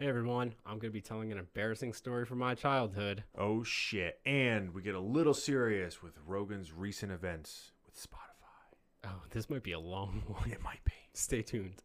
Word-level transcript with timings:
Hey 0.00 0.08
everyone, 0.08 0.54
I'm 0.64 0.78
going 0.78 0.90
to 0.90 0.94
be 0.94 1.02
telling 1.02 1.30
an 1.30 1.36
embarrassing 1.36 1.92
story 1.92 2.24
from 2.24 2.38
my 2.38 2.54
childhood. 2.54 3.22
Oh 3.36 3.62
shit. 3.62 4.18
And 4.24 4.72
we 4.72 4.80
get 4.80 4.94
a 4.94 5.00
little 5.00 5.34
serious 5.34 6.02
with 6.02 6.14
Rogan's 6.26 6.72
recent 6.72 7.12
events 7.12 7.72
with 7.84 7.94
Spotify. 8.00 8.78
Oh, 9.08 9.20
this 9.28 9.50
might 9.50 9.62
be 9.62 9.72
a 9.72 9.78
long 9.78 10.22
one. 10.26 10.50
It 10.50 10.62
might 10.62 10.82
be. 10.86 10.92
Stay 11.12 11.42
tuned. 11.42 11.82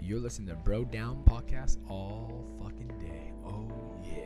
You're 0.00 0.18
listening 0.18 0.48
to 0.48 0.56
Bro 0.56 0.86
Down 0.86 1.22
Podcast 1.24 1.78
all 1.88 2.44
fucking 2.60 2.88
day. 2.98 3.32
Oh, 3.46 3.70
yeah. 4.02 4.22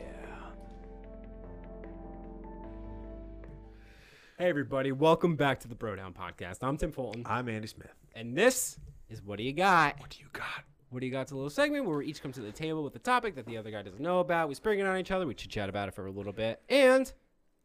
Hey 4.38 4.48
everybody, 4.48 4.90
welcome 4.90 5.36
back 5.36 5.60
to 5.60 5.68
the 5.68 5.74
Bro 5.74 5.96
Down 5.96 6.14
Podcast. 6.14 6.58
I'm 6.62 6.78
Tim 6.78 6.92
Fulton, 6.92 7.24
I'm 7.26 7.46
Andy 7.50 7.66
Smith. 7.68 7.92
and 8.14 8.34
this 8.34 8.78
is 9.10 9.22
What 9.22 9.38
Do 9.38 9.44
You 9.44 9.52
Got? 9.52 9.98
What 10.00 10.10
do 10.10 10.20
you 10.20 10.26
got? 10.32 10.64
What 10.90 11.00
do 11.00 11.06
you 11.06 11.12
got's 11.12 11.30
a 11.30 11.36
little 11.36 11.50
segment 11.50 11.86
where 11.86 11.98
we 11.98 12.06
each 12.06 12.20
come 12.20 12.32
to 12.32 12.40
the 12.40 12.50
table 12.50 12.82
with 12.82 12.96
a 12.96 12.98
topic 12.98 13.36
that 13.36 13.46
the 13.46 13.56
other 13.56 13.70
guy 13.70 13.82
doesn't 13.82 14.00
know 14.00 14.18
about. 14.18 14.48
We 14.48 14.56
spring 14.56 14.80
it 14.80 14.86
on 14.86 14.98
each 14.98 15.12
other, 15.12 15.24
we 15.24 15.34
chit 15.34 15.50
chat 15.50 15.68
about 15.68 15.86
it 15.86 15.94
for 15.94 16.06
a 16.06 16.10
little 16.10 16.32
bit. 16.32 16.60
And 16.68 17.12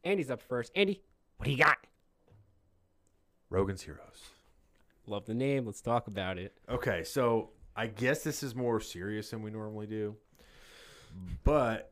Andy's 0.04 0.30
up 0.30 0.42
first. 0.44 0.72
Andy, 0.76 1.02
what 1.38 1.46
do 1.46 1.52
you 1.52 1.58
got? 1.58 1.78
Rogan's 3.50 3.82
Heroes. 3.82 4.22
Love 5.08 5.26
the 5.26 5.34
name. 5.34 5.66
Let's 5.66 5.82
talk 5.82 6.08
about 6.08 6.38
it. 6.38 6.54
Okay, 6.70 7.04
so 7.04 7.50
I 7.76 7.88
guess 7.88 8.24
this 8.24 8.44
is 8.44 8.54
more 8.54 8.80
serious 8.80 9.32
than 9.32 9.42
we 9.42 9.50
normally 9.50 9.88
do. 9.88 10.16
But 11.44 11.92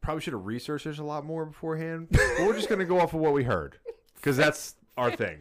probably 0.00 0.22
should 0.22 0.32
have 0.32 0.46
researched 0.46 0.86
this 0.86 0.98
a 0.98 1.04
lot 1.04 1.24
more 1.24 1.44
beforehand. 1.44 2.08
but 2.10 2.20
we're 2.40 2.54
just 2.54 2.68
going 2.68 2.78
to 2.78 2.86
go 2.86 2.98
off 2.98 3.12
of 3.12 3.20
what 3.20 3.34
we 3.34 3.44
heard 3.44 3.76
because 4.16 4.38
that's 4.38 4.76
our 4.96 5.14
thing. 5.14 5.40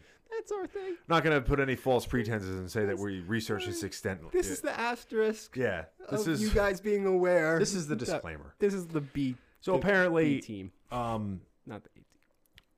That's 0.49 0.61
our 0.61 0.67
thing. 0.67 0.95
Not 1.07 1.23
going 1.23 1.35
to 1.35 1.41
put 1.47 1.59
any 1.59 1.75
false 1.75 2.05
pretenses 2.05 2.55
and 2.57 2.69
say 2.69 2.85
that 2.85 2.97
we 2.97 3.21
researched 3.21 3.67
this 3.67 3.83
extent. 3.83 4.21
This 4.31 4.49
is 4.49 4.61
the 4.61 4.77
asterisk. 4.77 5.55
yeah. 5.55 5.85
This 6.09 6.27
is 6.27 6.41
you 6.41 6.49
guys 6.49 6.81
being 6.81 7.05
aware. 7.05 7.59
this 7.59 7.73
is 7.73 7.87
the 7.87 7.95
disclaimer. 7.95 8.55
This 8.59 8.73
is 8.73 8.87
the 8.87 9.01
B. 9.01 9.35
So 9.61 9.73
the 9.73 9.77
apparently, 9.79 10.35
B 10.35 10.41
team, 10.41 10.71
um, 10.91 11.41
not 11.65 11.83
the 11.83 11.89
A 11.89 11.93
team. 11.95 12.05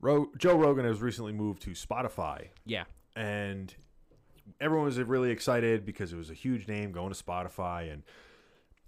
Ro- 0.02 0.32
Joe 0.38 0.58
Rogan 0.58 0.86
has 0.86 1.02
recently 1.02 1.32
moved 1.32 1.62
to 1.64 1.72
Spotify, 1.72 2.48
Yeah. 2.66 2.86
and 3.16 3.74
everyone 4.60 4.86
was 4.86 4.98
really 5.00 5.30
excited 5.30 5.86
because 5.86 6.12
it 6.12 6.18
was 6.18 6.30
a 6.32 6.34
huge 6.34 6.68
name 6.68 6.92
going 6.92 7.14
to 7.14 7.24
Spotify, 7.24 7.94
and 7.94 8.02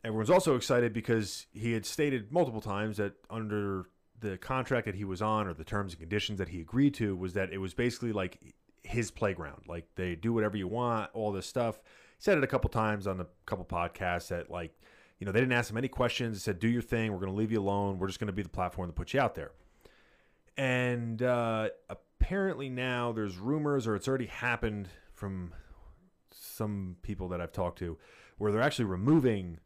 everyone's 0.04 0.32
also 0.32 0.56
excited 0.56 0.92
because 0.92 1.46
he 1.54 1.74
had 1.74 1.86
stated 1.86 2.32
multiple 2.32 2.62
times 2.62 2.98
that 2.98 3.14
under 3.30 3.86
the 4.20 4.38
contract 4.38 4.86
that 4.86 4.96
he 4.96 5.04
was 5.04 5.22
on 5.22 5.48
or 5.48 5.54
the 5.54 5.64
terms 5.64 5.94
and 5.94 6.00
conditions 6.00 6.40
that 6.40 6.50
he 6.50 6.62
agreed 6.62 6.94
to 6.96 7.16
was 7.16 7.34
that 7.34 7.52
it 7.52 7.58
was 7.60 7.74
basically 7.74 8.12
like 8.12 8.40
his 8.84 9.12
playground, 9.12 9.64
like 9.68 9.88
they 9.96 10.16
do 10.16 10.34
whatever 10.34 10.58
you 10.58 10.68
want, 10.68 11.10
all 11.14 11.32
this 11.32 11.46
stuff. 11.48 11.78
He 11.78 12.24
said 12.24 12.38
it 12.38 12.44
a 12.44 12.48
couple 12.48 12.70
times 12.70 13.08
on 13.08 13.18
the 13.18 13.28
couple 13.46 13.66
podcasts 13.66 14.30
that 14.30 14.50
like. 14.50 14.78
You 15.20 15.26
know, 15.26 15.32
they 15.32 15.40
didn't 15.40 15.54
ask 15.54 15.72
him 15.72 15.78
any 15.78 15.88
questions. 15.88 16.36
They 16.38 16.52
said, 16.52 16.60
"Do 16.60 16.68
your 16.68 16.82
thing. 16.82 17.14
We're 17.14 17.20
going 17.20 17.32
to 17.32 17.38
leave 17.38 17.52
you 17.52 17.62
alone. 17.62 17.98
We're 17.98 18.08
just 18.08 18.20
going 18.20 18.28
to 18.28 18.34
be 18.34 18.42
the 18.42 18.50
platform 18.50 18.90
to 18.90 18.94
put 18.94 19.14
you 19.14 19.22
out 19.22 19.36
there." 19.36 19.52
And 20.58 21.22
uh, 21.22 21.70
apparently 21.90 22.68
now 22.68 23.14
there's 23.14 23.38
rumors, 23.38 23.88
or 23.88 23.96
it's 23.96 24.08
already 24.08 24.26
happened 24.26 24.90
from 25.14 25.54
some 26.32 26.98
people 27.04 27.30
that 27.30 27.40
I've 27.40 27.54
talked 27.54 27.80
to, 27.80 27.98
where 28.38 28.52
they're 28.52 28.62
actually 28.62 28.86
removing 28.86 29.60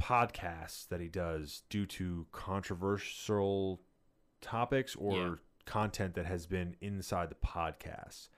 podcasts 0.00 0.88
that 0.88 1.00
he 1.00 1.08
does 1.08 1.62
due 1.70 1.86
to 1.86 2.26
controversial 2.32 3.80
topics 4.40 4.96
or 4.96 5.16
Yeah. 5.16 5.34
Content 5.64 6.14
that 6.14 6.26
has 6.26 6.46
been 6.46 6.76
inside 6.80 7.30
the 7.30 7.46
podcast. 7.46 8.28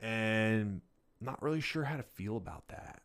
And 0.00 0.80
not 1.20 1.42
really 1.42 1.60
sure 1.60 1.84
how 1.84 1.96
to 1.96 2.02
feel 2.02 2.36
about 2.36 2.68
that. 2.68 3.02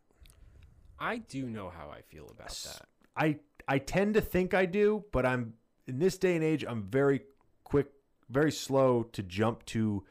I 0.98 1.18
do 1.18 1.48
know 1.48 1.70
how 1.70 1.90
I 1.90 2.02
feel 2.02 2.28
about 2.30 2.50
that. 2.50 2.82
I 3.16 3.38
I 3.66 3.78
tend 3.78 4.14
to 4.14 4.20
think 4.20 4.54
I 4.54 4.66
do, 4.66 5.04
but 5.12 5.26
I'm 5.26 5.54
in 5.86 5.98
this 5.98 6.18
day 6.18 6.34
and 6.34 6.44
age 6.44 6.64
I'm 6.66 6.84
very 6.84 7.22
quick, 7.64 7.88
very 8.28 8.52
slow 8.52 9.02
to 9.12 9.22
jump 9.22 9.64
to 9.66 10.04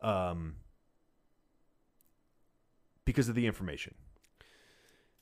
um 0.00 0.56
because 3.04 3.28
of 3.28 3.34
the 3.34 3.46
information. 3.46 3.94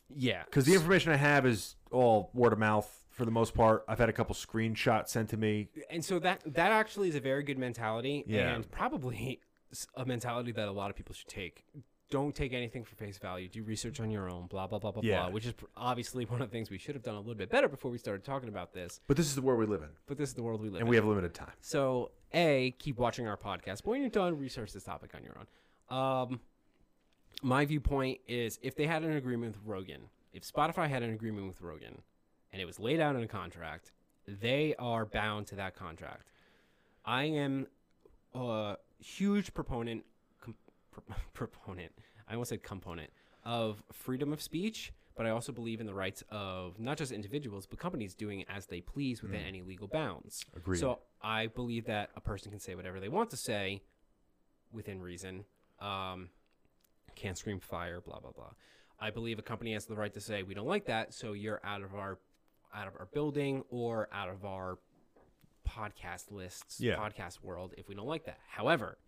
Yeah. 0.09 0.43
Cuz 0.51 0.65
the 0.65 0.75
information 0.75 1.13
I 1.13 1.17
have 1.17 1.47
is 1.47 1.77
all 1.91 2.31
word 2.33 2.53
of 2.53 2.59
mouth 2.59 3.00
for 3.21 3.27
the 3.27 3.31
most 3.31 3.53
part. 3.55 3.85
I've 3.87 3.99
had 3.99 4.09
a 4.09 4.13
couple 4.15 4.35
screenshots 4.35 5.09
sent 5.09 5.29
to 5.31 5.37
me. 5.37 5.69
and 5.91 6.03
so 6.03 6.19
that 6.21 6.41
that 6.47 6.73
actually 6.73 7.11
is 7.11 7.15
a 7.17 7.21
very 7.21 7.43
good 7.43 7.59
mentality 7.59 8.25
Yeah. 8.27 8.55
and 8.55 8.69
probably 8.71 9.41
a 9.95 10.07
mentality 10.07 10.53
that 10.53 10.69
a 10.69 10.73
lot 10.73 10.89
of 10.91 10.97
people 10.97 11.15
should 11.15 11.29
take 11.29 11.65
don't 12.09 12.35
take 12.35 12.53
anything 12.53 12.83
for 12.83 12.97
face 12.97 13.19
value 13.19 13.47
do 13.49 13.63
research 13.63 14.01
on 14.01 14.11
your 14.11 14.29
own 14.29 14.47
blah 14.47 14.67
blah 14.67 14.79
blah 14.81 14.91
blah 14.91 15.03
Yeah. 15.05 15.21
blah 15.25 15.31
which 15.31 15.45
is 15.47 15.55
obviously 15.77 16.25
one 16.35 16.41
of 16.43 16.49
the 16.49 16.53
things 16.53 16.71
we 16.71 16.79
should 16.79 16.95
have 16.97 17.05
done 17.05 17.15
a 17.15 17.21
little 17.21 17.35
bit 17.37 17.51
better 17.51 17.69
before 17.69 17.91
we 17.91 17.99
started 17.99 18.25
talking 18.25 18.49
about 18.49 18.73
this 18.73 19.01
But 19.07 19.17
this 19.19 19.27
is 19.27 19.35
the 19.35 19.43
world 19.43 19.61
we 19.61 19.67
live 19.67 19.83
in 19.83 19.91
but 20.07 20.17
this 20.19 20.31
is 20.31 20.35
the 20.35 20.43
world 20.43 20.61
we 20.63 20.69
live 20.71 20.77
and 20.77 20.81
in 20.81 20.83
and 20.87 20.89
we 20.89 20.97
have 20.97 21.05
limited 21.05 21.35
time. 21.35 21.53
so 21.61 22.11
a 22.33 22.75
keep 22.79 22.97
watching 22.99 23.29
our 23.29 23.37
podcast 23.37 23.83
but 23.85 23.89
when 23.91 24.01
you're 24.01 24.09
done 24.11 24.37
research 24.39 24.73
this 24.73 24.83
topic 24.85 25.11
on 25.15 25.23
your 25.23 25.37
own 25.39 25.97
um 25.97 26.41
my 27.43 27.65
viewpoint 27.67 28.19
is 28.27 28.59
if 28.63 28.75
they 28.75 28.87
had 28.87 29.03
an 29.05 29.13
agreement 29.13 29.55
with 29.55 29.65
rogan 29.67 30.01
if 30.33 30.43
spotify 30.43 30.89
had 30.89 31.03
an 31.05 31.13
agreement 31.13 31.47
with 31.47 31.61
rogan 31.61 32.03
and 32.53 32.61
it 32.61 32.65
was 32.65 32.79
laid 32.81 33.01
out 33.01 33.17
in 33.17 33.23
a 33.23 33.29
contract 33.29 33.93
they 34.27 34.75
are 34.79 35.05
bound 35.07 35.47
to 35.47 35.55
that 35.57 35.75
contract 35.75 36.31
i 37.05 37.25
am 37.25 37.67
a 38.35 38.77
huge 38.99 39.53
proponent 39.55 40.05
com- 40.41 40.55
pro- 40.91 41.03
proponent 41.35 41.93
i 42.29 42.33
almost 42.33 42.51
said 42.51 42.63
component 42.63 43.11
of 43.45 43.83
freedom 43.93 44.33
of 44.33 44.41
speech 44.43 44.93
but 45.17 45.27
i 45.27 45.31
also 45.31 45.51
believe 45.53 45.81
in 45.81 45.87
the 45.87 45.95
rights 45.95 46.23
of 46.31 46.79
not 46.79 46.97
just 46.99 47.11
individuals 47.13 47.67
but 47.67 47.79
companies 47.79 48.15
doing 48.15 48.45
as 48.49 48.67
they 48.67 48.81
please 48.81 49.23
within 49.23 49.41
any 49.43 49.63
legal 49.63 49.89
bounds 49.89 50.45
Agreed. 50.57 50.79
so 50.79 50.99
I 51.23 51.49
believe 51.49 51.85
that 51.85 52.09
a 52.17 52.21
person 52.21 52.51
can 52.51 52.61
say 52.61 52.75
whatever 52.75 52.99
they 52.99 53.11
want 53.11 53.29
to 53.31 53.37
say 53.37 53.83
within 54.73 55.03
reason. 55.03 55.45
Um, 55.79 56.31
can't 57.15 57.37
scream 57.37 57.61
fire, 57.61 58.01
blah 58.01 58.21
blah 58.21 58.31
blah. 58.33 58.53
I 58.99 59.11
believe 59.11 59.39
a 59.39 59.43
company 59.43 59.75
has 59.75 59.85
the 59.85 59.95
right 59.97 60.13
to 60.15 60.21
say 60.21 60.43
we 60.43 60.55
don't 60.55 60.67
like 60.67 60.87
that, 60.87 61.13
so 61.13 61.35
you're 61.35 61.61
out 61.63 61.83
of 61.83 61.95
our 61.95 62.19
out 62.75 62.87
of 62.89 62.95
our 62.99 63.07
building 63.13 63.65
or 63.71 64.09
out 64.13 64.29
of 64.29 64.45
our 64.45 64.79
podcast 65.69 66.31
lists, 66.31 66.81
Yeah. 66.81 66.97
podcast 66.97 67.43
world 67.43 67.75
if 67.77 67.89
we 67.89 67.95
don't 67.95 68.07
like 68.07 68.25
that. 68.25 68.39
However, 68.49 68.99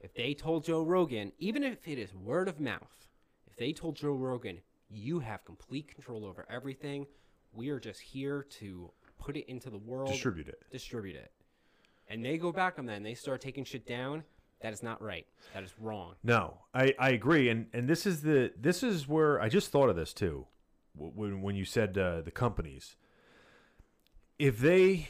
if 0.00 0.14
they 0.14 0.34
told 0.34 0.64
Joe 0.64 0.82
Rogan, 0.82 1.32
even 1.38 1.62
if 1.62 1.86
it 1.86 1.98
is 1.98 2.14
word 2.14 2.48
of 2.48 2.60
mouth, 2.60 3.08
if 3.46 3.56
they 3.56 3.72
told 3.72 3.96
Joe 3.96 4.12
Rogan, 4.14 4.60
you 4.88 5.20
have 5.20 5.44
complete 5.44 5.88
control 5.88 6.24
over 6.24 6.46
everything, 6.50 7.06
we 7.52 7.68
are 7.70 7.80
just 7.80 8.00
here 8.00 8.42
to 8.58 8.90
put 9.18 9.36
it 9.36 9.46
into 9.48 9.70
the 9.70 9.78
world 9.78 10.10
Distribute 10.10 10.48
it. 10.48 10.62
distribute 10.70 11.16
it. 11.16 11.30
And 12.08 12.24
they 12.24 12.38
go 12.38 12.50
back 12.52 12.78
on 12.78 12.86
that 12.86 12.96
and 12.96 13.06
they 13.06 13.14
start 13.14 13.40
taking 13.40 13.64
shit 13.64 13.86
down. 13.86 14.24
That 14.62 14.72
is 14.72 14.82
not 14.82 15.00
right. 15.00 15.26
That 15.54 15.62
is 15.62 15.72
wrong. 15.78 16.16
No, 16.22 16.58
I, 16.74 16.94
I 16.98 17.10
agree, 17.10 17.48
and 17.48 17.68
and 17.72 17.88
this 17.88 18.04
is 18.04 18.20
the 18.20 18.52
this 18.60 18.82
is 18.82 19.08
where 19.08 19.40
I 19.40 19.48
just 19.48 19.70
thought 19.70 19.88
of 19.88 19.96
this 19.96 20.12
too, 20.12 20.46
when 20.94 21.40
when 21.40 21.54
you 21.56 21.64
said 21.64 21.96
uh, 21.96 22.20
the 22.20 22.30
companies, 22.30 22.96
if 24.40 24.58
they 24.58 25.06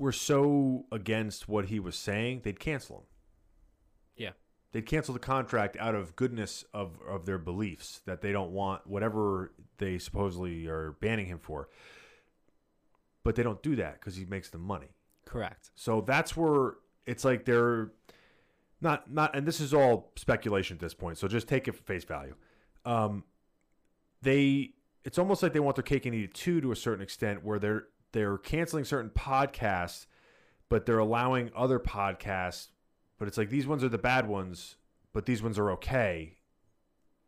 were 0.00 0.12
so 0.12 0.86
against 0.90 1.48
what 1.48 1.66
he 1.66 1.78
was 1.78 1.94
saying, 1.94 2.40
they'd 2.42 2.58
cancel 2.58 2.96
him. 2.96 3.02
Yeah. 4.16 4.30
They'd 4.72 4.86
cancel 4.86 5.14
the 5.14 5.20
contract 5.20 5.76
out 5.78 5.94
of 5.94 6.16
goodness 6.16 6.64
of 6.74 6.98
of 7.08 7.24
their 7.24 7.38
beliefs 7.38 8.02
that 8.06 8.20
they 8.20 8.32
don't 8.32 8.50
want 8.50 8.84
whatever 8.86 9.52
they 9.78 9.98
supposedly 9.98 10.66
are 10.66 10.96
banning 11.00 11.26
him 11.26 11.38
for. 11.38 11.68
But 13.22 13.36
they 13.36 13.44
don't 13.44 13.62
do 13.62 13.76
that 13.76 14.00
because 14.00 14.16
he 14.16 14.24
makes 14.24 14.50
them 14.50 14.62
money. 14.62 14.88
Correct. 15.26 15.70
So 15.76 16.00
that's 16.00 16.36
where 16.36 16.74
it's 17.06 17.24
like 17.24 17.44
they're 17.44 17.92
not 18.80 19.12
not 19.12 19.36
and 19.36 19.46
this 19.46 19.60
is 19.60 19.72
all 19.72 20.10
speculation 20.16 20.76
at 20.76 20.80
this 20.80 20.94
point, 20.94 21.18
so 21.18 21.28
just 21.28 21.46
take 21.46 21.68
it 21.68 21.76
for 21.76 21.82
face 21.84 22.04
value. 22.04 22.34
Um 22.84 23.22
they 24.22 24.70
it's 25.04 25.18
almost 25.18 25.40
like 25.40 25.52
they 25.52 25.60
want 25.60 25.76
their 25.76 25.84
cake 25.84 26.04
and 26.04 26.16
eat 26.16 26.24
it 26.24 26.34
too 26.34 26.60
to 26.60 26.72
a 26.72 26.76
certain 26.76 27.02
extent 27.02 27.44
where 27.44 27.60
they're 27.60 27.86
they're 28.12 28.38
canceling 28.38 28.84
certain 28.84 29.10
podcasts, 29.10 30.06
but 30.68 30.86
they're 30.86 30.98
allowing 30.98 31.50
other 31.56 31.78
podcasts, 31.78 32.68
but 33.18 33.28
it's 33.28 33.36
like 33.38 33.50
these 33.50 33.66
ones 33.66 33.82
are 33.82 33.88
the 33.88 33.98
bad 33.98 34.26
ones, 34.28 34.76
but 35.12 35.26
these 35.26 35.42
ones 35.42 35.58
are 35.58 35.70
okay. 35.72 36.38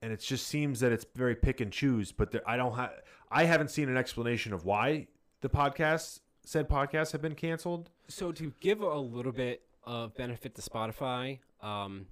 And 0.02 0.12
it 0.12 0.20
just 0.20 0.46
seems 0.46 0.80
that 0.80 0.92
it's 0.92 1.06
very 1.14 1.34
pick 1.34 1.60
and 1.60 1.72
choose, 1.72 2.12
but 2.12 2.30
there, 2.30 2.42
I 2.46 2.56
don't 2.56 2.74
have 2.76 2.92
I 3.30 3.44
haven't 3.44 3.68
seen 3.70 3.88
an 3.88 3.96
explanation 3.96 4.52
of 4.52 4.64
why 4.64 5.08
the 5.40 5.48
podcasts 5.48 6.20
said 6.44 6.68
podcasts 6.68 7.12
have 7.12 7.22
been 7.22 7.34
canceled. 7.34 7.90
So 8.08 8.30
to 8.32 8.52
give 8.60 8.80
a 8.80 8.98
little 8.98 9.32
bit 9.32 9.62
of 9.84 10.14
benefit 10.14 10.54
to 10.56 10.62
Spotify, 10.62 11.38
um, 11.62 12.06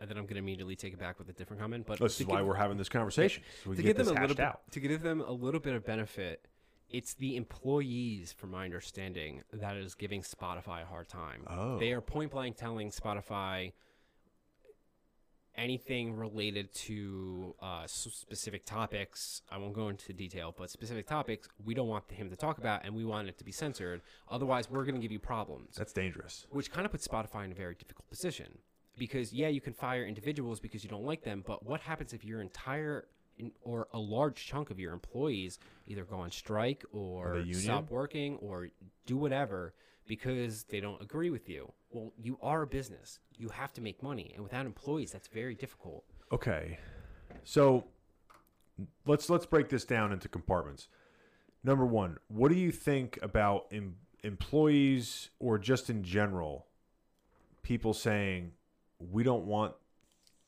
and 0.00 0.08
then 0.08 0.16
I'm 0.16 0.24
going 0.24 0.34
to 0.34 0.38
immediately 0.40 0.74
take 0.76 0.94
it 0.94 0.98
back 0.98 1.18
with 1.18 1.28
a 1.28 1.32
different 1.32 1.60
comment. 1.60 1.84
But 1.86 1.98
This 1.98 2.20
is 2.20 2.26
why 2.26 2.38
give- 2.38 2.46
we're 2.46 2.54
having 2.54 2.78
this 2.78 2.88
conversation. 2.88 3.42
So 3.64 3.70
to 3.70 3.76
give 3.76 3.84
get 3.84 3.96
them 4.04 4.16
a 4.16 4.20
little 4.20 4.36
bit, 4.36 4.40
out. 4.44 4.60
to 4.72 4.80
give 4.80 5.02
them 5.02 5.20
a 5.20 5.32
little 5.32 5.60
bit 5.60 5.74
of 5.74 5.84
benefit, 5.84 6.46
it's 6.90 7.14
the 7.14 7.36
employees, 7.36 8.32
from 8.32 8.50
my 8.50 8.64
understanding, 8.64 9.42
that 9.52 9.76
is 9.76 9.94
giving 9.94 10.22
Spotify 10.22 10.82
a 10.82 10.86
hard 10.86 11.08
time. 11.08 11.42
Oh. 11.46 11.78
They 11.78 11.92
are 11.92 12.00
point 12.00 12.30
blank 12.30 12.56
telling 12.56 12.90
Spotify 12.90 13.72
anything 15.58 16.14
related 16.14 16.72
to 16.72 17.54
uh, 17.60 17.82
specific 17.86 18.64
topics, 18.64 19.42
I 19.50 19.58
won't 19.58 19.74
go 19.74 19.88
into 19.88 20.12
detail, 20.12 20.54
but 20.56 20.70
specific 20.70 21.06
topics, 21.06 21.48
we 21.64 21.74
don't 21.74 21.88
want 21.88 22.10
him 22.10 22.30
to 22.30 22.36
talk 22.36 22.58
about, 22.58 22.84
and 22.84 22.94
we 22.94 23.04
want 23.04 23.28
it 23.28 23.36
to 23.38 23.44
be 23.44 23.52
censored. 23.52 24.00
Otherwise, 24.30 24.70
we're 24.70 24.84
going 24.84 24.94
to 24.94 25.00
give 25.00 25.10
you 25.10 25.18
problems, 25.18 25.74
That's 25.76 25.92
dangerous. 25.92 26.46
which 26.50 26.70
kind 26.70 26.86
of 26.86 26.92
puts 26.92 27.06
Spotify 27.06 27.44
in 27.44 27.50
a 27.50 27.56
very 27.56 27.74
difficult 27.74 28.08
position. 28.08 28.58
Because 28.96 29.32
yeah, 29.32 29.48
you 29.48 29.60
can 29.60 29.72
fire 29.72 30.06
individuals 30.06 30.60
because 30.60 30.82
you 30.82 30.90
don't 30.90 31.04
like 31.04 31.22
them, 31.22 31.44
but 31.46 31.64
what 31.66 31.80
happens 31.80 32.12
if 32.12 32.24
your 32.24 32.40
entire 32.40 33.06
or 33.62 33.88
a 33.92 33.98
large 33.98 34.46
chunk 34.46 34.70
of 34.70 34.78
your 34.78 34.92
employees 34.92 35.58
either 35.86 36.04
go 36.04 36.16
on 36.16 36.30
strike 36.30 36.84
or 36.92 37.44
stop 37.52 37.90
working 37.90 38.36
or 38.36 38.68
do 39.06 39.16
whatever 39.16 39.74
because 40.06 40.64
they 40.64 40.80
don't 40.80 41.00
agree 41.00 41.30
with 41.30 41.48
you? 41.48 41.72
Well, 41.90 42.12
you 42.20 42.38
are 42.42 42.62
a 42.62 42.66
business. 42.66 43.18
You 43.36 43.48
have 43.50 43.72
to 43.74 43.80
make 43.80 44.02
money, 44.02 44.32
and 44.34 44.42
without 44.42 44.66
employees, 44.66 45.12
that's 45.12 45.28
very 45.28 45.54
difficult. 45.54 46.04
Okay. 46.32 46.78
So 47.44 47.84
let's 49.06 49.30
let's 49.30 49.46
break 49.46 49.68
this 49.68 49.84
down 49.84 50.12
into 50.12 50.28
compartments. 50.28 50.88
Number 51.64 51.84
1, 51.84 52.18
what 52.28 52.50
do 52.50 52.56
you 52.56 52.70
think 52.70 53.18
about 53.20 53.66
em- 53.72 53.96
employees 54.22 55.30
or 55.38 55.58
just 55.58 55.90
in 55.90 56.02
general 56.02 56.66
people 57.62 57.92
saying 57.92 58.52
we 58.98 59.22
don't 59.22 59.44
want 59.44 59.74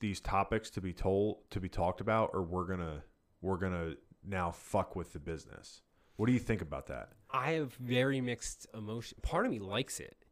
these 0.00 0.20
topics 0.20 0.70
to 0.70 0.81
be 0.81 0.93
told 0.93 1.38
to 1.50 1.61
be 1.61 1.69
talked 1.69 2.00
about 2.00 2.31
or 2.32 2.43
we're 2.43 2.67
to 2.81 3.02
we're 3.41 3.58
to 3.58 3.97
now 4.26 4.50
fuck 4.50 4.97
with 4.97 5.12
the 5.12 5.19
business. 5.19 5.82
What 6.17 6.26
do 6.26 6.32
you 6.32 6.38
think 6.38 6.61
about 6.61 6.87
that? 6.88 7.11
I 7.31 7.52
have 7.52 7.75
very 7.75 8.20
mixed 8.20 8.67
emotion. 8.75 9.19
Part 9.23 9.47
of 9.47 9.52
me 9.52 9.58
likes 9.58 10.00
it 10.00 10.25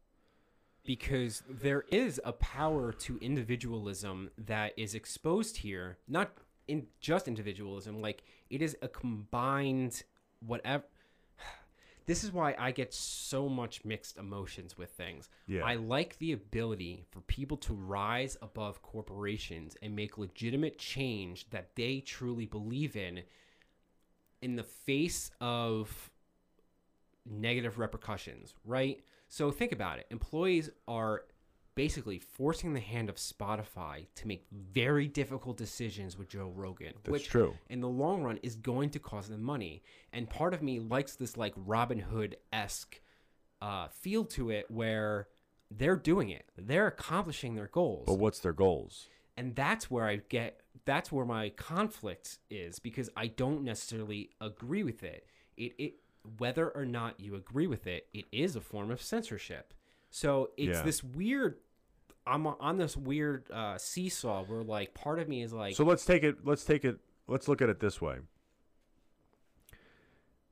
because 0.85 1.43
there 1.49 1.85
is 1.91 2.21
a 2.23 2.33
power 2.33 2.91
to 2.93 3.17
individualism 3.21 4.29
that 4.37 4.73
is 4.77 4.93
exposed 4.93 5.57
here, 5.57 5.97
not 6.07 6.31
in 6.67 6.87
just 6.99 7.27
individualism, 7.27 8.01
like 8.01 8.23
it 8.49 8.61
is 8.61 8.77
a 8.81 8.87
combined 8.87 10.03
whatever. 10.45 10.83
This 12.09 12.23
is 12.23 12.33
why 12.33 12.55
I 12.57 12.71
get 12.71 12.91
so 12.91 13.47
much 13.47 13.85
mixed 13.85 14.17
emotions 14.17 14.75
with 14.75 14.89
things. 14.89 15.29
Yeah. 15.45 15.63
I 15.63 15.75
like 15.75 16.17
the 16.17 16.31
ability 16.31 17.05
for 17.11 17.21
people 17.21 17.55
to 17.57 17.73
rise 17.75 18.35
above 18.41 18.81
corporations 18.81 19.77
and 19.83 19.95
make 19.95 20.17
legitimate 20.17 20.79
change 20.79 21.47
that 21.51 21.75
they 21.75 21.99
truly 21.99 22.47
believe 22.47 22.95
in 22.95 23.21
in 24.41 24.55
the 24.55 24.63
face 24.63 25.29
of 25.39 26.09
negative 27.29 27.77
repercussions, 27.77 28.55
right? 28.65 29.03
So 29.27 29.51
think 29.51 29.71
about 29.71 29.99
it. 29.99 30.07
Employees 30.09 30.71
are 30.87 31.25
basically 31.79 32.19
forcing 32.19 32.73
the 32.73 32.79
hand 32.81 33.07
of 33.09 33.15
Spotify 33.15 34.05
to 34.13 34.27
make 34.27 34.45
very 34.51 35.07
difficult 35.07 35.55
decisions 35.55 36.17
with 36.17 36.27
Joe 36.27 36.51
Rogan, 36.53 36.91
That's 37.03 37.09
which 37.09 37.29
true. 37.29 37.55
in 37.69 37.79
the 37.79 37.87
long 37.87 38.21
run 38.21 38.37
is 38.43 38.55
going 38.57 38.89
to 38.89 38.99
cost 38.99 39.29
them 39.29 39.41
money. 39.41 39.81
And 40.11 40.29
part 40.29 40.53
of 40.53 40.61
me 40.61 40.81
likes 40.81 41.15
this 41.15 41.37
like 41.37 41.53
Robin 41.55 41.99
Hood 41.99 42.35
esque 42.51 42.99
uh, 43.61 43.87
feel 43.87 44.25
to 44.25 44.49
it 44.49 44.69
where 44.69 45.29
they're 45.71 45.95
doing 45.95 46.27
it, 46.31 46.43
they're 46.57 46.87
accomplishing 46.87 47.55
their 47.55 47.67
goals 47.67 48.03
But 48.07 48.15
what's 48.15 48.39
their 48.39 48.51
goals? 48.53 49.07
and 49.37 49.55
that's 49.55 49.89
where 49.89 50.05
I 50.05 50.17
get 50.17 50.59
that's 50.83 51.13
where 51.13 51.25
my 51.25 51.47
conflict 51.51 52.39
is 52.49 52.79
because 52.79 53.09
I 53.15 53.27
don't 53.27 53.63
necessarily 53.63 54.31
agree 54.41 54.83
with 54.83 55.01
it. 55.03 55.25
It 55.55 55.71
it 55.77 55.93
whether 56.39 56.69
or 56.71 56.85
not 56.85 57.21
you 57.21 57.35
agree 57.35 57.67
with 57.67 57.87
it, 57.87 58.07
it 58.13 58.25
is 58.33 58.57
a 58.57 58.61
form 58.61 58.91
of 58.91 59.01
censorship. 59.01 59.73
So 60.09 60.49
it's 60.57 60.79
Yeah. 60.79 60.83
this 60.83 61.03
weird. 61.03 61.59
I'm 62.29 62.45
on 62.45 62.77
this 62.77 62.95
weird 62.95 63.49
uh, 63.51 63.77
seesaw 63.77 64.43
where 64.43 64.61
like 64.61 64.93
part 64.93 65.19
of 65.19 65.27
me 65.27 65.41
is 65.41 65.51
like, 65.51 65.75
So 65.75 65.83
let's 65.83 66.05
take 66.05 66.23
it. 66.23 66.45
Let's 66.45 66.63
take 66.63 66.85
it. 66.85 66.99
Let's 67.27 67.47
look 67.47 67.61
at 67.61 67.69
it 67.69 67.79
this 67.79 67.99
way. 67.99 68.17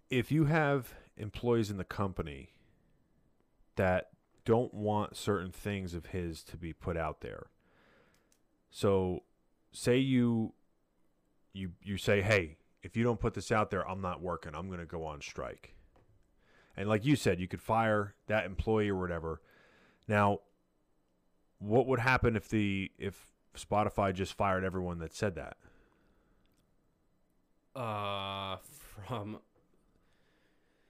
If 0.10 0.32
you 0.32 0.46
have 0.46 0.94
employees 1.18 1.70
in 1.70 1.78
the 1.78 1.84
company 1.84 2.54
that 3.76 4.10
don't 4.46 4.74
want 4.74 5.16
certain 5.16 5.52
things 5.52 5.94
of 5.94 6.08
his 6.08 6.44
to 6.46 6.58
be 6.58 6.74
put 6.74 6.98
out 6.98 7.22
there, 7.22 7.48
so 8.72 9.24
say 9.72 9.98
you 9.98 10.54
you 11.54 11.72
you 11.84 11.98
say, 11.98 12.22
"Hey, 12.22 12.58
if 12.82 12.98
you 12.98 13.04
don't 13.04 13.20
put 13.20 13.34
this 13.34 13.52
out 13.52 13.70
there, 13.70 13.88
I'm 13.88 14.02
not 14.02 14.22
working. 14.22 14.54
I'm 14.56 14.68
going 14.68 14.80
to 14.80 14.86
go 14.86 15.06
on 15.06 15.22
strike." 15.22 15.76
And 16.76 16.88
like 16.88 17.06
you 17.06 17.16
said, 17.16 17.40
you 17.40 17.48
could 17.48 17.62
fire 17.62 18.16
that 18.28 18.46
employee 18.46 18.90
or 18.90 18.96
whatever. 18.96 19.42
Now, 20.08 20.40
what 21.60 21.88
would 21.88 22.00
happen 22.00 22.36
if 22.36 22.50
the 22.50 22.92
if 22.98 23.32
Spotify 23.56 24.14
just 24.14 24.34
fired 24.34 24.64
everyone 24.64 25.00
that 25.00 25.14
said 25.14 25.36
that? 25.36 25.58
uh, 27.76 28.58
from 29.06 29.40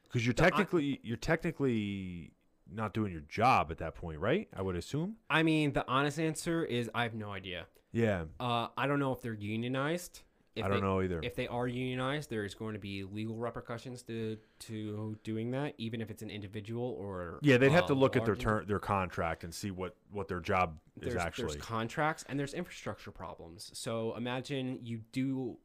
Because 0.03 0.25
you're 0.25 0.33
technically 0.33 0.99
you're 1.03 1.17
technically 1.17 2.31
not 2.71 2.93
doing 2.93 3.11
your 3.11 3.21
job 3.21 3.71
at 3.71 3.77
that 3.79 3.95
point, 3.95 4.19
right? 4.19 4.47
I 4.55 4.61
would 4.61 4.75
assume. 4.75 5.15
I 5.29 5.43
mean, 5.43 5.73
the 5.73 5.85
honest 5.87 6.19
answer 6.19 6.63
is 6.63 6.89
I 6.93 7.03
have 7.03 7.13
no 7.13 7.31
idea. 7.31 7.65
Yeah, 7.93 8.25
Uh, 8.39 8.67
I 8.77 8.85
don't 8.87 8.99
know 8.99 9.13
if 9.13 9.21
they're 9.21 9.33
unionized. 9.33 10.21
If 10.57 10.65
I 10.65 10.67
don't 10.67 10.77
they- 10.77 10.87
know 10.87 11.01
either. 11.01 11.19
If 11.23 11.35
they 11.35 11.47
are 11.47 11.67
unionized, 11.67 12.29
there 12.29 12.45
is 12.45 12.53
going 12.55 12.73
to 12.73 12.79
be 12.79 13.03
legal 13.03 13.35
repercussions 13.35 14.01
to 14.03 14.37
to 14.59 15.17
doing 15.23 15.51
that, 15.51 15.75
even 15.77 16.01
if 16.01 16.09
it's 16.09 16.23
an 16.23 16.29
individual 16.29 16.95
or 16.99 17.39
yeah, 17.41 17.57
they'd 17.57 17.71
have 17.71 17.85
to 17.87 17.93
look 17.93 18.15
at 18.15 18.25
their 18.25 18.63
their 18.65 18.79
contract 18.79 19.43
and 19.43 19.53
see 19.53 19.71
what 19.71 19.95
what 20.11 20.27
their 20.27 20.39
job 20.39 20.77
is 21.01 21.15
actually. 21.15 21.53
there's 21.53 21.57
contracts 21.57 22.25
and 22.27 22.39
there's 22.39 22.53
infrastructure 22.53 23.11
problems. 23.11 23.71
So 23.73 24.15
imagine 24.15 24.79
you 24.83 25.01
do 25.11 25.57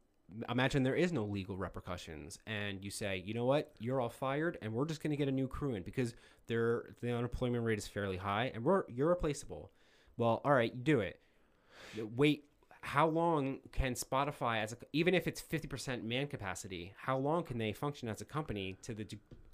imagine 0.49 0.83
there 0.83 0.95
is 0.95 1.11
no 1.11 1.25
legal 1.25 1.57
repercussions 1.57 2.39
and 2.47 2.83
you 2.83 2.89
say, 2.91 3.21
"You 3.25 3.33
know 3.33 3.45
what? 3.45 3.73
You're 3.79 4.01
all 4.01 4.09
fired 4.09 4.57
and 4.61 4.73
we're 4.73 4.85
just 4.85 5.01
going 5.01 5.11
to 5.11 5.17
get 5.17 5.27
a 5.27 5.31
new 5.31 5.47
crew 5.47 5.75
in 5.75 5.83
because 5.83 6.13
their 6.47 6.95
the 7.01 7.11
unemployment 7.11 7.63
rate 7.63 7.77
is 7.77 7.87
fairly 7.87 8.17
high 8.17 8.51
and 8.53 8.63
we're 8.63 8.83
you're 8.89 9.09
replaceable." 9.09 9.71
Well, 10.17 10.41
all 10.45 10.53
right, 10.53 10.73
you 10.73 10.81
do 10.81 10.99
it. 10.99 11.19
Wait, 12.15 12.45
how 12.83 13.07
long 13.07 13.59
can 13.71 13.93
Spotify 13.93 14.61
as 14.61 14.73
a, 14.73 14.77
even 14.91 15.13
if 15.13 15.25
it's 15.25 15.41
50% 15.41 16.03
man 16.03 16.27
capacity, 16.27 16.93
how 16.97 17.17
long 17.17 17.43
can 17.43 17.57
they 17.57 17.71
function 17.71 18.09
as 18.09 18.19
a 18.19 18.25
company 18.25 18.77
to 18.81 18.93
the 18.93 19.07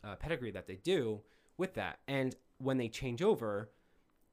uh, 0.04 0.16
pedigree 0.16 0.50
that 0.50 0.66
they 0.66 0.78
do 0.78 1.22
with 1.56 1.76
that? 1.76 2.00
And 2.08 2.36
when 2.58 2.78
they 2.78 2.90
change 2.90 3.22
over, 3.22 3.70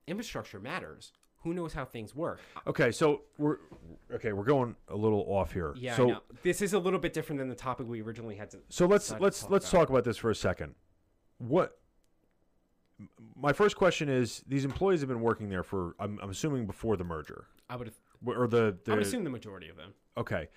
infrastructure 0.07 0.59
matters. 0.59 1.13
Who 1.43 1.53
knows 1.53 1.75
how 1.75 1.85
things 1.85 2.15
work? 2.17 2.41
okay, 2.67 2.91
so 2.91 3.21
we're 3.39 3.59
okay. 4.13 4.33
We're 4.33 4.43
going 4.43 4.75
a 4.89 4.97
little 4.97 5.25
off 5.29 5.53
here. 5.53 5.75
Yeah, 5.77 5.95
So 5.95 6.17
this 6.43 6.61
is 6.61 6.73
a 6.73 6.79
little 6.79 6.99
bit 6.99 7.13
different 7.13 7.39
than 7.39 7.49
the 7.49 7.55
topic 7.55 7.87
we 7.87 8.01
originally 8.01 8.35
had 8.35 8.51
to. 8.51 8.59
so 8.69 8.87
let's 8.87 9.13
let's 9.21 9.43
talk 9.43 9.51
let's 9.51 9.69
about. 9.71 9.81
talk 9.81 9.91
about 9.91 10.05
this 10.05 10.17
for 10.17 10.31
a 10.31 10.35
second. 10.35 10.75
What 11.39 11.79
my 13.37 13.53
first 13.53 13.77
question 13.77 14.09
is: 14.09 14.43
These 14.49 14.65
employees 14.65 15.01
have 15.01 15.09
been 15.09 15.21
working 15.21 15.49
there 15.49 15.63
for 15.63 15.95
I'm, 16.01 16.19
I'm 16.21 16.31
assuming 16.31 16.67
before 16.67 16.97
the 16.97 17.05
merger 17.05 17.47
I 17.69 17.77
would 17.77 17.89
Wh- 17.89 18.06
or 18.25 18.47
the, 18.47 18.77
the 18.85 18.93
I 18.93 18.95
would 18.95 19.03
assume 19.05 19.25
the 19.25 19.31
majority 19.31 19.69
of 19.69 19.77
them. 19.77 19.93
Okay. 20.17 20.49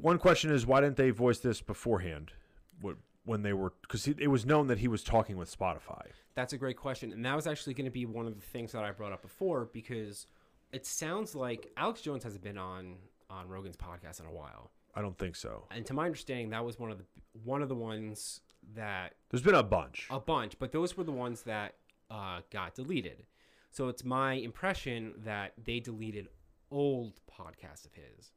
One 0.00 0.18
question 0.18 0.50
is 0.50 0.66
why 0.66 0.80
didn't 0.80 0.96
they 0.96 1.10
voice 1.10 1.38
this 1.38 1.62
beforehand? 1.62 2.32
What, 2.80 2.96
when 3.24 3.42
they 3.42 3.52
were 3.52 3.72
because 3.82 4.08
it 4.08 4.28
was 4.28 4.44
known 4.44 4.66
that 4.68 4.78
he 4.78 4.88
was 4.88 5.02
talking 5.02 5.36
with 5.36 5.56
Spotify. 5.56 6.06
That's 6.34 6.52
a 6.52 6.58
great 6.58 6.76
question, 6.76 7.12
and 7.12 7.24
that 7.24 7.36
was 7.36 7.46
actually 7.46 7.74
going 7.74 7.84
to 7.84 7.90
be 7.90 8.06
one 8.06 8.26
of 8.26 8.34
the 8.34 8.40
things 8.40 8.72
that 8.72 8.84
I 8.84 8.90
brought 8.92 9.12
up 9.12 9.22
before 9.22 9.68
because 9.72 10.26
it 10.72 10.86
sounds 10.86 11.34
like 11.34 11.70
Alex 11.76 12.00
Jones 12.00 12.24
hasn't 12.24 12.42
been 12.42 12.58
on 12.58 12.96
on 13.28 13.48
Rogan's 13.48 13.76
podcast 13.76 14.20
in 14.20 14.26
a 14.26 14.32
while, 14.32 14.70
I 14.94 15.02
don't 15.02 15.16
think 15.16 15.36
so. 15.36 15.64
and 15.70 15.86
to 15.86 15.94
my 15.94 16.06
understanding, 16.06 16.50
that 16.50 16.64
was 16.64 16.78
one 16.78 16.90
of 16.90 16.98
the 16.98 17.04
one 17.44 17.62
of 17.62 17.68
the 17.68 17.74
ones 17.76 18.40
that 18.74 19.14
There's 19.30 19.42
been 19.42 19.54
a 19.54 19.62
bunch. 19.62 20.08
a 20.10 20.18
bunch, 20.20 20.58
but 20.58 20.72
those 20.72 20.96
were 20.96 21.04
the 21.04 21.12
ones 21.12 21.42
that 21.42 21.74
uh, 22.10 22.40
got 22.50 22.74
deleted. 22.74 23.24
So 23.70 23.88
it's 23.88 24.04
my 24.04 24.34
impression 24.34 25.14
that 25.24 25.52
they 25.62 25.80
deleted 25.80 26.28
old 26.70 27.20
podcasts 27.30 27.84
of 27.84 27.92
his, 27.94 28.32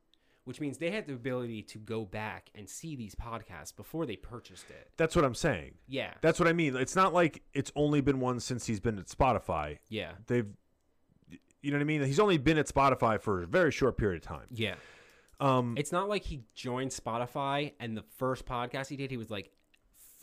which 0.45 0.59
means 0.61 0.77
they 0.77 0.91
had 0.91 1.07
the 1.07 1.13
ability 1.13 1.61
to 1.63 1.77
go 1.79 2.05
back 2.05 2.49
and 2.55 2.69
see 2.69 2.95
these 2.95 3.15
podcasts 3.15 3.75
before 3.75 4.05
they 4.05 4.15
purchased 4.15 4.69
it. 4.69 4.91
That's 4.97 5.15
what 5.15 5.25
I'm 5.25 5.35
saying. 5.35 5.75
Yeah, 5.87 6.13
That's 6.21 6.39
what 6.39 6.47
I 6.47 6.53
mean. 6.53 6.75
It's 6.75 6.95
not 6.95 7.13
like 7.13 7.41
it's 7.53 7.71
only 7.75 8.01
been 8.01 8.19
one 8.19 8.39
since 8.39 8.65
he's 8.65 8.79
been 8.79 8.99
at 8.99 9.07
Spotify. 9.07 9.79
yeah, 9.89 10.11
They've, 10.27 10.47
you 11.61 11.71
know 11.71 11.77
what 11.77 11.81
I 11.81 11.85
mean. 11.85 12.03
He's 12.03 12.19
only 12.19 12.37
been 12.37 12.57
at 12.57 12.67
Spotify 12.67 13.19
for 13.21 13.41
a 13.43 13.47
very 13.47 13.71
short 13.71 13.97
period 13.97 14.21
of 14.23 14.27
time. 14.27 14.47
yeah. 14.51 14.75
Um, 15.39 15.75
It's 15.77 15.91
not 15.91 16.07
like 16.09 16.23
he 16.23 16.43
joined 16.53 16.91
Spotify 16.91 17.73
and 17.79 17.97
the 17.97 18.03
first 18.17 18.45
podcast 18.45 18.87
he 18.87 18.95
did, 18.95 19.11
he 19.11 19.17
was 19.17 19.29
like, 19.31 19.49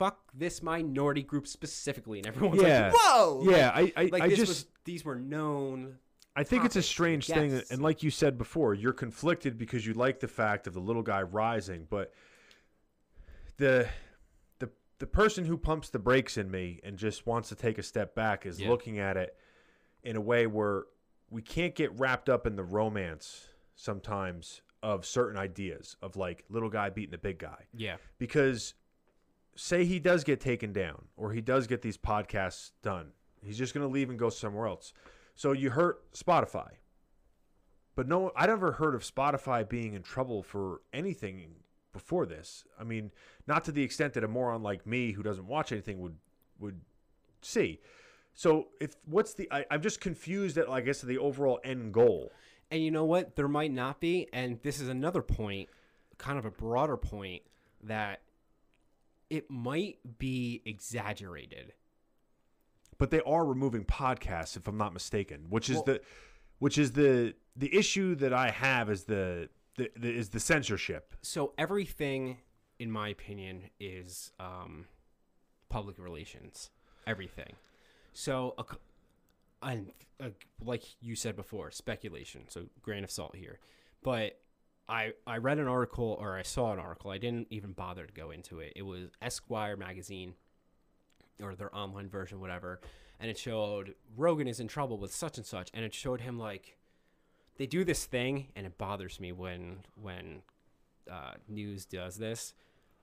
"Fuck 0.01 0.31
this 0.33 0.63
minority 0.63 1.23
group 1.23 1.47
specifically," 1.47 2.19
and 2.19 2.27
everyone's 2.27 2.63
Yeah. 2.63 2.91
like, 2.91 3.01
"Whoa!" 3.03 3.43
yeah, 3.51 3.71
I, 3.75 3.93
I, 3.97 4.05
like 4.07 4.23
I 4.23 4.29
this 4.31 4.39
just, 4.39 4.49
was 4.49 4.67
these 4.85 5.05
were 5.05 5.17
known. 5.17 5.99
I 6.35 6.43
think 6.45 6.65
it's 6.65 6.75
a 6.75 6.79
topics 6.79 6.87
and 6.89 6.93
strange 6.93 7.27
thing, 7.27 7.51
guests. 7.51 7.71
and 7.71 7.83
like 7.83 8.03
you 8.03 8.11
said 8.11 8.39
before, 8.39 8.73
you're 8.73 8.93
conflicted 8.95 9.59
because 9.59 9.85
you 9.87 9.93
like 9.93 10.21
the 10.21 10.29
fact 10.29 10.67
of 10.67 10.73
the 10.75 10.81
little 10.81 11.03
guy 11.03 11.21
rising, 11.23 11.87
but 11.91 12.15
the 13.59 13.89
the 14.59 14.71
the 15.01 15.07
person 15.07 15.45
who 15.45 15.59
pumps 15.59 15.91
the 15.91 15.99
brakes 15.99 16.37
in 16.39 16.51
me 16.51 16.81
and 16.83 16.97
just 16.97 17.27
wants 17.27 17.49
to 17.51 17.55
take 17.55 17.79
a 17.79 17.83
step 17.83 18.15
back 18.15 18.47
is 18.47 18.61
Yeah. 18.61 18.69
looking 18.71 18.99
at 18.99 19.17
it 19.17 19.37
in 20.03 20.17
a 20.17 20.21
way 20.21 20.47
where 20.47 20.85
we 21.29 21.43
can't 21.43 21.75
get 21.75 21.93
wrapped 21.99 22.29
up 22.29 22.47
in 22.47 22.57
the 22.57 22.65
romance 22.65 23.49
sometimes 23.75 24.63
of 24.83 25.05
certain 25.05 25.37
ideas 25.39 25.97
of 26.01 26.17
like 26.17 26.45
little 26.49 26.71
guy 26.71 26.89
beating 26.89 27.11
the 27.11 27.19
big 27.19 27.39
guy 27.39 27.67
Yeah. 27.75 27.97
because 28.19 28.73
say 29.57 29.85
he 29.85 29.99
does 29.99 30.25
get 30.25 30.41
taken 30.41 30.73
down 30.73 31.07
or 31.17 31.33
he 31.33 31.41
does 31.41 31.67
get 31.67 31.83
these 31.83 31.99
podcasts 31.99 32.71
done 32.83 33.13
he's 33.43 33.59
just 33.59 33.75
going 33.75 33.87
to 33.87 33.93
leave 33.93 34.11
and 34.11 34.19
go 34.19 34.31
somewhere 34.31 34.67
else. 34.67 34.93
So 35.35 35.53
you 35.53 35.71
hurt 35.71 36.13
spotify. 36.13 36.69
But 37.97 38.09
no 38.09 38.33
I'd 38.37 38.49
never 38.49 38.73
heard 38.73 38.95
of 38.95 39.03
spotify 39.03 39.69
being 39.69 39.95
in 39.95 40.03
trouble 40.03 40.43
for 40.43 40.81
anything 40.93 41.57
before 41.93 42.27
this. 42.27 42.65
I 42.79 42.85
mean 42.85 43.11
not 43.47 43.65
to 43.65 43.73
the 43.73 43.83
extent 43.83 44.15
that 44.15 44.25
a 44.25 44.29
moron 44.29 44.63
like 44.63 44.87
me 44.87 45.13
who 45.13 45.23
doesn't 45.23 45.47
watch 45.47 45.73
anything 45.73 46.01
would 46.01 46.17
would 46.59 46.81
see. 47.43 47.81
So 48.35 48.69
if 48.81 48.97
what's 49.07 49.35
the 49.35 49.49
I, 49.51 49.65
i'm 49.71 49.83
just 49.83 50.01
confused 50.01 50.57
at 50.57 50.69
i 50.69 50.81
guess 50.81 51.01
the 51.01 51.19
overall 51.19 51.61
end 51.65 51.93
goal. 51.93 52.33
And 52.71 52.85
you 52.85 52.93
know 52.93 53.05
what? 53.05 53.35
There 53.35 53.49
might 53.49 53.73
not 53.73 54.01
be. 54.01 54.29
And 54.33 54.61
this 54.63 54.81
is 54.81 54.89
another 54.89 55.23
point, 55.23 55.69
kind 56.19 56.39
of 56.39 56.45
a 56.45 56.53
broader 56.53 56.97
point, 56.97 57.43
that 57.83 58.21
it 59.31 59.51
might 59.51 59.99
be 60.19 60.61
exaggerated. 60.67 61.73
but 62.99 63.11
they 63.11 63.21
are 63.23 63.45
removing 63.47 63.85
podcasts 63.85 64.57
if 64.57 64.67
i'm 64.69 64.77
not 64.77 64.93
mistaken 64.93 65.47
which 65.49 65.71
is 65.71 65.77
Well- 65.77 65.85
the 65.85 66.01
which 66.59 66.77
is 66.77 66.93
the 66.93 67.35
the 67.57 67.75
issue 67.75 68.15
that 68.17 68.33
i 68.35 68.51
have 68.51 68.91
is 68.91 69.05
the, 69.05 69.49
the, 69.77 69.91
the 69.97 70.11
is 70.15 70.29
the 70.31 70.41
censorship 70.41 71.15
So 71.23 71.53
everything, 71.57 72.39
in 72.79 72.91
my 72.91 73.09
opinion, 73.09 73.71
is 73.79 74.33
um, 74.41 74.87
public 75.69 75.99
relations. 75.99 76.71
Everything. 77.07 77.55
So, 78.13 78.55
a, 78.59 78.65
and 79.63 79.93
uh, 80.19 80.31
like 80.63 80.83
you 81.01 81.15
said 81.15 81.37
before, 81.37 81.71
speculation. 81.71 82.43
So 82.49 82.67
grain 82.83 83.05
of 83.05 83.11
salt 83.11 83.37
here, 83.37 83.59
but 84.03 84.39
I 84.91 85.13
I 85.27 85.39
read 85.39 85.59
an 85.59 85.69
article 85.69 86.19
or 86.21 86.37
I 86.37 86.43
saw 86.43 86.73
an 86.73 86.81
article. 86.81 87.11
I 87.11 87.19
didn't 87.19 87.47
even 87.51 87.73
bother 87.73 88.05
to 88.05 88.13
go 88.13 88.33
into 88.33 88.59
it. 88.59 88.73
It 88.75 88.83
was 88.83 89.11
Esquire 89.23 89.77
magazine 89.77 90.35
or 91.41 91.55
their 91.55 91.75
online 91.75 92.09
version, 92.11 92.41
whatever, 92.41 92.81
and 93.21 93.31
it 93.31 93.39
showed 93.39 93.95
Rogan 94.17 94.49
is 94.49 94.61
in 94.61 94.69
trouble 94.69 94.99
with 94.99 95.15
such 95.15 95.39
and 95.39 95.47
such, 95.47 95.71
and 95.73 95.85
it 95.85 95.95
showed 95.95 96.21
him 96.21 96.39
like 96.39 96.77
they 97.57 97.67
do 97.67 97.85
this 97.85 98.05
thing, 98.05 98.49
and 98.57 98.67
it 98.67 98.77
bothers 98.77 99.21
me 99.21 99.33
when 99.33 99.85
when 99.95 100.43
uh, 101.11 101.35
news 101.49 101.87
does 101.87 102.17
this. 102.17 102.53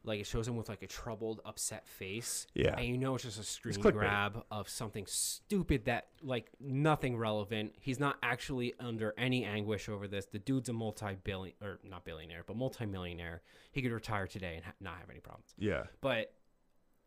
Like 0.04 0.22
it 0.22 0.26
shows 0.26 0.48
him 0.48 0.56
with 0.56 0.70
like 0.70 0.84
a 0.84 0.88
troubled, 0.88 1.42
upset 1.46 1.86
face. 1.88 2.48
Yeah. 2.54 2.76
And 2.78 2.86
you 2.86 2.98
know 2.98 3.16
it's 3.16 3.26
just 3.26 3.40
a 3.40 3.44
screen 3.44 3.76
grab 3.80 4.44
of 4.50 4.70
something 4.70 5.06
stupid 5.06 5.86
that 5.86 6.08
like 6.24 6.50
nothing 6.60 7.18
relevant. 7.18 7.74
He's 7.80 8.00
not 8.00 8.18
actually 8.24 8.74
under 8.80 9.14
any 9.18 9.44
anguish 9.44 9.90
over 9.90 10.08
this. 10.08 10.26
The 10.26 10.40
dude's 10.40 10.70
a 10.70 10.74
multi-billion 10.74 11.56
or 11.62 11.80
not 11.84 12.06
billionaire, 12.06 12.44
but 12.46 12.56
multi-millionaire. 12.56 13.42
He 13.72 13.82
could 13.82 13.92
retire 13.92 14.28
today 14.28 14.56
and 14.56 14.66
ha- 14.66 14.74
not 14.80 14.98
have 15.00 15.10
any 15.10 15.20
problems. 15.20 15.54
yeah 15.58 15.84
But 16.00 16.34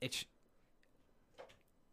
it's 0.00 0.25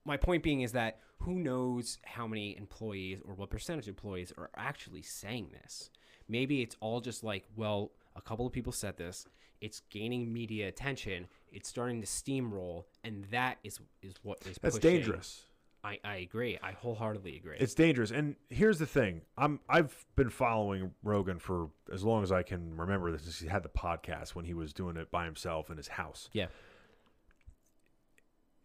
my 0.03 0.17
point 0.17 0.43
being 0.43 0.61
is 0.61 0.71
that 0.73 0.99
who 1.19 1.39
knows 1.39 1.97
how 2.03 2.27
many 2.27 2.57
employees 2.57 3.19
or 3.25 3.33
what 3.33 3.49
percentage 3.49 3.85
of 3.85 3.89
employees 3.89 4.31
are 4.37 4.49
actually 4.55 5.01
saying 5.01 5.49
this? 5.51 5.89
Maybe 6.29 6.61
it's 6.61 6.75
all 6.79 7.01
just 7.01 7.23
like, 7.23 7.45
well, 7.55 7.91
a 8.15 8.21
couple 8.21 8.45
of 8.45 8.53
people 8.53 8.71
said 8.71 8.97
this. 8.97 9.25
It's 9.61 9.81
gaining 9.89 10.31
media 10.31 10.67
attention. 10.67 11.27
It's 11.51 11.67
starting 11.67 12.01
to 12.01 12.07
steamroll, 12.07 12.85
and 13.03 13.25
that 13.31 13.57
is 13.63 13.79
is 14.01 14.13
what 14.23 14.39
is 14.45 14.57
that's 14.61 14.77
pushing- 14.77 14.97
dangerous 14.97 15.43
I, 15.83 15.99
I 16.03 16.15
agree. 16.17 16.57
I 16.61 16.71
wholeheartedly 16.71 17.37
agree. 17.37 17.55
it's 17.59 17.73
dangerous 17.75 18.11
and 18.11 18.35
here's 18.49 18.77
the 18.79 18.85
thing 18.85 19.21
i'm 19.37 19.59
i've 19.69 20.05
been 20.15 20.29
following 20.31 20.91
rogan 21.03 21.39
for 21.39 21.69
as 21.93 22.03
long 22.03 22.23
as 22.23 22.31
i 22.31 22.41
can 22.43 22.75
remember 22.75 23.11
this 23.11 23.21
since 23.23 23.39
he 23.39 23.47
had 23.47 23.63
the 23.63 23.69
podcast 23.69 24.29
when 24.35 24.43
he 24.43 24.53
was 24.53 24.73
doing 24.73 24.97
it 24.97 25.11
by 25.11 25.23
himself 25.23 25.69
in 25.69 25.77
his 25.77 25.87
house 25.87 26.29
yeah, 26.33 26.47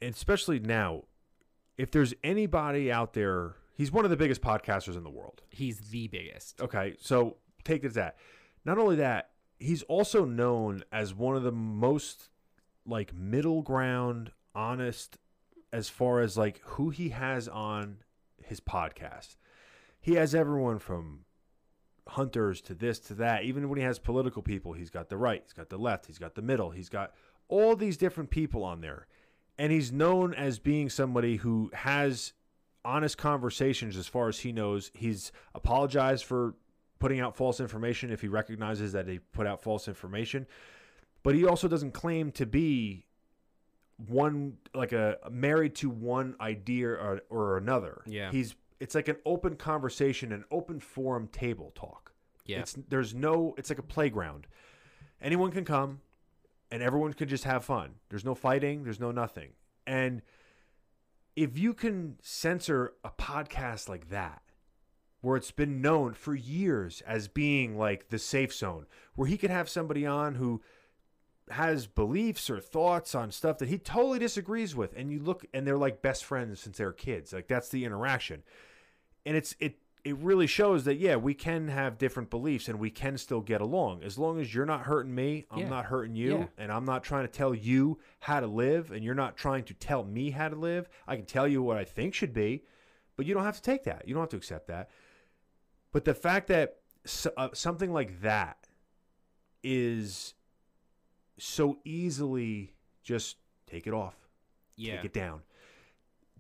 and 0.00 0.14
especially 0.14 0.58
now 0.58 1.02
if 1.76 1.90
there's 1.90 2.14
anybody 2.24 2.90
out 2.90 3.12
there 3.12 3.54
he's 3.74 3.92
one 3.92 4.04
of 4.04 4.10
the 4.10 4.16
biggest 4.16 4.40
podcasters 4.40 4.96
in 4.96 5.04
the 5.04 5.10
world 5.10 5.42
he's 5.50 5.78
the 5.90 6.08
biggest. 6.08 6.60
Okay, 6.60 6.94
so 6.98 7.36
take 7.64 7.84
it 7.84 7.88
as 7.88 7.94
that. 7.94 8.16
Not 8.64 8.78
only 8.78 8.96
that, 8.96 9.30
he's 9.62 9.82
also 9.84 10.24
known 10.24 10.84
as 10.92 11.14
one 11.14 11.36
of 11.36 11.42
the 11.42 11.52
most 11.52 12.28
like 12.84 13.14
middle 13.14 13.62
ground, 13.62 14.32
honest 14.54 15.18
as 15.72 15.88
far 15.88 16.20
as 16.20 16.36
like 16.36 16.60
who 16.64 16.90
he 16.90 17.10
has 17.10 17.48
on 17.48 17.98
his 18.44 18.60
podcast. 18.60 19.36
He 20.00 20.14
has 20.14 20.34
everyone 20.34 20.78
from 20.78 21.20
hunters 22.08 22.60
to 22.62 22.74
this 22.74 22.98
to 22.98 23.14
that. 23.14 23.44
Even 23.44 23.68
when 23.68 23.78
he 23.78 23.84
has 23.84 23.98
political 23.98 24.42
people, 24.42 24.72
he's 24.72 24.90
got 24.90 25.08
the 25.08 25.16
right, 25.16 25.42
he's 25.42 25.52
got 25.52 25.70
the 25.70 25.78
left, 25.78 26.06
he's 26.06 26.18
got 26.18 26.34
the 26.34 26.42
middle, 26.42 26.70
he's 26.70 26.88
got 26.88 27.12
all 27.48 27.76
these 27.76 27.96
different 27.96 28.30
people 28.30 28.64
on 28.64 28.80
there. 28.80 29.06
And 29.58 29.70
he's 29.70 29.92
known 29.92 30.34
as 30.34 30.58
being 30.58 30.90
somebody 30.90 31.36
who 31.36 31.70
has 31.72 32.32
honest 32.84 33.16
conversations 33.16 33.96
as 33.96 34.08
far 34.08 34.28
as 34.28 34.40
he 34.40 34.50
knows. 34.50 34.90
He's 34.94 35.30
apologized 35.54 36.24
for 36.24 36.54
putting 37.02 37.18
out 37.18 37.36
false 37.36 37.58
information 37.58 38.12
if 38.12 38.20
he 38.20 38.28
recognizes 38.28 38.92
that 38.92 39.08
he 39.08 39.18
put 39.18 39.44
out 39.44 39.60
false 39.60 39.88
information. 39.88 40.46
But 41.24 41.34
he 41.34 41.44
also 41.44 41.66
doesn't 41.66 41.94
claim 41.94 42.30
to 42.32 42.46
be 42.46 43.06
one 44.06 44.58
like 44.72 44.92
a 44.92 45.18
married 45.28 45.74
to 45.76 45.90
one 45.90 46.36
idea 46.40 46.90
or, 46.90 47.22
or 47.28 47.56
another. 47.56 48.02
Yeah. 48.06 48.30
He's 48.30 48.54
it's 48.78 48.94
like 48.94 49.08
an 49.08 49.16
open 49.26 49.56
conversation, 49.56 50.30
an 50.30 50.44
open 50.52 50.78
forum 50.78 51.26
table 51.26 51.72
talk. 51.74 52.12
Yeah, 52.46 52.60
It's 52.60 52.76
there's 52.88 53.14
no 53.14 53.56
it's 53.58 53.68
like 53.68 53.80
a 53.80 53.82
playground. 53.82 54.46
Anyone 55.20 55.50
can 55.50 55.64
come 55.64 56.02
and 56.70 56.84
everyone 56.84 57.14
can 57.14 57.28
just 57.28 57.42
have 57.42 57.64
fun. 57.64 57.96
There's 58.10 58.24
no 58.24 58.36
fighting, 58.36 58.84
there's 58.84 59.00
no 59.00 59.10
nothing. 59.10 59.54
And 59.88 60.22
if 61.34 61.58
you 61.58 61.74
can 61.74 62.18
censor 62.22 62.92
a 63.02 63.10
podcast 63.10 63.88
like 63.88 64.10
that 64.10 64.42
where 65.22 65.36
it's 65.36 65.50
been 65.52 65.80
known 65.80 66.12
for 66.12 66.34
years 66.34 67.00
as 67.06 67.26
being 67.28 67.78
like 67.78 68.08
the 68.10 68.18
safe 68.18 68.52
zone 68.52 68.84
where 69.14 69.26
he 69.28 69.38
could 69.38 69.50
have 69.50 69.68
somebody 69.68 70.04
on 70.04 70.34
who 70.34 70.60
has 71.50 71.86
beliefs 71.86 72.48
or 72.48 72.60
thoughts 72.60 73.14
on 73.14 73.30
stuff 73.30 73.58
that 73.58 73.68
he 73.68 73.76
totally 73.78 74.18
disagrees 74.18 74.74
with 74.76 74.94
and 74.96 75.10
you 75.12 75.18
look 75.18 75.44
and 75.52 75.66
they're 75.66 75.76
like 75.78 76.02
best 76.02 76.24
friends 76.24 76.60
since 76.60 76.78
they 76.78 76.84
were 76.84 76.92
kids. 76.92 77.32
Like 77.32 77.48
that's 77.48 77.68
the 77.68 77.84
interaction. 77.84 78.42
And 79.26 79.36
it's 79.36 79.54
it 79.58 79.78
it 80.04 80.16
really 80.16 80.46
shows 80.48 80.84
that 80.84 80.96
yeah 80.98 81.14
we 81.16 81.34
can 81.34 81.68
have 81.68 81.98
different 81.98 82.28
beliefs 82.30 82.68
and 82.68 82.78
we 82.78 82.90
can 82.90 83.16
still 83.18 83.40
get 83.40 83.60
along. 83.60 84.02
As 84.02 84.18
long 84.18 84.40
as 84.40 84.52
you're 84.54 84.66
not 84.66 84.82
hurting 84.82 85.14
me 85.14 85.44
i'm 85.50 85.60
Yeah. 85.60 85.68
not 85.68 85.84
hurting 85.86 86.14
you 86.16 86.38
Yeah. 86.38 86.46
and 86.58 86.72
i'm 86.72 86.84
not 86.84 87.02
trying 87.04 87.24
to 87.26 87.32
tell 87.32 87.54
you 87.54 87.98
how 88.20 88.40
to 88.40 88.46
live 88.46 88.90
and 88.90 89.04
you're 89.04 89.14
not 89.14 89.36
trying 89.36 89.64
to 89.64 89.74
tell 89.74 90.04
me 90.04 90.30
how 90.30 90.48
to 90.48 90.56
live 90.56 90.88
i 91.06 91.16
can 91.16 91.26
tell 91.26 91.46
you 91.46 91.62
what 91.62 91.76
i 91.76 91.84
think 91.84 92.14
should 92.14 92.32
be 92.32 92.64
but 93.16 93.26
you 93.26 93.34
don't 93.34 93.44
have 93.44 93.56
to 93.56 93.62
take 93.62 93.84
that. 93.84 94.08
You 94.08 94.14
don't 94.14 94.22
have 94.22 94.30
to 94.30 94.36
accept 94.38 94.68
that 94.68 94.88
but 95.92 96.04
the 96.04 96.14
fact 96.14 96.48
that 96.48 96.78
s- 97.04 97.26
uh, 97.36 97.48
something 97.52 97.92
like 97.92 98.22
that 98.22 98.68
is 99.62 100.34
so 101.38 101.78
easily 101.84 102.74
just 103.02 103.36
take 103.66 103.86
it 103.86 103.94
off 103.94 104.16
yeah, 104.76 104.96
take 104.96 105.06
it 105.06 105.12
down. 105.12 105.42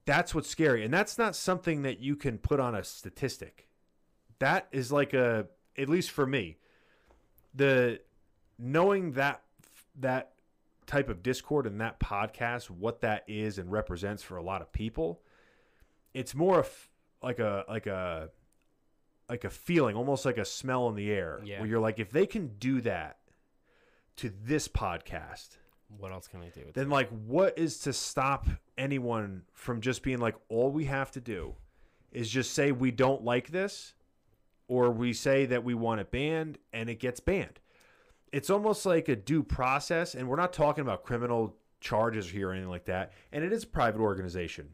That's 0.04 0.34
what's 0.34 0.48
scary. 0.48 0.84
And 0.84 0.92
that's 0.92 1.16
not 1.18 1.36
something 1.36 1.82
that 1.82 2.00
you 2.00 2.16
can 2.16 2.38
put 2.38 2.58
on 2.58 2.74
a 2.74 2.82
statistic. 2.82 3.68
That 4.38 4.66
is 4.72 4.90
like 4.90 5.14
a 5.14 5.46
at 5.78 5.88
least 5.88 6.10
for 6.10 6.26
me, 6.26 6.58
the 7.54 8.00
knowing 8.58 9.12
that 9.12 9.42
that 10.00 10.32
type 10.86 11.08
of 11.08 11.22
discord 11.22 11.66
and 11.66 11.80
that 11.80 12.00
podcast, 12.00 12.68
what 12.68 13.00
that 13.02 13.24
is 13.28 13.58
and 13.58 13.70
represents 13.70 14.22
for 14.22 14.36
a 14.36 14.42
lot 14.42 14.60
of 14.60 14.72
people, 14.72 15.22
it's 16.12 16.34
more 16.34 16.60
of 16.60 16.88
like 17.22 17.38
a 17.38 17.64
like 17.68 17.86
a 17.86 18.30
like 19.32 19.44
a 19.44 19.50
feeling, 19.50 19.96
almost 19.96 20.26
like 20.26 20.36
a 20.36 20.44
smell 20.44 20.88
in 20.90 20.94
the 20.94 21.10
air. 21.10 21.40
Yeah. 21.42 21.58
Where 21.60 21.66
you're 21.68 21.80
like, 21.80 21.98
if 21.98 22.10
they 22.10 22.26
can 22.26 22.48
do 22.58 22.82
that 22.82 23.16
to 24.16 24.30
this 24.44 24.68
podcast, 24.68 25.56
What 25.96 26.12
else 26.12 26.28
can 26.28 26.40
they 26.40 26.50
do? 26.50 26.66
then 26.74 26.90
like 26.90 27.08
what 27.26 27.58
is 27.58 27.78
to 27.80 27.94
stop 27.94 28.46
anyone 28.76 29.42
from 29.54 29.80
just 29.80 30.02
being 30.02 30.18
like 30.18 30.34
all 30.50 30.70
we 30.70 30.84
have 30.84 31.10
to 31.12 31.20
do 31.20 31.54
is 32.10 32.28
just 32.28 32.52
say 32.52 32.72
we 32.72 32.90
don't 32.90 33.24
like 33.24 33.48
this 33.48 33.94
or 34.68 34.90
we 34.90 35.14
say 35.14 35.46
that 35.46 35.64
we 35.64 35.72
want 35.72 36.00
it 36.02 36.10
banned 36.10 36.58
and 36.74 36.90
it 36.90 36.98
gets 37.00 37.20
banned 37.20 37.58
it's 38.32 38.50
almost 38.50 38.84
like 38.84 39.08
a 39.08 39.16
due 39.16 39.42
process 39.42 40.14
and 40.14 40.28
we're 40.28 40.36
not 40.36 40.52
talking 40.52 40.82
about 40.82 41.04
criminal 41.04 41.56
charges 41.80 42.28
here 42.28 42.50
or 42.50 42.52
anything 42.52 42.70
like 42.70 42.84
that 42.86 43.12
and 43.32 43.44
it 43.44 43.52
is 43.52 43.64
a 43.64 43.66
private 43.66 44.00
organization 44.00 44.68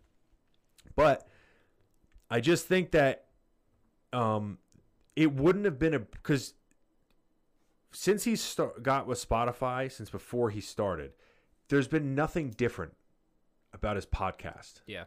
but 0.97 1.29
i 2.31 2.41
just 2.41 2.67
think 2.67 2.91
that 2.93 3.28
um 4.13 4.59
it 5.17 5.33
wouldn't 5.33 5.65
have 5.65 5.79
been 5.79 5.95
a 5.95 5.99
because 5.99 6.55
since 7.91 8.25
he 8.25 8.37
start, 8.37 8.83
got 8.83 9.07
with 9.07 9.27
spotify 9.27 9.91
since 9.91 10.11
before 10.11 10.51
he 10.51 10.61
started 10.61 11.13
there's 11.69 11.89
been 11.89 12.15
nothing 12.15 12.51
different 12.51 12.95
about 13.73 13.97
his 13.97 14.07
podcast 14.07 14.81
yeah, 14.87 15.05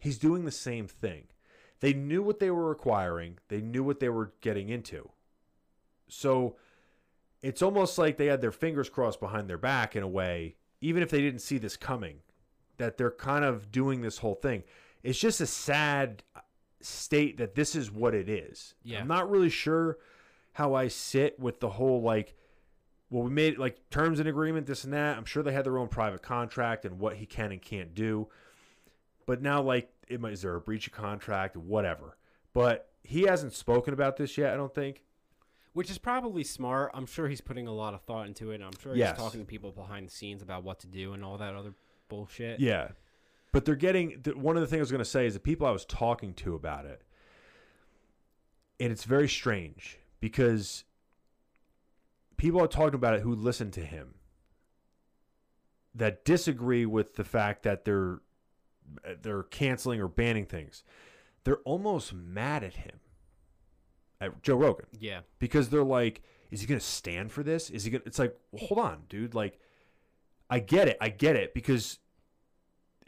he's 0.00 0.18
doing 0.18 0.44
the 0.44 0.50
same 0.50 0.86
thing 0.86 1.24
they 1.80 1.92
knew 1.92 2.22
what 2.22 2.40
they 2.40 2.50
were 2.50 2.70
acquiring, 2.70 3.38
they 3.48 3.60
knew 3.60 3.84
what 3.84 4.00
they 4.00 4.08
were 4.08 4.32
getting 4.40 4.68
into. 4.68 5.10
So 6.08 6.56
it's 7.42 7.62
almost 7.62 7.98
like 7.98 8.16
they 8.16 8.26
had 8.26 8.40
their 8.40 8.52
fingers 8.52 8.88
crossed 8.88 9.20
behind 9.20 9.48
their 9.48 9.58
back 9.58 9.94
in 9.94 10.02
a 10.02 10.08
way, 10.08 10.56
even 10.80 11.02
if 11.02 11.10
they 11.10 11.20
didn't 11.20 11.40
see 11.40 11.58
this 11.58 11.76
coming, 11.76 12.20
that 12.78 12.96
they're 12.96 13.10
kind 13.10 13.44
of 13.44 13.70
doing 13.70 14.00
this 14.00 14.18
whole 14.18 14.34
thing. 14.34 14.64
It's 15.02 15.18
just 15.18 15.40
a 15.40 15.46
sad 15.46 16.24
state 16.80 17.38
that 17.38 17.54
this 17.54 17.74
is 17.74 17.90
what 17.90 18.14
it 18.14 18.28
is. 18.28 18.74
Yeah. 18.82 19.00
I'm 19.00 19.08
not 19.08 19.30
really 19.30 19.50
sure 19.50 19.98
how 20.52 20.74
I 20.74 20.88
sit 20.88 21.38
with 21.38 21.60
the 21.60 21.70
whole 21.70 22.02
like 22.02 22.34
well 23.10 23.22
we 23.24 23.30
made 23.30 23.58
like 23.58 23.88
terms 23.90 24.18
and 24.20 24.28
agreement 24.28 24.66
this 24.66 24.84
and 24.84 24.92
that. 24.92 25.16
I'm 25.16 25.24
sure 25.24 25.42
they 25.42 25.52
had 25.52 25.64
their 25.64 25.78
own 25.78 25.88
private 25.88 26.22
contract 26.22 26.84
and 26.84 26.98
what 26.98 27.16
he 27.16 27.26
can 27.26 27.52
and 27.52 27.60
can't 27.62 27.94
do. 27.94 28.28
But 29.26 29.42
now 29.42 29.62
like 29.62 29.90
it 30.08 30.20
might, 30.20 30.32
is 30.32 30.42
there 30.42 30.54
a 30.54 30.60
breach 30.60 30.86
of 30.86 30.92
contract 30.92 31.56
whatever. 31.56 32.16
But 32.54 32.90
he 33.02 33.22
hasn't 33.22 33.52
spoken 33.52 33.92
about 33.94 34.16
this 34.16 34.36
yet, 34.38 34.52
I 34.52 34.56
don't 34.56 34.74
think. 34.74 35.04
Which 35.74 35.90
is 35.90 35.98
probably 35.98 36.42
smart. 36.44 36.90
I'm 36.94 37.06
sure 37.06 37.28
he's 37.28 37.40
putting 37.40 37.66
a 37.68 37.72
lot 37.72 37.94
of 37.94 38.02
thought 38.02 38.26
into 38.26 38.50
it. 38.50 38.56
and 38.56 38.64
I'm 38.64 38.78
sure 38.80 38.96
Yes. 38.96 39.10
he's 39.16 39.18
talking 39.24 39.40
to 39.40 39.46
people 39.46 39.70
behind 39.70 40.06
the 40.06 40.10
scenes 40.10 40.42
about 40.42 40.64
what 40.64 40.80
to 40.80 40.86
do 40.86 41.12
and 41.12 41.24
all 41.24 41.38
that 41.38 41.54
other 41.54 41.74
bullshit. 42.08 42.58
Yeah. 42.58 42.88
But 43.52 43.64
they're 43.64 43.76
getting 43.76 44.20
the, 44.22 44.32
one 44.36 44.56
of 44.56 44.60
the 44.60 44.66
things 44.66 44.80
I 44.80 44.82
was 44.82 44.90
going 44.90 44.98
to 44.98 45.04
say 45.04 45.26
is 45.26 45.34
the 45.34 45.40
people 45.40 45.66
I 45.66 45.70
was 45.70 45.84
talking 45.84 46.34
to 46.34 46.54
about 46.54 46.84
it, 46.84 47.02
and 48.78 48.92
it's 48.92 49.04
very 49.04 49.28
strange 49.28 49.98
because 50.20 50.84
people 52.36 52.60
are 52.62 52.68
talking 52.68 52.94
about 52.94 53.14
it 53.14 53.22
who 53.22 53.34
listen 53.34 53.70
to 53.72 53.80
him 53.80 54.14
that 55.94 56.24
disagree 56.24 56.86
with 56.86 57.14
the 57.16 57.24
fact 57.24 57.62
that 57.64 57.84
they're 57.84 58.20
they're 59.22 59.42
canceling 59.44 60.00
or 60.00 60.08
banning 60.08 60.46
things. 60.46 60.82
They're 61.44 61.58
almost 61.58 62.12
mad 62.12 62.62
at 62.64 62.74
him, 62.74 63.00
at 64.20 64.42
Joe 64.42 64.56
Rogan 64.56 64.86
Yeah. 64.98 65.20
because 65.38 65.68
they're 65.68 65.82
like, 65.84 66.22
is 66.50 66.60
he 66.60 66.66
going 66.66 66.80
to 66.80 66.86
stand 66.86 67.32
for 67.32 67.42
this? 67.42 67.68
Is 67.70 67.84
he 67.84 67.90
going 67.90 68.02
to, 68.02 68.06
it's 68.08 68.18
like, 68.18 68.34
well, 68.50 68.66
hold 68.66 68.80
on, 68.80 69.02
dude. 69.08 69.34
Like, 69.34 69.58
I 70.48 70.58
get 70.60 70.88
it. 70.88 70.96
I 71.00 71.10
get 71.10 71.36
it 71.36 71.52
because 71.54 71.98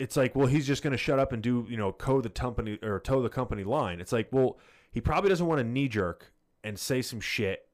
it's 0.01 0.17
like, 0.17 0.35
well, 0.35 0.47
he's 0.47 0.67
just 0.67 0.83
going 0.83 0.93
to 0.93 0.99
shut 0.99 1.19
up 1.19 1.33
and 1.33 1.43
do, 1.43 1.67
you 1.69 1.77
know, 1.77 1.93
co 1.93 2.21
the 2.21 2.31
company 2.31 2.79
or 2.83 2.99
toe 3.01 3.21
the 3.23 3.29
company 3.29 3.65
line. 3.65 4.01
It's 4.01 4.13
like, 4.13 4.29
well, 4.31 4.59
he 4.91 5.01
probably 5.01 5.29
doesn't 5.29 5.47
want 5.47 5.59
to 5.59 5.65
knee 5.65 5.89
jerk 5.89 6.33
and 6.65 6.79
say 6.79 7.03
some 7.03 7.21
shit 7.21 7.69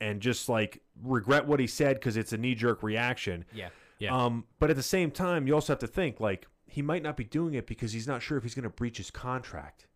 and 0.00 0.20
just 0.20 0.48
like 0.48 0.80
regret 1.02 1.46
what 1.46 1.60
he 1.60 1.66
said 1.66 1.96
because 1.96 2.16
it's 2.16 2.32
a 2.32 2.38
knee 2.38 2.54
jerk 2.54 2.82
reaction. 2.82 3.44
Yeah. 3.52 3.68
Yeah. 3.98 4.16
Um, 4.16 4.44
but 4.58 4.70
at 4.70 4.76
the 4.76 4.82
same 4.82 5.10
time, 5.10 5.46
you 5.46 5.54
also 5.54 5.72
have 5.72 5.80
to 5.80 5.86
think 5.86 6.20
like 6.20 6.46
he 6.66 6.82
might 6.82 7.02
not 7.02 7.16
be 7.16 7.24
doing 7.24 7.54
it 7.54 7.66
because 7.66 7.92
he's 7.92 8.06
not 8.06 8.22
sure 8.22 8.38
if 8.38 8.44
he's 8.44 8.54
going 8.54 8.62
to 8.62 8.70
breach 8.70 8.98
his 8.98 9.10
contract. 9.10 9.88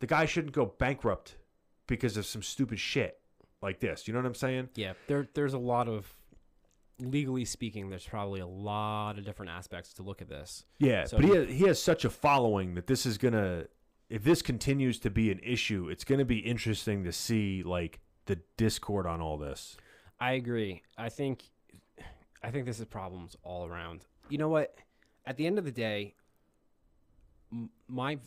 The 0.00 0.06
guy 0.06 0.26
shouldn't 0.26 0.52
go 0.52 0.66
bankrupt 0.78 1.36
because 1.86 2.16
of 2.16 2.26
some 2.26 2.42
stupid 2.42 2.78
shit 2.78 3.18
like 3.62 3.80
this. 3.80 4.06
You 4.06 4.12
know 4.12 4.20
what 4.20 4.26
I'm 4.26 4.34
saying? 4.34 4.68
Yeah, 4.76 4.92
there 5.06 5.28
there's 5.34 5.54
a 5.54 5.58
lot 5.58 5.88
of 5.88 6.17
legally 7.00 7.44
speaking, 7.44 7.90
there's 7.90 8.06
probably 8.06 8.40
a 8.40 8.46
lot 8.46 9.18
of 9.18 9.24
different 9.24 9.50
aspects 9.50 9.92
to 9.94 10.02
look 10.02 10.20
at 10.20 10.28
this. 10.28 10.64
Yeah, 10.78 11.04
So 11.04 11.18
but 11.18 11.26
he 11.26 11.34
has, 11.34 11.48
he 11.48 11.62
has 11.64 11.82
such 11.82 12.04
a 12.04 12.10
following 12.10 12.74
that 12.74 12.86
this 12.86 13.06
is 13.06 13.18
gonna. 13.18 13.64
If 14.08 14.24
this 14.24 14.40
continues 14.40 14.98
to 15.00 15.10
be 15.10 15.30
an 15.30 15.38
issue, 15.42 15.88
it's 15.88 16.04
gonna 16.04 16.24
be 16.24 16.38
interesting 16.38 17.04
to 17.04 17.12
see 17.12 17.62
like 17.62 18.00
the 18.26 18.38
discord 18.56 19.06
on 19.06 19.20
all 19.20 19.36
this. 19.38 19.76
I 20.20 20.32
agree. 20.32 20.82
I 20.96 21.08
think 21.08 21.42
I 22.42 22.50
think 22.50 22.66
this 22.66 22.80
is 22.80 22.86
problems 22.86 23.36
all 23.42 23.66
around. 23.66 24.06
You 24.28 24.38
know 24.38 24.48
what? 24.48 24.74
At 25.26 25.36
the 25.36 25.46
end 25.46 25.58
of 25.58 25.64
the 25.64 25.72
day, 25.72 26.14
my 27.88 28.18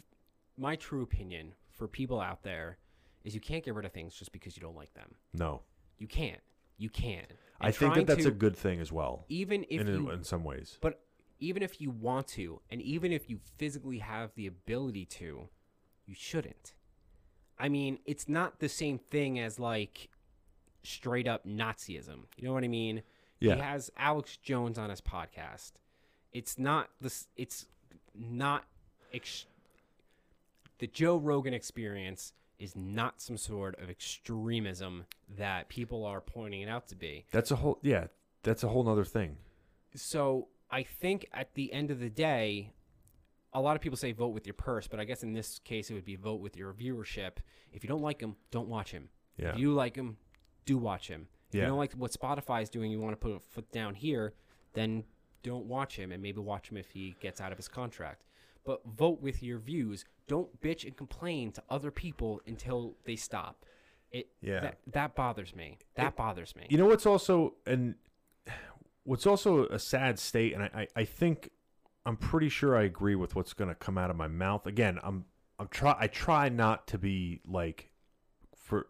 my 0.57 0.75
true 0.75 1.01
opinion 1.01 1.53
for 1.71 1.87
people 1.87 2.19
out 2.19 2.43
there 2.43 2.77
is 3.23 3.33
you 3.33 3.41
can't 3.41 3.63
get 3.63 3.73
rid 3.75 3.85
of 3.85 3.91
things 3.91 4.13
just 4.13 4.31
because 4.31 4.55
you 4.55 4.61
don't 4.61 4.75
like 4.75 4.93
them. 4.93 5.13
No, 5.33 5.61
You 5.97 6.07
can't. 6.07 6.41
You 6.81 6.89
can't. 6.89 7.27
I 7.59 7.69
think 7.69 7.93
that 7.93 8.07
that's 8.07 8.23
to- 8.23 8.29
a 8.29 8.31
good 8.31 8.57
thing 8.57 8.79
as 8.81 8.91
well. 8.91 9.25
even 9.29 9.65
if 9.69 9.81
In, 9.81 9.87
you 9.87 10.09
in 10.09 10.23
some 10.23 10.43
ways, 10.43 10.79
But 10.81 10.99
even 11.39 11.61
if 11.61 11.79
you 11.79 11.91
want 11.91 12.27
to, 12.29 12.59
and 12.71 12.81
even 12.81 13.11
if 13.11 13.29
you 13.29 13.39
physically 13.57 13.99
have 13.99 14.33
the 14.33 14.47
ability 14.47 15.05
to, 15.05 15.47
you 16.07 16.15
shouldn't. 16.15 16.73
I 17.59 17.69
mean, 17.69 17.99
it's 18.07 18.27
not 18.27 18.59
the 18.59 18.67
same 18.67 18.97
thing 18.97 19.39
as 19.39 19.59
like 19.59 20.09
straight 20.81 21.27
up 21.27 21.45
Nazism. 21.45 22.25
You 22.35 22.47
know 22.47 22.53
what 22.53 22.63
I 22.63 22.67
mean? 22.67 23.03
Yeah. 23.39 23.55
He 23.55 23.61
has 23.61 23.91
Alex 23.95 24.37
Jones 24.37 24.79
on 24.79 24.89
his 24.89 25.01
podcast. 25.01 25.73
It's 26.33 26.57
not 26.57 26.89
this. 26.99 27.27
It's 27.37 27.67
not. 28.15 28.65
Ex- 29.13 29.45
the 30.79 30.87
Joe 30.87 31.17
Rogan 31.17 31.53
experience 31.53 32.33
is 32.61 32.75
not 32.75 33.19
some 33.21 33.37
sort 33.37 33.79
of 33.81 33.89
extremism 33.89 35.05
that 35.37 35.67
people 35.69 36.05
are 36.05 36.21
pointing 36.21 36.61
it 36.61 36.69
out 36.69 36.87
to 36.87 36.95
be. 36.95 37.25
that's 37.31 37.51
a 37.51 37.55
whole 37.57 37.79
yeah. 37.81 38.07
That's 38.43 38.63
a 38.63 38.67
whole 38.69 38.83
nother 38.83 39.05
thing. 39.05 39.37
So 39.95 40.47
I 40.71 40.83
think 40.83 41.27
at 41.33 41.53
the 41.53 41.71
end 41.73 41.91
of 41.91 41.99
the 41.99 42.09
day, 42.09 42.71
a 43.53 43.61
lot 43.61 43.75
of 43.75 43.81
people 43.81 43.97
say 43.97 44.11
vote 44.13 44.29
with 44.29 44.47
your 44.47 44.53
purse, 44.53 44.87
but 44.87 44.99
I 44.99 45.03
guess 45.03 45.21
in 45.23 45.33
this 45.33 45.59
case 45.59 45.89
it 45.91 45.93
would 45.93 46.05
be 46.05 46.15
vote 46.15 46.39
with 46.41 46.55
your 46.57 46.73
viewership. 46.73 47.33
If 47.73 47.83
you 47.83 47.87
don't 47.87 48.01
like 48.01 48.19
him, 48.21 48.35
don't 48.49 48.67
watch 48.67 48.91
him. 48.91 49.09
Yeah. 49.37 49.49
If 49.49 49.59
you 49.59 49.73
like 49.73 49.95
him, 49.95 50.17
do 50.65 50.77
watch 50.77 51.07
him. 51.07 51.27
If 51.49 51.55
Yeah. 51.55 51.61
you 51.63 51.67
don't 51.67 51.77
like 51.77 51.93
what 51.93 52.11
Spotify 52.11 52.63
is 52.63 52.69
doing, 52.69 52.89
you 52.91 52.99
want 52.99 53.13
to 53.13 53.17
put 53.17 53.35
a 53.35 53.39
foot 53.49 53.71
down 53.71 53.93
here, 53.95 54.33
then 54.73 55.03
don't 55.43 55.65
watch 55.65 55.97
him 55.97 56.11
and 56.11 56.21
maybe 56.23 56.39
watch 56.39 56.69
him 56.69 56.77
if 56.77 56.91
he 56.91 57.15
gets 57.19 57.41
out 57.41 57.51
of 57.51 57.57
his 57.57 57.67
contract. 57.67 58.23
But 58.63 58.81
vote 58.85 59.21
with 59.21 59.43
your 59.43 59.57
views. 59.59 60.05
Don't 60.31 60.61
bitch 60.61 60.85
and 60.85 60.95
complain 60.95 61.51
to 61.51 61.63
other 61.69 61.91
people 61.91 62.41
until 62.47 62.95
they 63.03 63.17
stop. 63.17 63.65
It 64.11 64.29
Yeah. 64.41 64.61
that, 64.61 64.77
that 64.87 65.15
bothers 65.15 65.53
me. 65.53 65.77
That 65.95 66.15
bothers 66.15 66.55
me. 66.55 66.67
You 66.69 66.77
know 66.77 66.85
what's 66.85 67.05
also 67.05 67.55
and 67.65 67.95
what's 69.03 69.27
also 69.27 69.65
a 69.65 69.77
sad 69.77 70.19
state, 70.19 70.53
and 70.53 70.63
I, 70.63 70.69
I, 70.73 70.87
I 71.01 71.05
think 71.05 71.49
I'm 72.05 72.15
pretty 72.15 72.47
sure 72.47 72.77
I 72.77 72.83
agree 72.83 73.15
with 73.15 73.35
what's 73.35 73.51
going 73.51 73.67
to 73.67 73.75
come 73.75 73.97
out 73.97 74.09
of 74.09 74.15
my 74.15 74.29
mouth. 74.29 74.65
Again, 74.65 74.99
I'm 75.03 75.25
I'm 75.59 75.67
try 75.67 75.95
I 75.99 76.07
try 76.07 76.47
not 76.47 76.87
to 76.87 76.97
be 76.97 77.41
like 77.45 77.91
for 78.55 78.87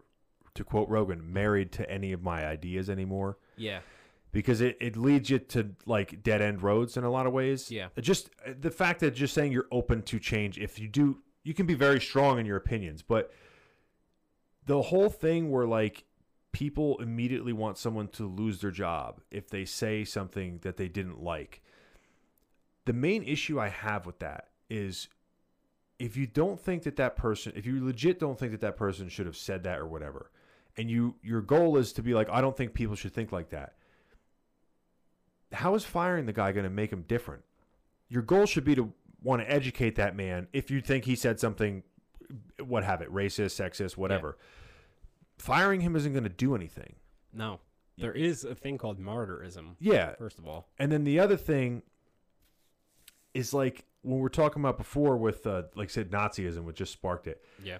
to 0.54 0.62
quote 0.64 0.88
Rogan, 0.88 1.32
married 1.32 1.72
to 1.72 1.90
any 1.90 2.12
of 2.12 2.22
my 2.22 2.46
ideas 2.46 2.88
anymore 2.88 3.38
yeah. 3.56 3.80
because 4.32 4.60
it, 4.60 4.76
it 4.80 4.96
leads 4.96 5.28
you 5.30 5.38
to 5.38 5.70
like 5.86 6.22
dead 6.22 6.40
end 6.40 6.62
roads 6.62 6.96
in 6.96 7.04
a 7.04 7.10
lot 7.10 7.26
of 7.26 7.32
ways. 7.32 7.70
Yeah. 7.70 7.88
Just 8.00 8.30
the 8.60 8.70
fact 8.70 9.00
that 9.00 9.14
just 9.14 9.34
saying 9.34 9.50
you're 9.50 9.68
open 9.72 10.02
to 10.02 10.18
change, 10.18 10.58
if 10.58 10.78
you 10.78 10.88
do, 10.88 11.18
you 11.42 11.54
can 11.54 11.66
be 11.66 11.74
very 11.74 12.00
strong 12.00 12.38
in 12.38 12.46
your 12.46 12.56
opinions, 12.56 13.02
but 13.02 13.32
the 14.66 14.82
whole 14.82 15.08
thing 15.08 15.50
where 15.50 15.66
like 15.66 16.04
people 16.52 16.98
immediately 16.98 17.52
want 17.52 17.78
someone 17.78 18.08
to 18.08 18.26
lose 18.26 18.60
their 18.60 18.70
job 18.70 19.20
if 19.30 19.48
they 19.48 19.64
say 19.64 20.04
something 20.04 20.58
that 20.62 20.76
they 20.76 20.88
didn't 20.88 21.22
like. 21.22 21.62
The 22.84 22.92
main 22.92 23.22
issue 23.22 23.58
I 23.58 23.68
have 23.68 24.06
with 24.06 24.18
that 24.20 24.48
is 24.68 25.08
if 25.98 26.16
you 26.16 26.26
don't 26.26 26.60
think 26.60 26.82
that 26.82 26.96
that 26.96 27.16
person, 27.16 27.52
if 27.56 27.64
you 27.64 27.84
legit 27.84 28.18
don't 28.18 28.38
think 28.38 28.52
that 28.52 28.60
that 28.60 28.76
person 28.76 29.08
should 29.08 29.26
have 29.26 29.36
said 29.36 29.64
that 29.64 29.78
or 29.78 29.86
whatever, 29.86 30.30
and 30.76 30.90
you 30.90 31.16
your 31.22 31.40
goal 31.40 31.76
is 31.76 31.92
to 31.94 32.02
be 32.02 32.14
like, 32.14 32.28
I 32.30 32.40
don't 32.40 32.56
think 32.56 32.74
people 32.74 32.96
should 32.96 33.14
think 33.14 33.32
like 33.32 33.50
that. 33.50 33.74
How 35.52 35.74
is 35.74 35.84
firing 35.84 36.26
the 36.26 36.32
guy 36.32 36.52
going 36.52 36.64
to 36.64 36.70
make 36.70 36.92
him 36.92 37.04
different? 37.06 37.42
Your 38.08 38.22
goal 38.22 38.46
should 38.46 38.64
be 38.64 38.74
to 38.74 38.92
want 39.22 39.42
to 39.42 39.50
educate 39.50 39.96
that 39.96 40.16
man 40.16 40.48
if 40.52 40.70
you 40.70 40.80
think 40.80 41.04
he 41.04 41.14
said 41.14 41.38
something, 41.38 41.82
what 42.64 42.84
have 42.84 43.00
it, 43.02 43.12
racist, 43.12 43.60
sexist, 43.60 43.96
whatever. 43.96 44.38
Firing 45.38 45.80
him 45.80 45.96
isn't 45.96 46.12
going 46.12 46.24
to 46.24 46.30
do 46.30 46.54
anything. 46.54 46.94
No. 47.32 47.60
There 47.98 48.12
is 48.12 48.44
a 48.44 48.54
thing 48.54 48.78
called 48.78 48.98
martyrism. 48.98 49.76
Yeah, 49.78 50.14
First 50.18 50.38
of 50.38 50.46
all. 50.46 50.66
And 50.78 50.90
then 50.90 51.04
the 51.04 51.20
other 51.20 51.36
thing 51.36 51.82
is 53.34 53.54
like 53.54 53.84
when 54.02 54.18
we're 54.18 54.28
talking 54.28 54.62
about 54.62 54.76
before 54.76 55.16
with 55.16 55.46
uh, 55.46 55.64
like 55.74 55.88
I 55.88 55.92
said 55.92 56.10
Nazism, 56.10 56.64
which 56.64 56.76
just 56.76 56.92
sparked 56.92 57.26
it. 57.26 57.42
Yeah. 57.62 57.78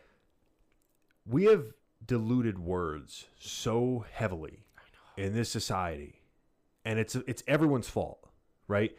We 1.26 1.44
have 1.46 1.72
diluted 2.04 2.58
words 2.58 3.26
so 3.38 4.04
heavily 4.12 4.64
in 5.16 5.34
this 5.34 5.50
society, 5.50 6.20
and 6.84 6.98
it's 6.98 7.14
it's 7.14 7.42
everyone's 7.46 7.88
fault, 7.88 8.28
right? 8.66 8.96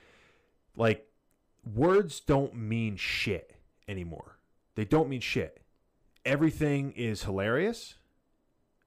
Like 0.76 1.08
words 1.66 2.20
don't 2.20 2.56
mean 2.56 2.96
shit 2.96 3.56
anymore. 3.88 4.38
They 4.76 4.86
don't 4.86 5.10
mean 5.10 5.22
shit. 5.22 5.62
Everything 6.26 6.94
is 6.96 7.24
hilarious. 7.24 7.96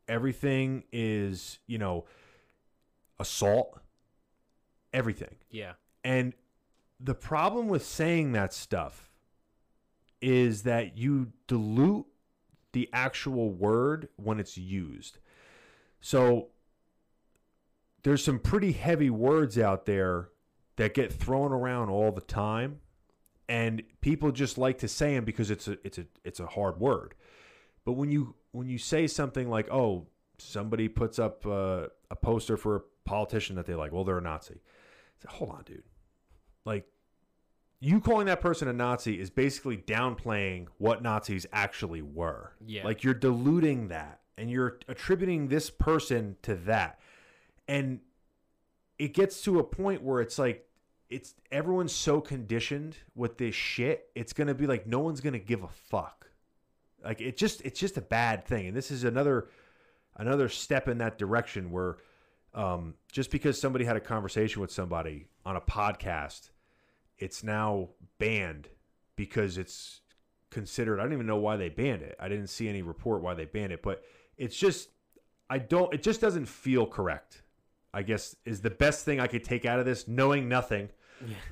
Everything 0.09 0.85
is, 0.93 1.59
you 1.67 1.79
know, 1.79 2.05
assault. 3.19 3.79
Everything. 4.93 5.37
Yeah. 5.51 5.73
And 6.05 6.33
the 6.99 7.15
problem 7.15 7.69
with 7.69 7.85
saying 7.85 8.33
that 8.33 8.53
stuff 8.53 9.11
is 10.21 10.63
that 10.63 10.97
you 10.97 11.33
dilute 11.47 12.07
the 12.73 12.89
actual 12.93 13.51
word 13.51 14.09
when 14.17 14.41
it's 14.41 14.57
used. 14.57 15.19
So 16.01 16.49
there's 18.03 18.25
some 18.25 18.39
pretty 18.39 18.73
heavy 18.73 19.11
words 19.11 19.59
out 19.59 19.87
there 19.87 20.29
that 20.77 20.95
get 20.95 21.13
thrown 21.13 21.53
around 21.53 21.89
all 21.89 22.13
the 22.13 22.21
time 22.21 22.81
and 23.49 23.83
people 24.01 24.33
just 24.33 24.59
like 24.59 24.79
to 24.79 24.89
say 24.89 25.15
them 25.15 25.25
because 25.25 25.51
it's 25.51 25.69
a 25.69 25.79
it's 25.85 25.99
a 25.99 26.07
it's 26.25 26.41
a 26.41 26.47
hard 26.47 26.81
word. 26.81 27.15
But 27.85 27.93
when 27.93 28.11
you 28.11 28.35
when 28.53 28.69
you 28.69 28.79
say 28.79 29.07
something 29.07 29.49
like, 29.49 29.71
"Oh, 29.71 30.07
somebody 30.39 30.89
puts 30.89 31.19
up 31.19 31.47
uh, 31.47 31.87
a 32.11 32.17
poster 32.17 32.57
for 32.57 32.77
a 32.77 32.81
politician 33.05 33.57
that 33.57 33.67
they 33.67 33.75
like," 33.75 33.93
well, 33.93 34.05
they're 34.05 34.19
a 34.19 34.23
Nazi. 34.23 34.61
Like, 35.25 35.35
Hold 35.35 35.51
on, 35.51 35.63
dude. 35.65 35.85
Like 36.65 36.87
you 37.79 38.01
calling 38.01 38.27
that 38.27 38.41
person 38.41 38.69
a 38.69 38.73
Nazi 38.73 39.21
is 39.21 39.31
basically 39.31 39.77
downplaying 39.77 40.67
what 40.79 41.03
Nazis 41.03 41.47
actually 41.53 42.03
were. 42.03 42.53
Yeah. 42.67 42.85
Like 42.85 43.05
you're 43.05 43.15
diluting 43.15 43.89
that 43.89 44.21
and 44.39 44.51
you're 44.51 44.79
attributing 44.89 45.49
this 45.49 45.71
person 45.71 46.37
to 46.43 46.55
that. 46.55 46.99
And 47.69 48.01
it 48.99 49.13
gets 49.13 49.43
to 49.43 49.59
a 49.59 49.65
point 49.65 50.03
where 50.03 50.21
it's 50.21 50.39
like 50.39 50.66
it's 51.09 51.35
everyone's 51.53 51.93
so 51.93 52.21
conditioned 52.21 52.97
with 53.15 53.39
this 53.39 53.55
shit, 53.55 54.09
it's 54.15 54.33
to 54.49 54.55
be 54.55 54.67
like 54.67 54.87
no 54.87 55.01
one's 55.01 55.21
to 55.35 55.39
give 55.39 55.63
a 55.63 55.69
fuck. 55.69 56.31
Like 57.05 57.21
it 57.21 57.37
just 57.37 57.61
it's 57.63 57.79
just 57.79 57.97
a 57.97 58.03
bad 58.03 58.45
thing. 58.45 58.67
And 58.69 58.77
this 58.77 58.91
is 58.91 59.05
another 59.05 59.49
another 60.17 60.49
step 60.49 60.89
in 60.89 60.99
that 60.99 61.19
direction 61.19 61.71
where 61.71 61.99
um, 62.55 62.95
just 63.13 63.31
because 63.31 63.61
somebody 63.61 63.85
had 63.85 63.97
a 63.97 64.01
conversation 64.01 64.63
with 64.63 64.71
somebody 64.71 65.27
on 65.45 65.57
a 65.57 65.61
podcast, 65.61 66.51
it's 67.19 67.45
now 67.45 67.91
banned 68.19 68.69
because 69.15 69.59
it's 69.59 70.01
considered. 70.51 70.99
I 70.99 71.03
don't 71.03 71.13
even 71.13 71.27
know 71.27 71.37
why 71.37 71.57
they 71.57 71.69
banned 71.69 72.03
it. 72.03 72.17
I 72.19 72.29
didn't 72.29 72.49
see 72.49 72.69
any 72.69 72.83
report 72.83 73.23
why 73.23 73.35
they 73.35 73.45
banned 73.45 73.73
it, 73.73 73.83
but 73.83 74.03
it's 74.37 74.57
just 74.57 74.89
I 75.49 75.59
don't. 75.59 75.93
It 75.95 76.03
just 76.03 76.21
doesn't 76.21 76.47
feel 76.47 76.87
correct. 76.87 77.43
I 77.95 78.03
guess 78.03 78.37
is 78.45 78.61
the 78.61 78.71
best 78.71 79.05
thing 79.05 79.21
I 79.21 79.27
could 79.27 79.45
take 79.45 79.65
out 79.65 79.79
of 79.79 79.87
this, 79.87 80.09
knowing 80.09 80.49
nothing. 80.49 80.91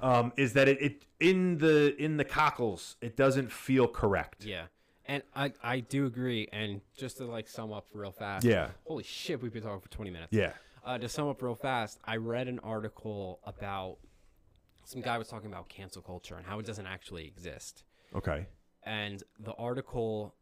Um, 0.00 0.32
is 0.36 0.52
that 0.54 0.68
it, 0.68 0.80
it 0.82 1.04
in 1.20 1.58
the 1.58 1.94
in 2.02 2.16
the 2.16 2.24
cockles 2.24 2.96
it 3.00 3.16
doesn't 3.16 3.50
feel 3.50 3.88
correct. 3.88 4.44
Yeah. 4.44 4.66
And 5.06 5.22
I, 5.34 5.52
I 5.62 5.80
do 5.80 6.06
agree. 6.06 6.48
And 6.52 6.80
just 6.96 7.18
to 7.18 7.26
like 7.26 7.46
sum 7.48 7.72
up 7.72 7.86
real 7.92 8.12
fast. 8.12 8.44
Yeah. 8.44 8.68
Holy 8.86 9.04
shit, 9.04 9.42
we've 9.42 9.52
been 9.52 9.62
talking 9.62 9.80
for 9.80 9.90
20 9.90 10.10
minutes. 10.10 10.32
Yeah. 10.32 10.52
Uh, 10.84 10.98
to 10.98 11.08
sum 11.08 11.28
up 11.28 11.42
real 11.42 11.54
fast, 11.54 11.98
I 12.04 12.16
read 12.16 12.48
an 12.48 12.58
article 12.60 13.40
about 13.44 13.98
some 14.84 15.00
guy 15.00 15.16
was 15.18 15.28
talking 15.28 15.50
about 15.50 15.68
cancel 15.68 16.02
culture 16.02 16.36
and 16.36 16.46
how 16.46 16.58
it 16.58 16.66
doesn't 16.66 16.86
actually 16.86 17.26
exist. 17.26 17.84
Okay. 18.14 18.46
And 18.82 19.22
the 19.38 19.52
article 19.54 20.34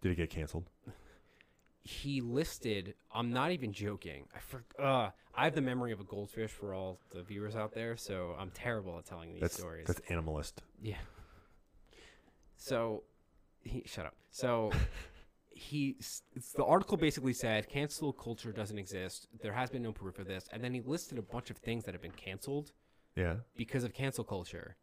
Did 0.00 0.12
it 0.12 0.16
get 0.16 0.30
canceled? 0.30 0.68
He 1.82 2.20
listed 2.20 2.94
i'm 3.14 3.30
not 3.32 3.50
even 3.52 3.72
joking 3.72 4.26
i 4.34 4.38
for, 4.40 4.64
uh, 4.78 5.10
i 5.34 5.44
have 5.44 5.54
the 5.54 5.60
memory 5.60 5.92
of 5.92 6.00
a 6.00 6.04
goldfish 6.04 6.50
for 6.50 6.74
all 6.74 6.98
the 7.14 7.22
viewers 7.22 7.56
out 7.56 7.72
there 7.72 7.96
so 7.96 8.34
i'm 8.38 8.50
terrible 8.50 8.98
at 8.98 9.04
telling 9.06 9.32
these 9.32 9.40
That's 9.40 9.56
stories 9.58 9.86
that's 9.86 10.00
animalist. 10.10 10.54
yeah 10.82 10.96
so 12.56 13.02
he 13.62 13.82
shut 13.86 14.06
up 14.06 14.14
so 14.30 14.70
he 15.50 15.96
the 16.56 16.64
article 16.64 16.96
basically 16.96 17.32
said 17.32 17.68
cancel 17.68 18.12
culture 18.12 18.52
doesn't 18.52 18.78
exist 18.78 19.28
there 19.42 19.52
has 19.52 19.70
been 19.70 19.82
no 19.82 19.92
proof 19.92 20.18
of 20.18 20.26
this 20.26 20.48
and 20.52 20.62
then 20.62 20.72
he 20.74 20.80
listed 20.82 21.18
a 21.18 21.22
bunch 21.22 21.50
of 21.50 21.56
things 21.56 21.84
that 21.84 21.94
have 21.94 22.02
been 22.02 22.12
canceled 22.12 22.72
Yeah. 23.16 23.36
because 23.56 23.82
of 23.84 23.92
cancel 23.92 24.22
culture. 24.24 24.76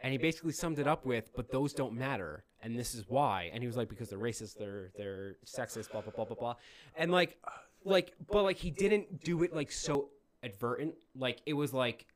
And 0.00 0.12
he 0.12 0.18
basically 0.18 0.52
summed 0.52 0.78
it 0.78 0.86
up 0.86 1.04
with, 1.04 1.30
"But 1.34 1.50
those 1.50 1.72
don't 1.72 1.94
matter, 1.94 2.44
and 2.62 2.78
this 2.78 2.94
is 2.94 3.04
why." 3.08 3.50
And 3.52 3.62
he 3.62 3.66
was 3.66 3.76
like, 3.76 3.88
"Because 3.88 4.08
they're 4.08 4.18
racist, 4.18 4.56
they're 4.56 4.90
they're 4.96 5.36
sexist, 5.44 5.90
blah 5.90 6.02
blah 6.02 6.12
blah 6.12 6.24
blah 6.24 6.36
blah." 6.36 6.54
And 6.96 7.10
like, 7.10 7.36
like, 7.84 8.12
but 8.30 8.42
like 8.44 8.56
he 8.56 8.70
didn't 8.70 9.24
do 9.24 9.42
it 9.42 9.54
like 9.54 9.72
so 9.72 10.10
advertent. 10.42 10.94
Like 11.16 11.40
it 11.46 11.54
was 11.54 11.72
like, 11.72 12.06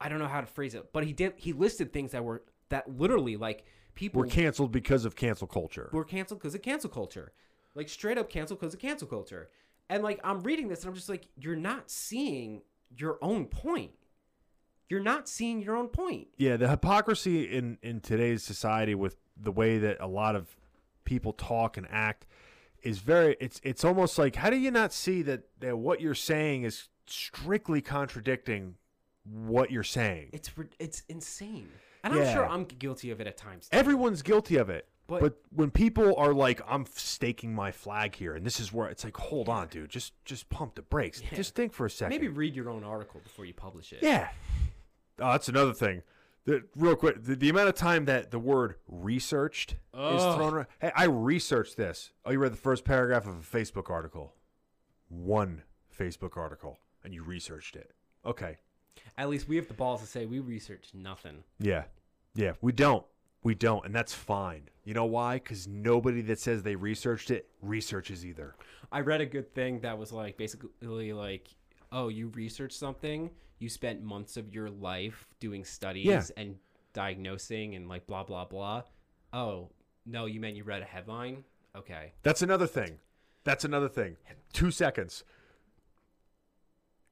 I 0.00 0.08
don't 0.08 0.18
know 0.18 0.28
how 0.28 0.40
to 0.40 0.46
phrase 0.46 0.74
it, 0.74 0.92
but 0.92 1.04
he 1.04 1.12
did. 1.12 1.34
He 1.36 1.52
listed 1.52 1.92
things 1.92 2.12
that 2.12 2.24
were 2.24 2.42
that 2.70 2.98
literally 2.98 3.36
like 3.36 3.64
people 3.94 4.22
We're 4.22 4.28
canceled 4.28 4.72
because 4.72 5.04
of 5.04 5.14
cancel 5.14 5.46
culture. 5.46 5.90
were 5.92 6.04
canceled 6.04 6.40
because 6.40 6.54
of 6.54 6.62
cancel 6.62 6.90
culture. 6.90 7.32
Like 7.74 7.88
straight 7.88 8.18
up 8.18 8.28
canceled 8.28 8.60
because 8.60 8.74
of 8.74 8.80
cancel 8.80 9.06
culture. 9.06 9.50
And 9.88 10.02
like 10.02 10.20
I'm 10.24 10.40
reading 10.40 10.68
this 10.68 10.80
and 10.80 10.88
I'm 10.88 10.94
just 10.94 11.08
like, 11.08 11.28
you're 11.36 11.56
not 11.56 11.90
seeing 11.90 12.62
your 12.96 13.18
own 13.22 13.46
point. 13.46 13.92
You're 14.90 15.00
not 15.00 15.28
seeing 15.28 15.62
your 15.62 15.76
own 15.76 15.88
point. 15.88 16.28
Yeah, 16.36 16.56
the 16.58 16.68
hypocrisy 16.68 17.44
in 17.44 17.78
in 17.82 18.00
today's 18.00 18.42
society 18.42 18.94
with 18.94 19.16
the 19.40 19.52
way 19.52 19.78
that 19.78 19.96
a 20.00 20.06
lot 20.08 20.34
of 20.36 20.56
people 21.04 21.32
talk 21.32 21.76
and 21.76 21.86
act 21.90 22.26
is 22.82 22.98
very 22.98 23.36
it's 23.40 23.60
it's 23.62 23.84
almost 23.84 24.18
like 24.18 24.36
how 24.36 24.50
do 24.50 24.56
you 24.56 24.70
not 24.70 24.92
see 24.92 25.22
that, 25.22 25.44
that 25.60 25.78
what 25.78 26.00
you're 26.00 26.14
saying 26.14 26.64
is 26.64 26.88
strictly 27.06 27.80
contradicting 27.80 28.74
what 29.24 29.70
you're 29.70 29.84
saying? 29.84 30.30
It's 30.32 30.50
it's 30.80 31.04
insane. 31.08 31.68
And 32.02 32.12
I'm 32.14 32.32
sure 32.32 32.46
I'm 32.48 32.64
guilty 32.64 33.10
of 33.10 33.20
it 33.20 33.26
at 33.26 33.36
times. 33.36 33.68
too. 33.68 33.76
Everyone's 33.76 34.22
guilty 34.22 34.56
of 34.56 34.68
it. 34.70 34.88
But- 35.06 35.20
But, 35.20 35.38
when 35.52 35.70
people 35.72 36.14
are 36.16 36.32
like, 36.32 36.60
"I'm 36.68 36.86
staking 36.94 37.52
my 37.52 37.72
flag 37.72 38.14
here," 38.14 38.34
and 38.36 38.46
this 38.46 38.60
is 38.60 38.72
where 38.72 38.88
it's 38.88 39.02
like, 39.04 39.16
"Hold 39.16 39.48
on, 39.48 39.66
dude, 39.66 39.90
just 39.90 40.12
just 40.24 40.48
pump 40.50 40.76
the 40.76 40.82
brakes. 40.82 41.20
Yeah. 41.20 41.34
Just 41.36 41.54
think 41.56 41.72
for 41.72 41.84
a 41.84 41.90
second. 41.90 42.10
Maybe 42.10 42.28
read 42.28 42.54
your 42.54 42.70
own 42.70 42.84
article 42.84 43.20
before 43.20 43.44
you 43.44 43.52
publish 43.52 43.92
it. 43.92 44.02
Yeah. 44.02 44.28
Oh, 45.20 45.32
that's 45.32 45.48
another 45.48 45.72
thing. 45.72 46.02
The, 46.46 46.64
real 46.74 46.96
quick, 46.96 47.22
the, 47.22 47.36
the 47.36 47.50
amount 47.50 47.68
of 47.68 47.74
time 47.74 48.06
that 48.06 48.30
the 48.30 48.38
word 48.38 48.76
researched 48.88 49.72
is 49.72 49.78
Ugh. 49.94 50.36
thrown 50.36 50.54
around. 50.54 50.66
Hey, 50.80 50.90
I 50.96 51.04
researched 51.04 51.76
this. 51.76 52.12
Oh, 52.24 52.30
you 52.30 52.38
read 52.38 52.52
the 52.52 52.56
first 52.56 52.84
paragraph 52.84 53.26
of 53.26 53.36
a 53.36 53.56
Facebook 53.56 53.90
article. 53.90 54.34
One 55.08 55.62
Facebook 55.96 56.36
article, 56.36 56.78
and 57.04 57.12
you 57.12 57.22
researched 57.22 57.76
it. 57.76 57.92
Okay. 58.24 58.56
At 59.18 59.28
least 59.28 59.48
we 59.48 59.56
have 59.56 59.68
the 59.68 59.74
balls 59.74 60.00
to 60.00 60.06
say 60.06 60.24
we 60.24 60.40
researched 60.40 60.94
nothing. 60.94 61.44
Yeah. 61.58 61.84
Yeah. 62.34 62.52
We 62.62 62.72
don't. 62.72 63.04
We 63.42 63.54
don't. 63.54 63.84
And 63.84 63.94
that's 63.94 64.14
fine. 64.14 64.68
You 64.84 64.94
know 64.94 65.04
why? 65.04 65.34
Because 65.34 65.66
nobody 65.66 66.20
that 66.22 66.38
says 66.38 66.62
they 66.62 66.76
researched 66.76 67.30
it 67.30 67.48
researches 67.62 68.24
either. 68.24 68.54
I 68.92 69.00
read 69.00 69.20
a 69.20 69.26
good 69.26 69.54
thing 69.54 69.80
that 69.80 69.98
was 69.98 70.12
like 70.12 70.36
basically 70.36 71.12
like, 71.12 71.48
oh, 71.92 72.08
you 72.08 72.28
researched 72.28 72.78
something, 72.78 73.30
you 73.58 73.68
spent 73.68 74.02
months 74.02 74.36
of 74.36 74.54
your 74.54 74.70
life 74.70 75.26
doing 75.40 75.64
studies 75.64 76.06
Yeah. 76.06 76.22
and 76.36 76.56
diagnosing 76.92 77.74
and 77.74 77.88
like 77.88 78.06
blah 78.06 78.24
blah 78.24 78.44
blah. 78.44 78.82
Oh, 79.32 79.70
no, 80.06 80.26
you 80.26 80.40
meant 80.40 80.56
you 80.56 80.64
read 80.64 80.82
a 80.82 80.86
headline? 80.86 81.44
Okay. 81.76 82.12
That's 82.22 82.42
another 82.42 82.66
thing. 82.66 82.98
That's 83.44 83.64
another 83.64 83.88
thing. 83.88 84.16
Two 84.52 84.70
seconds. 84.70 85.24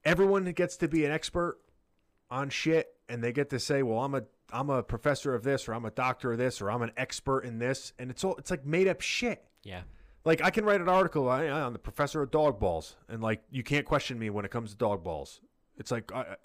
Everyone 0.04 0.44
gets 0.52 0.76
to 0.78 0.88
be 0.88 1.04
an 1.04 1.10
expert 1.12 1.58
on 2.30 2.50
shit, 2.50 2.94
and 3.08 3.22
they 3.22 3.32
get 3.32 3.50
to 3.50 3.58
say, 3.58 3.82
"Well, 3.82 3.98
I'm 4.00 4.14
a 4.14 4.22
I'm 4.50 4.70
a 4.70 4.82
professor 4.82 5.34
of 5.34 5.42
this, 5.42 5.68
or 5.68 5.74
I'm 5.74 5.84
a 5.84 5.90
doctor 5.90 6.32
of 6.32 6.38
this, 6.38 6.60
or 6.60 6.70
I'm 6.70 6.82
an 6.82 6.92
expert 6.96 7.40
in 7.44 7.58
this," 7.58 7.92
and 7.98 8.10
it's 8.10 8.24
all 8.24 8.34
it's 8.36 8.50
like 8.50 8.64
made 8.64 8.88
up 8.88 9.00
shit. 9.00 9.44
Yeah. 9.62 9.82
Like 10.24 10.42
I 10.42 10.50
can 10.50 10.64
write 10.64 10.80
an 10.80 10.88
article. 10.88 11.28
I, 11.28 11.44
I'm 11.44 11.72
the 11.72 11.78
professor 11.78 12.22
of 12.22 12.30
dog 12.30 12.58
balls, 12.60 12.96
and 13.08 13.22
like 13.22 13.42
you 13.50 13.62
can't 13.62 13.86
question 13.86 14.18
me 14.18 14.30
when 14.30 14.44
it 14.44 14.50
comes 14.50 14.70
to 14.72 14.76
dog 14.76 15.02
balls. 15.02 15.40
It's 15.78 15.90
like, 15.90 16.12
I, 16.12 16.36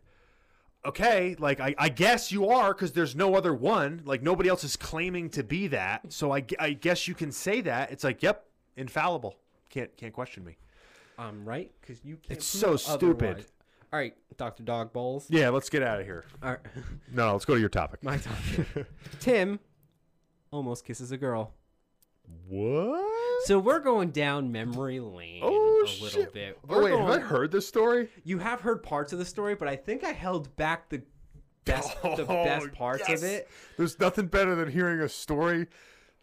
okay, 0.85 1.35
like 1.39 1.59
I, 1.59 1.73
I 1.77 1.89
guess 1.89 2.31
you 2.31 2.47
are 2.49 2.73
because 2.73 2.91
there's 2.93 3.15
no 3.15 3.35
other 3.35 3.53
one. 3.53 4.01
Like 4.05 4.21
nobody 4.21 4.47
else 4.47 4.63
is 4.63 4.75
claiming 4.75 5.29
to 5.31 5.43
be 5.43 5.67
that. 5.67 6.13
So 6.13 6.31
I, 6.33 6.45
I 6.59 6.73
guess 6.73 7.07
you 7.07 7.15
can 7.15 7.31
say 7.31 7.61
that. 7.61 7.91
It's 7.91 8.03
like, 8.03 8.21
yep, 8.23 8.45
infallible. 8.77 9.35
Can't 9.69 9.95
can't 9.97 10.13
question 10.13 10.45
me. 10.45 10.57
Um, 11.17 11.43
right? 11.45 11.71
Because 11.81 12.03
you 12.05 12.15
can't. 12.17 12.37
It's 12.37 12.45
so 12.45 12.75
stupid. 12.77 13.23
otherwise. 13.27 13.47
All 13.91 13.99
right, 13.99 14.15
Doctor 14.37 14.63
Dog 14.63 14.91
Balls. 14.91 15.27
Yeah, 15.29 15.49
let's 15.49 15.69
get 15.69 15.83
out 15.83 15.99
of 15.99 16.05
here. 16.07 16.25
All 16.41 16.49
right, 16.51 16.59
No, 17.13 17.33
let's 17.33 17.45
go 17.45 17.53
to 17.53 17.59
your 17.59 17.69
topic. 17.69 18.03
my 18.03 18.17
topic. 18.17 18.87
Tim 19.19 19.59
almost 20.51 20.83
kisses 20.85 21.11
a 21.11 21.17
girl. 21.17 21.53
What? 22.47 23.12
So 23.45 23.59
we're 23.59 23.79
going 23.79 24.11
down 24.11 24.51
memory 24.51 24.99
lane 24.99 25.41
Oh 25.43 25.81
a 25.81 25.87
little 26.03 26.07
shit! 26.09 26.33
bit. 26.33 26.57
Oh 26.69 26.75
We're 26.77 26.83
wait, 26.83 26.97
have 26.99 27.09
I 27.09 27.19
heard 27.19 27.51
this 27.51 27.67
story? 27.67 28.09
You 28.23 28.39
have 28.39 28.61
heard 28.61 28.83
parts 28.83 29.11
of 29.13 29.19
the 29.19 29.25
story, 29.25 29.55
but 29.55 29.67
I 29.67 29.75
think 29.75 30.03
I 30.03 30.11
held 30.11 30.55
back 30.55 30.89
the 30.89 31.01
best 31.65 31.91
the 32.01 32.25
Oh, 32.27 32.43
best 32.45 32.71
parts 32.73 33.03
yes. 33.07 33.21
of 33.21 33.29
it. 33.29 33.49
There's 33.77 33.99
nothing 33.99 34.27
better 34.27 34.55
than 34.55 34.71
hearing 34.71 34.99
a 35.01 35.09
story 35.09 35.67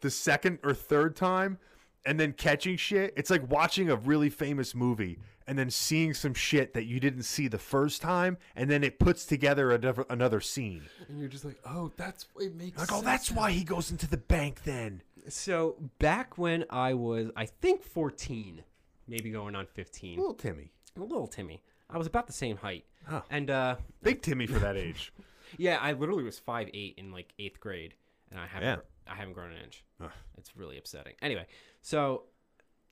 the 0.00 0.10
second 0.10 0.58
or 0.64 0.72
third 0.74 1.14
time 1.16 1.58
and 2.04 2.18
then 2.18 2.32
catching 2.32 2.76
shit. 2.76 3.12
It's 3.16 3.30
like 3.30 3.48
watching 3.50 3.90
a 3.90 3.96
really 3.96 4.30
famous 4.30 4.74
movie 4.74 5.18
and 5.46 5.58
then 5.58 5.70
seeing 5.70 6.14
some 6.14 6.32
shit 6.34 6.74
that 6.74 6.84
you 6.84 7.00
didn't 7.00 7.24
see 7.24 7.48
the 7.48 7.58
first 7.58 8.00
time 8.02 8.38
and 8.56 8.70
then 8.70 8.84
it 8.84 8.98
puts 8.98 9.26
together 9.26 9.72
another, 9.72 10.04
another 10.08 10.40
scene. 10.40 10.82
And 11.08 11.18
you're 11.18 11.28
just 11.28 11.44
like, 11.44 11.58
oh, 11.66 11.90
that's 11.96 12.26
it 12.38 12.54
makes 12.54 12.78
Like, 12.78 12.92
oh, 12.92 13.02
that's 13.02 13.30
why 13.30 13.50
he 13.50 13.64
goes 13.64 13.90
into 13.90 14.06
the 14.08 14.16
bank 14.16 14.62
then. 14.64 15.02
So 15.28 15.76
back 15.98 16.38
when 16.38 16.64
I 16.70 16.94
was, 16.94 17.30
I 17.36 17.46
think 17.46 17.82
14, 17.82 18.62
maybe 19.08 19.30
going 19.30 19.54
on 19.54 19.66
15, 19.66 20.18
Little 20.18 20.34
Timmy. 20.34 20.72
a 20.96 21.00
little 21.00 21.26
Timmy. 21.26 21.62
I 21.90 21.98
was 21.98 22.06
about 22.06 22.26
the 22.28 22.32
same 22.32 22.56
height, 22.56 22.84
Oh. 23.10 23.22
and 23.30 23.50
uh, 23.50 23.76
Big 24.02 24.22
Timmy 24.22 24.46
for 24.46 24.60
that 24.60 24.76
age. 24.78 25.12
yeah, 25.58 25.78
I 25.80 25.92
literally 25.92 26.22
was 26.22 26.38
five 26.38 26.68
eight 26.72 26.94
in 26.96 27.10
like 27.10 27.34
eighth 27.38 27.58
grade, 27.60 27.94
and 28.30 28.38
I 28.38 28.46
haven't, 28.46 28.68
Yeah. 28.68 28.76
I 29.10 29.14
haven't 29.14 29.34
grown 29.34 29.50
an 29.52 29.58
inch. 29.64 29.84
Ugh. 30.02 30.10
It's 30.38 30.56
really 30.56 30.78
upsetting. 30.78 31.14
Anyway, 31.20 31.46
so 31.82 32.22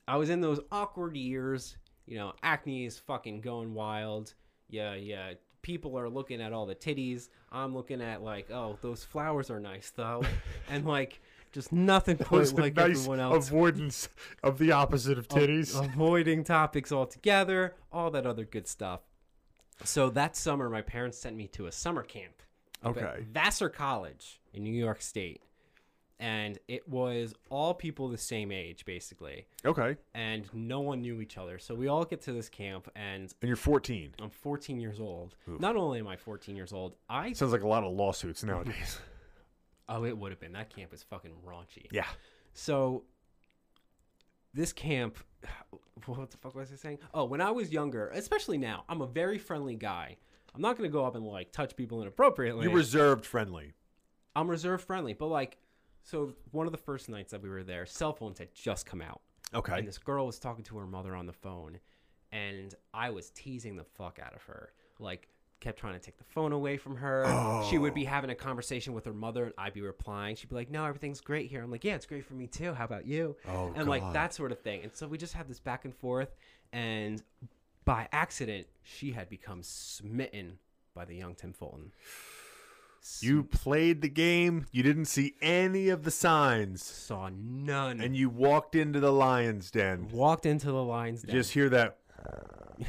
I 0.07 0.17
was 0.17 0.31
in 0.31 0.41
those 0.41 0.61
awkward 0.73 1.17
years. 1.17 1.77
You 2.07 2.17
know, 2.17 2.33
acne 2.43 2.85
is 2.87 2.99
fucking 2.99 3.41
going 3.41 3.73
wild. 3.75 4.35
yeah, 4.69 4.95
yeah. 4.95 5.35
People 5.63 5.99
are 5.99 6.09
looking 6.09 6.41
at 6.41 6.53
all 6.53 6.67
the 6.67 6.75
titties. 6.75 7.29
I'm 7.53 7.75
looking 7.75 8.01
at 8.01 8.23
like, 8.23 8.51
oh, 8.51 8.79
those 8.81 9.05
flowers 9.05 9.51
are 9.51 9.61
nice 9.61 9.91
though, 9.95 10.23
and 10.71 10.87
like 10.87 11.21
just 11.53 11.73
nothing 11.73 12.17
quite 12.17 12.53
like 12.55 12.77
nice 12.77 12.99
everyone 13.01 13.21
else. 13.21 13.49
avoidance 13.49 14.09
of 14.43 14.59
the 14.59 14.73
opposite 14.73 15.19
of 15.19 15.27
A- 15.27 15.29
titties. 15.29 15.79
avoiding 15.95 16.45
topics 16.45 16.91
altogether, 16.93 17.75
all 17.93 18.11
that 18.13 18.25
other 18.27 18.45
good 18.45 18.67
stuff. 18.69 19.01
So 19.85 20.11
that 20.11 20.37
summer, 20.37 20.71
my 20.71 20.83
parents 20.83 21.19
sent 21.19 21.37
me 21.37 21.47
to 21.49 21.67
a 21.67 21.73
summer 21.73 22.03
camp. 22.03 22.43
Okay. 22.85 23.27
Vassar 23.31 23.69
College 23.69 24.41
in 24.55 24.63
New 24.63 24.73
York 24.73 25.03
State. 25.03 25.43
And 26.21 26.59
it 26.67 26.89
was 26.89 27.33
all 27.49 27.75
people 27.75 28.09
the 28.09 28.19
same 28.19 28.51
age, 28.51 28.85
basically. 28.85 29.47
okay, 29.65 29.97
And 30.15 30.49
no 30.53 30.81
one 30.81 31.01
knew 31.01 31.21
each 31.21 31.39
other. 31.39 31.59
So 31.61 31.75
we 31.77 31.87
all 31.87 32.05
get 32.05 32.21
to 32.23 32.33
this 32.33 32.49
camp, 32.49 32.91
and 32.97 33.33
and 33.41 33.49
you're 33.49 33.57
14. 33.57 34.15
I'm 34.21 34.31
14 34.31 34.81
years 34.81 34.99
old. 35.01 35.37
Not 35.47 35.77
only 35.77 36.01
am 36.01 36.09
I 36.09 36.17
14 36.17 36.57
years 36.57 36.73
old, 36.73 36.97
I. 37.09 37.33
Sounds 37.35 37.53
like 37.53 37.63
a 37.63 37.69
lot 37.69 37.85
of 37.85 37.93
lawsuits 37.93 38.43
nowadays. 38.45 38.99
Oh, 39.91 40.05
it 40.05 40.19
would 40.19 40.33
have 40.33 40.39
been. 40.39 40.53
That 40.53 40.69
camp 40.69 40.93
is 40.93 41.03
fucking 41.03 41.31
raunchy. 41.47 41.87
yeah. 41.91 42.05
So 42.53 43.05
this 44.53 44.71
camp 44.71 45.17
what 46.07 46.31
the 46.31 46.37
fuck 46.37 46.55
was 46.55 46.73
I 46.73 46.77
saying? 46.77 46.99
Oh, 47.15 47.25
when 47.25 47.41
I 47.41 47.51
was 47.51 47.73
younger, 47.73 48.09
especially 48.11 48.59
now, 48.59 48.85
I'm 48.89 49.01
a 49.01 49.07
very 49.07 49.39
friendly 49.39 49.77
guy. 49.77 50.17
I'm 50.55 50.61
not 50.61 50.77
gonna 50.77 50.89
go 50.89 51.05
up 51.05 51.15
and 51.15 51.25
like 51.25 51.53
touch 51.53 51.77
people 51.77 52.03
inappropriately. 52.03 52.65
You 52.65 52.71
reserved 52.73 53.25
friendly. 53.25 53.73
I'm 54.35 54.49
reserved 54.49 54.85
friendly, 54.85 55.15
but 55.15 55.27
like 55.29 55.57
so 56.09 56.33
one 56.53 56.67
of 56.67 56.73
the 56.73 56.79
first 56.79 57.11
nights 57.11 57.33
that 57.33 57.43
we 57.43 57.51
were 57.51 57.63
there, 57.63 57.85
cell 57.85 58.15
phones 58.15 58.39
had 58.39 58.55
just 58.55 58.87
come 58.87 59.03
out. 59.03 59.21
Okay. 59.53 59.79
And 59.79 59.87
this 59.87 59.99
girl 59.99 60.27
was 60.27 60.39
talking 60.39 60.65
to 60.65 60.79
her 60.79 60.87
mother 60.87 61.15
on 61.15 61.27
the 61.27 61.33
phone, 61.35 61.79
and 62.33 62.75
I 62.95 63.11
was 63.11 63.31
teasing 63.31 63.77
the 63.77 63.85
fuck 63.85 64.19
out 64.23 64.35
of 64.35 64.43
her. 64.45 64.73
Like, 64.99 65.29
kept 65.61 65.79
trying 65.79 65.95
to 65.95 65.99
take 65.99 66.17
the 66.17 66.25
phone 66.25 66.53
away 66.53 66.79
from 66.79 66.97
her. 66.97 67.65
She 67.69 67.77
would 67.77 67.93
be 67.93 68.07
oh. 68.07 68.11
having 68.11 68.31
a 68.31 68.35
conversation 68.35 68.95
with 68.95 69.05
her 69.05 69.13
mother, 69.13 69.45
and 69.45 69.53
I'd 69.59 69.75
be 69.75 69.83
replying. 69.83 70.37
She'd 70.37 70.49
be 70.49 70.55
like, 70.57 70.71
"No, 70.71 70.87
everything's 70.87 71.21
great 71.21 71.51
here." 71.51 71.63
I'm 71.63 71.71
like, 71.71 71.85
"Yeah, 71.85 71.95
it's 71.95 72.07
great 72.07 72.25
for 72.25 72.35
me 72.35 72.47
too. 72.47 72.73
How 72.73 72.85
about 72.85 73.07
you?" 73.07 73.37
Oh, 73.47 73.73
and 73.77 73.87
like 73.87 74.13
that 74.15 74.33
sort 74.33 74.53
of 74.53 74.61
thing. 74.61 74.83
And 74.85 74.95
so 74.95 75.07
we 75.07 75.19
just 75.19 75.35
had 75.35 75.47
this 75.47 75.61
back 75.61 75.85
and 75.85 75.95
forth, 75.95 76.35
and 76.73 77.23
by 77.85 78.09
accident, 78.13 78.67
she 78.83 79.13
had 79.13 79.29
become 79.29 79.63
smitten 79.63 80.59
by 80.95 81.05
the 81.05 81.17
young 81.17 81.35
Tim 81.35 81.53
Fulton. 81.53 81.93
You 83.21 83.45
played 83.45 84.03
the 84.03 84.09
game. 84.09 84.67
You 84.73 84.83
didn't 84.83 85.07
see 85.07 85.35
any 85.41 85.89
of 85.89 86.05
the 86.05 86.11
signs, 86.11 86.83
saw 86.85 87.31
none, 87.33 88.01
and 88.01 88.17
you 88.17 88.29
walked 88.29 88.75
into 88.75 89.01
the 89.01 89.13
lion's 89.13 89.71
den. 89.71 90.09
walked 90.13 90.47
into 90.47 90.67
the 90.67 90.83
lines. 90.83 91.25
You 91.27 91.33
just 91.33 91.53
hear 91.53 91.69
that, 91.71 91.99
and 92.77 92.87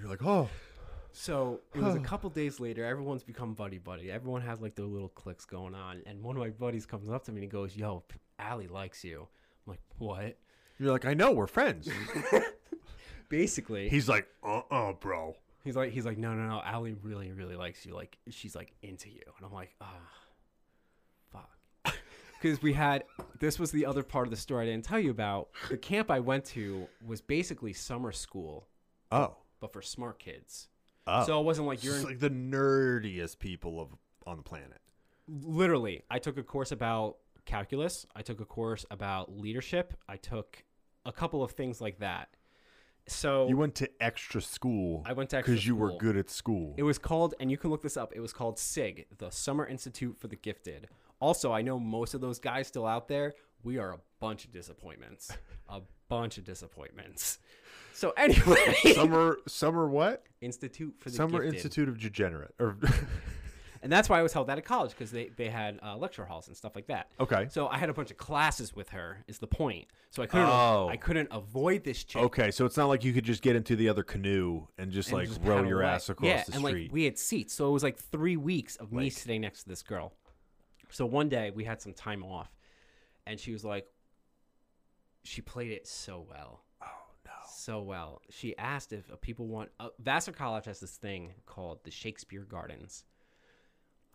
you're 0.00 0.08
like, 0.08 0.24
"Oh, 0.24 0.48
So 1.12 1.60
it 1.74 1.82
was 1.82 1.94
a 1.94 2.00
couple 2.00 2.30
days 2.30 2.58
later. 2.58 2.84
Everyone's 2.84 3.22
become 3.22 3.54
buddy 3.54 3.78
buddy. 3.78 4.10
Everyone 4.10 4.42
has 4.42 4.60
like 4.60 4.74
their 4.74 4.86
little 4.86 5.10
cliques 5.10 5.44
going 5.44 5.74
on. 5.74 6.02
And 6.06 6.22
one 6.22 6.36
of 6.36 6.40
my 6.42 6.50
buddies 6.50 6.86
comes 6.86 7.10
up 7.10 7.24
to 7.24 7.32
me 7.32 7.36
and 7.36 7.44
he 7.44 7.48
goes, 7.48 7.76
"Yo, 7.76 8.02
P- 8.08 8.18
Allie 8.38 8.68
likes 8.68 9.04
you." 9.04 9.28
I'm 9.66 9.72
like, 9.72 9.80
"What?" 9.98 10.36
you're 10.78 10.90
like, 10.90 11.04
I 11.04 11.14
know 11.14 11.30
we're 11.32 11.46
friends." 11.46 11.88
Basically, 13.28 13.88
He's 13.88 14.08
like, 14.08 14.26
"Uh, 14.42 14.62
uh 14.70 14.92
bro." 14.92 15.36
He's 15.64 15.76
like, 15.76 15.92
he's 15.92 16.04
like, 16.06 16.18
"No, 16.18 16.34
no, 16.34 16.48
no. 16.48 16.60
Allie 16.64 16.94
really, 17.02 17.32
really 17.32 17.56
likes 17.56 17.84
you. 17.86 17.94
Like, 17.94 18.18
she's 18.30 18.54
like 18.54 18.72
into 18.82 19.08
you." 19.10 19.22
And 19.36 19.46
I'm 19.46 19.52
like, 19.52 19.74
"Ah, 19.80 19.86
fuck." 21.32 21.50
Because 22.40 22.60
we 22.60 22.72
had 22.72 23.04
this 23.38 23.58
was 23.60 23.70
the 23.70 23.86
other 23.86 24.02
part 24.02 24.26
of 24.26 24.32
the 24.32 24.36
story 24.36 24.64
I 24.64 24.70
didn't 24.70 24.84
tell 24.84 24.98
you 24.98 25.10
about. 25.12 25.50
The 25.70 25.76
camp 25.76 26.10
I 26.10 26.18
went 26.18 26.44
to 26.46 26.88
was 27.06 27.20
basically 27.20 27.72
summer 27.72 28.10
school, 28.10 28.66
Oh, 29.12 29.36
but 29.60 29.72
for 29.72 29.80
smart 29.80 30.18
kids. 30.18 30.66
oh. 31.06 31.24
So 31.24 31.40
it 31.40 31.44
wasn't 31.44 31.68
like 31.68 31.84
you're 31.84 31.96
in, 31.96 32.02
like 32.02 32.18
the 32.18 32.30
nerdiest 32.30 33.38
people 33.38 33.80
of 33.80 33.90
on 34.26 34.36
the 34.38 34.42
planet. 34.42 34.80
literally 35.28 36.02
i 36.10 36.18
took 36.18 36.36
a 36.38 36.42
course 36.42 36.70
about 36.72 37.16
calculus 37.44 38.06
i 38.16 38.22
took 38.22 38.40
a 38.40 38.44
course 38.44 38.84
about 38.90 39.36
leadership 39.36 39.94
i 40.08 40.16
took 40.16 40.64
a 41.06 41.12
couple 41.12 41.42
of 41.42 41.52
things 41.52 41.80
like 41.80 41.98
that 42.00 42.28
so 43.08 43.48
You 43.48 43.56
went 43.56 43.74
to 43.76 43.90
extra 44.00 44.40
school. 44.40 45.02
I 45.04 45.12
went 45.12 45.30
to 45.30 45.38
extra 45.38 45.52
because 45.54 45.66
you 45.66 45.74
were 45.76 45.88
school. 45.88 45.98
good 45.98 46.16
at 46.16 46.30
school. 46.30 46.74
it 46.76 46.82
was 46.84 46.98
called 46.98 47.34
and 47.40 47.50
you 47.50 47.56
can 47.58 47.70
look 47.70 47.82
this 47.82 47.96
up 47.96 48.12
it 48.14 48.20
was 48.20 48.32
called 48.32 48.58
sig 48.58 49.06
the 49.18 49.30
summer 49.30 49.66
institute 49.66 50.16
for 50.18 50.28
the 50.28 50.36
gifted 50.36 50.88
also 51.20 51.52
i 51.52 51.62
know 51.62 51.78
most 51.78 52.14
of 52.14 52.20
those 52.20 52.38
guys 52.38 52.66
still 52.68 52.86
out 52.86 53.08
there 53.08 53.34
we 53.64 53.78
are 53.78 53.92
a 53.92 53.98
bunch 54.20 54.44
of 54.44 54.52
disappointments 54.52 55.30
a 55.68 55.80
bunch 56.08 56.38
of 56.38 56.44
disappointments 56.44 57.38
so 57.92 58.10
anyway 58.16 58.74
summer, 58.94 59.38
summer 59.46 59.88
what? 59.88 60.24
institute 60.40 60.94
for 60.98 61.10
the 61.10 61.16
Summer 61.16 61.40
gifted. 61.42 61.54
Institute 61.54 61.88
of 61.88 61.98
Degenerate. 62.00 62.54
Or 62.58 62.76
and 63.82 63.90
that's 63.92 64.08
why 64.08 64.18
i 64.18 64.22
was 64.22 64.32
held 64.32 64.48
at 64.48 64.58
a 64.58 64.62
college 64.62 64.90
because 64.90 65.10
they, 65.10 65.30
they 65.36 65.48
had 65.48 65.78
uh, 65.82 65.96
lecture 65.96 66.24
halls 66.24 66.48
and 66.48 66.56
stuff 66.56 66.74
like 66.74 66.86
that 66.86 67.08
okay, 67.20 67.48
So 67.50 67.68
I 67.68 67.78
had 67.78 67.88
a 67.88 67.92
bunch 67.94 68.10
of 68.10 68.16
classes 68.16 68.74
with 68.74 68.90
her. 68.90 69.18
Is 69.28 69.38
the 69.38 69.46
point? 69.46 69.86
So 70.10 70.22
I 70.22 70.26
couldn't. 70.26 70.48
Oh. 70.48 70.88
I 70.90 70.96
couldn't 70.96 71.28
avoid 71.30 71.84
this 71.84 72.04
chick. 72.04 72.22
okay. 72.22 72.50
So 72.50 72.64
it's 72.66 72.76
not 72.76 72.86
like 72.86 73.04
you 73.04 73.12
could 73.12 73.24
just 73.24 73.42
get 73.42 73.56
into 73.56 73.76
the 73.76 73.88
other 73.88 74.02
canoe 74.02 74.66
and 74.78 74.90
just 74.90 75.08
and 75.08 75.18
like 75.18 75.28
just 75.28 75.40
row 75.42 75.62
your 75.62 75.82
away. 75.82 75.90
ass 75.90 76.08
across 76.08 76.28
yeah, 76.28 76.44
the 76.46 76.54
and 76.54 76.62
like 76.64 76.88
we 76.90 77.04
had 77.04 77.18
seats, 77.18 77.54
so 77.54 77.68
it 77.68 77.72
was 77.72 77.82
like 77.82 77.96
three 77.98 78.36
weeks 78.36 78.76
of 78.76 78.92
me 78.92 79.10
sitting 79.10 79.40
next 79.40 79.62
to 79.64 79.68
this 79.68 79.82
girl. 79.82 80.12
So 80.90 81.06
one 81.06 81.28
day 81.28 81.50
we 81.54 81.64
had 81.64 81.80
some 81.80 81.92
time 81.92 82.22
off, 82.24 82.50
and 83.26 83.38
she 83.40 83.52
was 83.52 83.64
like, 83.64 83.86
she 85.24 85.40
played 85.40 85.70
it 85.70 85.86
so 85.86 86.26
well. 86.28 86.62
oh 86.82 86.86
no. 87.24 87.32
So 87.54 87.80
well. 87.82 88.20
She 88.30 88.56
asked 88.58 88.92
if 88.92 89.10
uh, 89.10 89.16
people 89.20 89.46
want. 89.46 89.70
Uh, 89.80 89.88
Vassar 89.98 90.32
College 90.32 90.66
has 90.66 90.80
this 90.80 90.96
thing 90.96 91.32
called 91.46 91.78
the 91.84 91.90
Shakespeare 91.90 92.44
Gardens. 92.44 93.04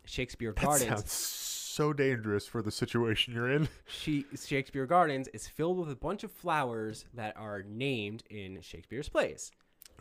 Shakespeare 0.08 0.52
Gardens. 0.52 0.88
That 0.88 0.98
sounds 0.98 1.12
so 1.12 1.92
dangerous 1.92 2.46
for 2.46 2.62
the 2.62 2.70
situation 2.70 3.34
you're 3.34 3.50
in. 3.50 3.68
she 3.86 4.26
Shakespeare 4.36 4.86
Gardens 4.86 5.28
is 5.28 5.46
filled 5.46 5.78
with 5.78 5.90
a 5.90 5.96
bunch 5.96 6.24
of 6.24 6.32
flowers 6.32 7.04
that 7.14 7.36
are 7.36 7.62
named 7.62 8.24
in 8.30 8.60
Shakespeare's 8.62 9.08
plays. 9.08 9.52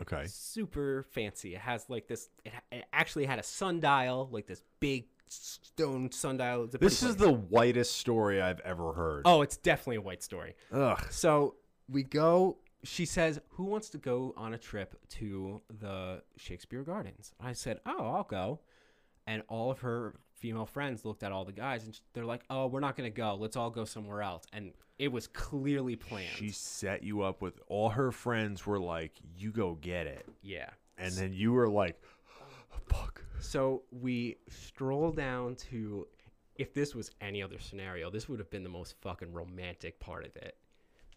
Okay. 0.02 0.26
Super 0.28 1.06
fancy. 1.12 1.56
It 1.56 1.62
has 1.62 1.86
like 1.90 2.08
this. 2.08 2.30
It, 2.46 2.54
it 2.72 2.86
actually 2.94 3.26
had 3.26 3.40
a 3.40 3.44
sundial, 3.44 4.30
like 4.32 4.48
this 4.48 4.62
big 4.80 5.06
stone 5.28 6.12
sundial. 6.12 6.68
This 6.68 7.04
is 7.04 7.16
place. 7.16 7.28
the 7.28 7.32
whitest 7.32 7.96
story 7.98 8.42
I've 8.42 8.60
ever 8.62 8.94
heard. 8.94 9.24
Oh, 9.26 9.42
it's 9.42 9.58
definitely 9.58 9.98
a 9.98 10.02
white 10.02 10.24
story. 10.24 10.56
Ugh. 10.72 11.06
So 11.10 11.56
we 11.90 12.04
go. 12.04 12.58
She 12.84 13.06
says, 13.06 13.40
"Who 13.50 13.66
wants 13.66 13.90
to 13.90 13.98
go 13.98 14.34
on 14.38 14.54
a 14.54 14.58
trip 14.58 14.96
to 15.10 15.62
the 15.80 16.22
Shakespeare 16.38 16.84
Gardens?" 16.84 17.34
I 17.40 17.54
said, 17.54 17.82
"Oh, 17.86 18.14
I'll 18.14 18.24
go." 18.24 18.62
And 19.28 19.44
all 19.50 19.70
of 19.70 19.80
her 19.82 20.16
female 20.34 20.66
friends 20.66 21.04
looked 21.04 21.22
at 21.24 21.32
all 21.32 21.46
the 21.46 21.52
guys, 21.52 21.84
and 21.84 22.00
they're 22.14 22.26
like, 22.26 22.44
"Oh, 22.50 22.68
we're 22.68 22.80
not 22.80 22.96
gonna 22.96 23.10
go. 23.10 23.36
Let's 23.36 23.56
all 23.56 23.70
go 23.70 23.86
somewhere 23.86 24.22
else." 24.22 24.46
And 24.54 24.74
it 24.98 25.10
was 25.10 25.28
clearly 25.28 25.96
planned. 25.96 26.30
She 26.36 26.50
set 26.50 27.04
you 27.04 27.22
up 27.22 27.42
with 27.42 27.60
all 27.68 27.90
her 27.90 28.12
friends 28.12 28.66
were 28.66 28.80
like, 28.80 29.14
"You 29.36 29.52
go 29.52 29.76
get 29.76 30.08
it," 30.08 30.28
yeah. 30.42 30.70
and 30.98 31.14
then 31.14 31.34
you 31.34 31.52
were 31.54 31.68
like, 31.70 32.02
"Fuck." 32.88 33.24
So 33.40 33.84
we 33.92 34.38
stroll 34.48 35.12
down 35.12 35.56
to. 35.70 36.08
If 36.56 36.74
this 36.74 36.96
was 36.96 37.12
any 37.22 37.44
other 37.44 37.60
scenario, 37.60 38.10
this 38.10 38.28
would 38.28 38.40
have 38.40 38.50
been 38.50 38.64
the 38.64 38.70
most 38.70 38.96
fucking 39.02 39.32
romantic 39.32 40.00
part 40.00 40.26
of 40.26 40.36
it. 40.38 40.58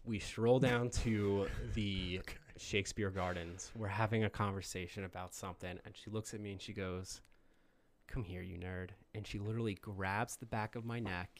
We 0.03 0.19
stroll 0.19 0.59
down 0.59 0.89
to 1.03 1.47
the 1.73 2.21
Shakespeare 2.57 3.09
Gardens. 3.09 3.71
We're 3.75 3.87
having 3.87 4.23
a 4.23 4.29
conversation 4.29 5.03
about 5.03 5.33
something, 5.33 5.79
and 5.83 5.95
she 5.95 6.11
looks 6.11 6.35
at 6.35 6.41
me 6.41 6.51
and 6.51 6.61
she 6.61 6.73
goes, 6.73 7.21
Come 8.11 8.25
here, 8.25 8.41
you 8.41 8.57
nerd. 8.57 8.89
And 9.15 9.25
she 9.25 9.39
literally 9.39 9.75
grabs 9.75 10.35
the 10.35 10.45
back 10.45 10.75
of 10.75 10.83
my 10.83 10.99
neck, 10.99 11.39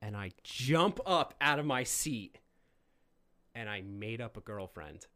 and 0.00 0.16
I 0.16 0.30
jump 0.42 0.98
up 1.04 1.34
out 1.42 1.58
of 1.58 1.66
my 1.66 1.82
seat, 1.82 2.38
and 3.54 3.68
I 3.68 3.82
made 3.82 4.22
up 4.22 4.38
a 4.38 4.40
girlfriend. 4.40 5.06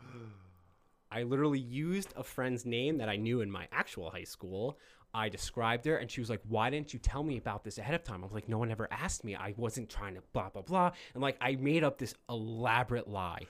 I 1.10 1.24
literally 1.24 1.58
used 1.58 2.14
a 2.16 2.22
friend's 2.22 2.64
name 2.64 2.96
that 2.98 3.10
I 3.10 3.16
knew 3.16 3.42
in 3.42 3.50
my 3.50 3.68
actual 3.70 4.10
high 4.10 4.24
school. 4.24 4.78
I 5.12 5.28
described 5.28 5.84
her, 5.84 5.98
and 5.98 6.10
she 6.10 6.22
was 6.22 6.30
like, 6.30 6.40
"Why 6.48 6.70
didn't 6.70 6.94
you 6.94 6.98
tell 6.98 7.22
me 7.22 7.36
about 7.36 7.64
this 7.64 7.76
ahead 7.76 7.94
of 7.94 8.02
time?" 8.02 8.22
I 8.22 8.26
was 8.26 8.32
like, 8.32 8.48
"No 8.48 8.56
one 8.56 8.70
ever 8.70 8.88
asked 8.90 9.24
me. 9.24 9.34
I 9.36 9.52
wasn't 9.58 9.90
trying 9.90 10.14
to 10.14 10.22
blah 10.32 10.48
blah 10.48 10.62
blah." 10.62 10.92
And 11.12 11.22
like, 11.22 11.36
I 11.38 11.56
made 11.56 11.84
up 11.84 11.98
this 11.98 12.14
elaborate 12.30 13.08
lie, 13.08 13.46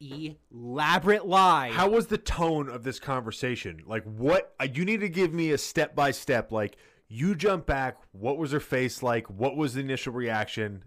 elaborate 0.00 1.26
lie. 1.26 1.70
How 1.70 1.88
was 1.88 2.06
the 2.06 2.18
tone 2.18 2.68
of 2.68 2.82
this 2.84 2.98
conversation? 2.98 3.82
Like, 3.86 4.04
what? 4.04 4.54
uh, 4.60 4.66
You 4.72 4.84
need 4.84 5.00
to 5.00 5.08
give 5.08 5.32
me 5.32 5.50
a 5.52 5.58
step 5.58 5.94
by 5.94 6.10
step. 6.10 6.50
Like, 6.52 6.76
you 7.08 7.34
jump 7.34 7.66
back. 7.66 7.96
What 8.12 8.38
was 8.38 8.52
her 8.52 8.60
face 8.60 9.02
like? 9.02 9.28
What 9.28 9.56
was 9.56 9.74
the 9.74 9.80
initial 9.80 10.12
reaction? 10.12 10.84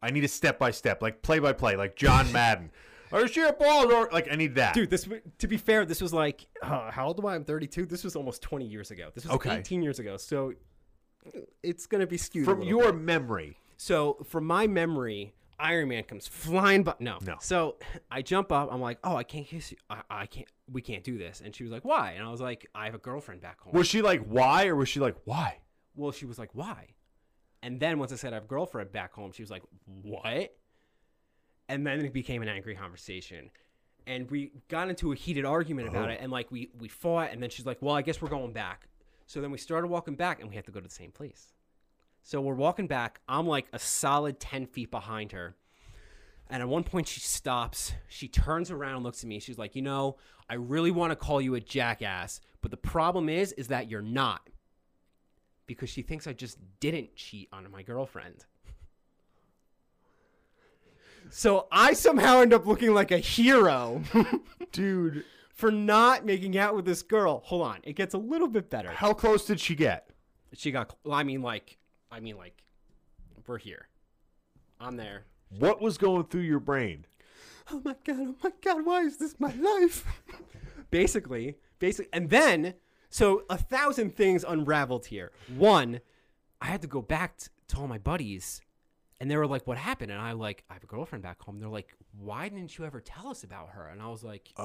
I 0.00 0.10
need 0.10 0.24
a 0.24 0.28
step 0.28 0.58
by 0.58 0.70
step, 0.70 1.02
like 1.02 1.22
play 1.22 1.40
by 1.40 1.52
play, 1.52 1.74
like 1.76 1.96
John 1.96 2.30
Madden. 2.32 2.70
Or 3.10 3.26
she 3.26 3.40
a 3.40 3.52
ball? 3.52 3.92
Or 3.92 4.08
like 4.12 4.28
I 4.30 4.36
need 4.36 4.54
that. 4.56 4.74
Dude, 4.74 4.90
this 4.90 5.08
to 5.38 5.48
be 5.48 5.56
fair, 5.56 5.84
this 5.84 6.00
was 6.00 6.12
like 6.12 6.46
uh, 6.62 6.90
how 6.92 7.08
old 7.08 7.18
am 7.18 7.26
I? 7.26 7.34
I'm 7.34 7.44
32. 7.44 7.86
This 7.86 8.04
was 8.04 8.14
almost 8.14 8.40
20 8.42 8.66
years 8.66 8.90
ago. 8.92 9.08
This 9.14 9.24
was 9.24 9.34
Okay. 9.34 9.56
18 9.58 9.82
years 9.82 9.98
ago. 9.98 10.16
So 10.16 10.52
it's 11.64 11.86
gonna 11.86 12.06
be 12.06 12.16
skewed. 12.18 12.44
from 12.44 12.62
your 12.62 12.92
bit. 12.92 13.00
memory. 13.02 13.56
So, 13.76 14.18
from 14.28 14.44
my 14.44 14.66
memory, 14.66 15.34
Iron 15.60 15.88
Man 15.88 16.04
comes 16.04 16.26
flying, 16.28 16.82
but 16.84 17.00
no, 17.00 17.18
No. 17.26 17.36
So 17.40 17.76
I 18.10 18.22
jump 18.22 18.52
up. 18.52 18.68
I'm 18.72 18.80
like, 18.80 18.98
oh, 19.04 19.16
I 19.16 19.24
can't 19.24 19.46
kiss 19.46 19.72
you. 19.72 19.78
I, 19.90 20.02
I 20.08 20.26
can't. 20.26 20.48
We 20.70 20.82
can't 20.82 21.02
do 21.04 21.18
this. 21.18 21.40
And 21.44 21.54
she 21.54 21.62
was 21.64 21.72
like, 21.72 21.84
why? 21.84 22.12
And 22.12 22.24
I 22.26 22.30
was 22.30 22.40
like, 22.40 22.66
I 22.74 22.84
have 22.86 22.94
a 22.94 22.98
girlfriend 22.98 23.40
back 23.40 23.60
home. 23.60 23.72
Was 23.72 23.86
she 23.88 24.02
like 24.02 24.22
why 24.26 24.66
or 24.66 24.76
was 24.76 24.88
she 24.88 25.00
like 25.00 25.16
why? 25.24 25.58
well, 25.96 26.12
she 26.12 26.26
was 26.26 26.38
like, 26.38 26.50
why? 26.54 26.88
And 27.62 27.80
then 27.80 27.98
once 27.98 28.12
I 28.12 28.16
said 28.16 28.32
I 28.32 28.36
have 28.36 28.44
a 28.44 28.46
girlfriend 28.46 28.92
back 28.92 29.12
home, 29.12 29.32
she 29.32 29.42
was 29.42 29.50
like, 29.50 29.62
what? 30.02 30.54
And 31.68 31.86
then 31.86 32.00
it 32.04 32.12
became 32.12 32.40
an 32.42 32.48
angry 32.48 32.74
conversation. 32.76 33.50
And 34.06 34.30
we 34.30 34.52
got 34.68 34.88
into 34.88 35.12
a 35.12 35.14
heated 35.16 35.44
argument 35.44 35.88
about 35.88 36.08
Oh. 36.08 36.12
it. 36.12 36.18
And 36.22 36.30
like 36.30 36.50
we, 36.52 36.70
we 36.78 36.88
fought. 36.88 37.30
And 37.32 37.42
then 37.42 37.50
she's 37.50 37.66
like, 37.66 37.78
well, 37.82 37.94
I 37.96 38.02
guess 38.02 38.22
we're 38.22 38.28
going 38.28 38.52
back. 38.52 38.88
So 39.26 39.40
then 39.40 39.50
we 39.50 39.58
started 39.58 39.88
walking 39.88 40.14
back 40.14 40.40
and 40.40 40.48
we 40.48 40.54
had 40.54 40.64
to 40.66 40.70
go 40.72 40.80
to 40.80 40.86
the 40.88 40.94
same 40.94 41.10
place. 41.10 41.52
So 42.28 42.42
we're 42.42 42.52
walking 42.52 42.86
back. 42.86 43.22
I'm 43.26 43.46
like 43.46 43.68
a 43.72 43.78
solid 43.78 44.38
10 44.38 44.66
feet 44.66 44.90
behind 44.90 45.32
her. 45.32 45.56
And 46.50 46.62
at 46.62 46.68
one 46.68 46.84
point, 46.84 47.08
she 47.08 47.20
stops. 47.20 47.94
She 48.06 48.28
turns 48.28 48.70
around 48.70 48.96
and 48.96 49.02
looks 49.02 49.24
at 49.24 49.28
me. 49.30 49.40
She's 49.40 49.56
like, 49.56 49.74
you 49.74 49.80
know, 49.80 50.18
I 50.46 50.56
really 50.56 50.90
want 50.90 51.10
to 51.10 51.16
call 51.16 51.40
you 51.40 51.54
a 51.54 51.60
jackass. 51.60 52.42
But 52.60 52.70
the 52.70 52.76
problem 52.76 53.30
is, 53.30 53.52
is 53.52 53.68
that 53.68 53.90
you're 53.90 54.02
not 54.02 54.50
because 55.66 55.88
she 55.88 56.02
thinks 56.02 56.26
I 56.26 56.34
just 56.34 56.58
didn't 56.80 57.16
cheat 57.16 57.48
on 57.50 57.66
my 57.70 57.82
girlfriend. 57.82 58.44
So 61.30 61.66
I 61.72 61.94
somehow 61.94 62.42
end 62.42 62.52
up 62.52 62.66
looking 62.66 62.92
like 62.92 63.10
a 63.10 63.18
hero 63.18 64.02
Dude, 64.72 65.24
for 65.54 65.70
not 65.70 66.26
making 66.26 66.58
out 66.58 66.76
with 66.76 66.84
this 66.84 67.00
girl. 67.00 67.40
Hold 67.46 67.62
on, 67.62 67.78
it 67.84 67.94
gets 67.94 68.12
a 68.12 68.18
little 68.18 68.48
bit 68.48 68.68
better. 68.68 68.90
how 68.90 69.14
close 69.14 69.46
did 69.46 69.60
she 69.60 69.74
get? 69.74 70.10
She 70.52 70.70
got. 70.70 70.94
I 71.10 71.22
mean, 71.22 71.40
like, 71.40 71.77
I 72.10 72.20
mean, 72.20 72.36
like, 72.36 72.62
we're 73.46 73.58
here. 73.58 73.88
I'm 74.80 74.96
there. 74.96 75.24
What 75.58 75.80
was 75.80 75.98
going 75.98 76.24
through 76.24 76.42
your 76.42 76.60
brain? 76.60 77.06
oh 77.70 77.82
my 77.84 77.94
god, 78.04 78.16
oh 78.20 78.34
my 78.42 78.50
god, 78.62 78.84
why 78.84 79.00
is 79.02 79.18
this 79.18 79.38
my 79.38 79.52
life? 79.52 80.04
basically, 80.90 81.56
basically, 81.78 82.08
and 82.12 82.30
then 82.30 82.74
so 83.10 83.42
a 83.50 83.58
thousand 83.58 84.16
things 84.16 84.44
unraveled 84.46 85.06
here. 85.06 85.32
One, 85.54 86.00
I 86.60 86.66
had 86.66 86.82
to 86.82 86.88
go 86.88 87.02
back 87.02 87.38
t- 87.38 87.48
to 87.68 87.78
all 87.78 87.88
my 87.88 87.98
buddies, 87.98 88.60
and 89.20 89.30
they 89.30 89.36
were 89.36 89.46
like, 89.46 89.66
"What 89.66 89.78
happened?" 89.78 90.10
And 90.12 90.20
I 90.20 90.32
like, 90.32 90.64
I 90.70 90.74
have 90.74 90.84
a 90.84 90.86
girlfriend 90.86 91.22
back 91.22 91.42
home. 91.42 91.58
They're 91.60 91.68
like, 91.68 91.94
"Why 92.18 92.48
didn't 92.48 92.78
you 92.78 92.84
ever 92.84 93.00
tell 93.00 93.28
us 93.28 93.44
about 93.44 93.70
her?" 93.70 93.88
And 93.88 94.00
I 94.00 94.08
was 94.08 94.24
like, 94.24 94.50
Oh. 94.56 94.62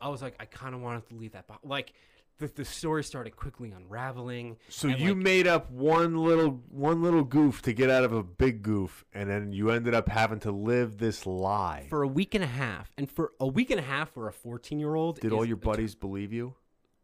I, 0.00 0.06
I 0.06 0.08
was 0.08 0.22
like, 0.22 0.36
I 0.40 0.46
kind 0.46 0.74
of 0.74 0.80
wanted 0.80 1.06
to 1.08 1.14
leave 1.16 1.32
that, 1.32 1.46
bo- 1.46 1.58
like. 1.64 1.92
The, 2.38 2.48
the 2.48 2.64
story 2.64 3.04
started 3.04 3.36
quickly 3.36 3.70
unraveling. 3.70 4.56
So 4.68 4.88
and, 4.88 4.98
you 4.98 5.14
like, 5.14 5.22
made 5.22 5.46
up 5.46 5.70
one 5.70 6.16
little 6.16 6.62
one 6.70 7.00
little 7.00 7.22
goof 7.22 7.62
to 7.62 7.72
get 7.72 7.88
out 7.88 8.02
of 8.02 8.12
a 8.12 8.24
big 8.24 8.62
goof, 8.62 9.04
and 9.12 9.30
then 9.30 9.52
you 9.52 9.70
ended 9.70 9.94
up 9.94 10.08
having 10.08 10.40
to 10.40 10.50
live 10.50 10.98
this 10.98 11.24
lie. 11.24 11.86
for 11.88 12.02
a 12.02 12.08
week 12.08 12.34
and 12.34 12.42
a 12.42 12.48
half, 12.48 12.90
and 12.98 13.08
for 13.08 13.32
a 13.38 13.46
week 13.46 13.70
and 13.70 13.78
a 13.78 13.84
half 13.84 14.10
for 14.10 14.26
a 14.26 14.32
fourteen-year-old. 14.32 15.20
Did 15.20 15.32
all 15.32 15.44
your 15.44 15.56
buddies 15.56 15.94
believe 15.94 16.32
you? 16.32 16.54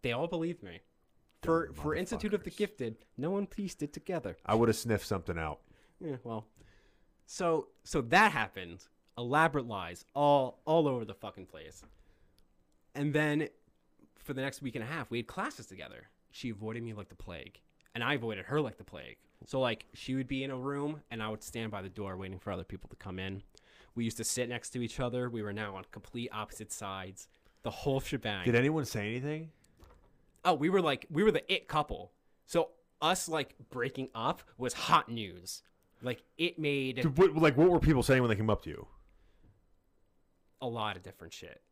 They 0.03 0.13
all 0.13 0.27
believed 0.27 0.63
me. 0.63 0.81
For 1.43 1.67
Dumb 1.67 1.75
for 1.75 1.95
Institute 1.95 2.35
of 2.35 2.43
the. 2.43 2.51
Gifted, 2.51 2.97
no 3.17 3.31
one 3.31 3.47
pieced 3.47 3.83
it 3.83 3.93
together. 3.93 4.37
I 4.45 4.57
would 4.57 4.69
have 4.69 4.77
sniffed 4.77 5.07
something 5.07 5.39
out. 5.39 5.61
Yeah, 6.01 6.17
well, 6.25 6.47
so 7.27 7.69
so 7.85 8.01
that 8.01 8.33
happened. 8.33 8.85
Elaborate 9.17 9.67
lies 9.67 10.05
all 10.15 10.61
all 10.65 10.89
over 10.89 11.05
the 11.05 11.15
fucking 11.15 11.47
place. 11.47 11.85
And 12.95 13.13
then 13.13 13.49
for 14.29 14.35
the 14.35 14.43
next 14.43 14.61
week 14.61 14.75
and 14.75 14.85
a 14.85 14.87
half, 14.87 15.11
we 15.11 15.17
had 15.17 15.27
classes 15.27 15.65
together. 15.65 16.07
She 16.33 16.51
avoided 16.51 16.83
me 16.83 16.93
like 16.93 17.09
the 17.09 17.15
plague, 17.15 17.61
and 17.95 18.05
I 18.05 18.13
avoided 18.13 18.45
her 18.45 18.61
like 18.61 18.77
the 18.77 18.85
plague. 18.85 19.17
So 19.47 19.59
like 19.59 19.87
she 19.95 20.15
would 20.17 20.29
be 20.29 20.45
in 20.45 20.51
a 20.51 20.57
room, 20.57 21.01
and 21.11 21.23
I 21.23 21.31
would 21.31 21.43
stand 21.43 21.71
by 21.71 21.81
the 21.81 21.89
door 21.89 22.15
waiting 22.15 22.39
for 22.39 22.53
other 22.53 22.63
people 22.63 22.91
to 22.91 22.97
come 22.97 23.19
in. 23.19 23.43
We 23.95 24.05
used 24.05 24.19
to 24.19 24.25
sit 24.25 24.51
next 24.51 24.69
to 24.71 24.83
each 24.83 25.01
other. 25.01 25.31
We 25.31 25.43
were 25.43 25.55
now 25.55 25.77
on 25.77 25.85
complete 25.93 26.29
opposite 26.31 26.71
sides. 26.71 27.27
The 27.63 27.71
whole 27.71 28.01
shebang. 28.01 28.45
Did 28.45 28.55
anyone 28.55 28.85
say 28.85 29.09
anything? 29.09 29.51
Oh, 30.45 30.53
we 30.53 30.69
were 30.69 30.83
like 30.83 31.07
we 31.11 31.23
were 31.25 31.33
the 31.33 31.51
it 31.51 31.67
couple. 31.67 32.13
So 32.45 32.69
us 33.01 33.31
like 33.31 33.55
breaking 33.71 34.11
up 34.15 34.43
was 34.59 34.75
hot 34.75 35.09
news. 35.09 35.63
Like 36.03 36.23
it 36.37 36.59
made 36.59 36.97
Dude, 37.01 37.17
what, 37.17 37.35
like, 37.35 37.57
what 37.57 37.71
were 37.71 37.81
people 37.81 38.03
saying 38.03 38.21
when 38.21 38.29
they 38.29 38.37
came 38.37 38.51
up 38.51 38.63
to 38.65 38.69
you? 38.71 38.87
a 40.61 40.67
lot 40.67 40.97
of 40.97 41.03
different 41.03 41.33
shit. 41.33 41.63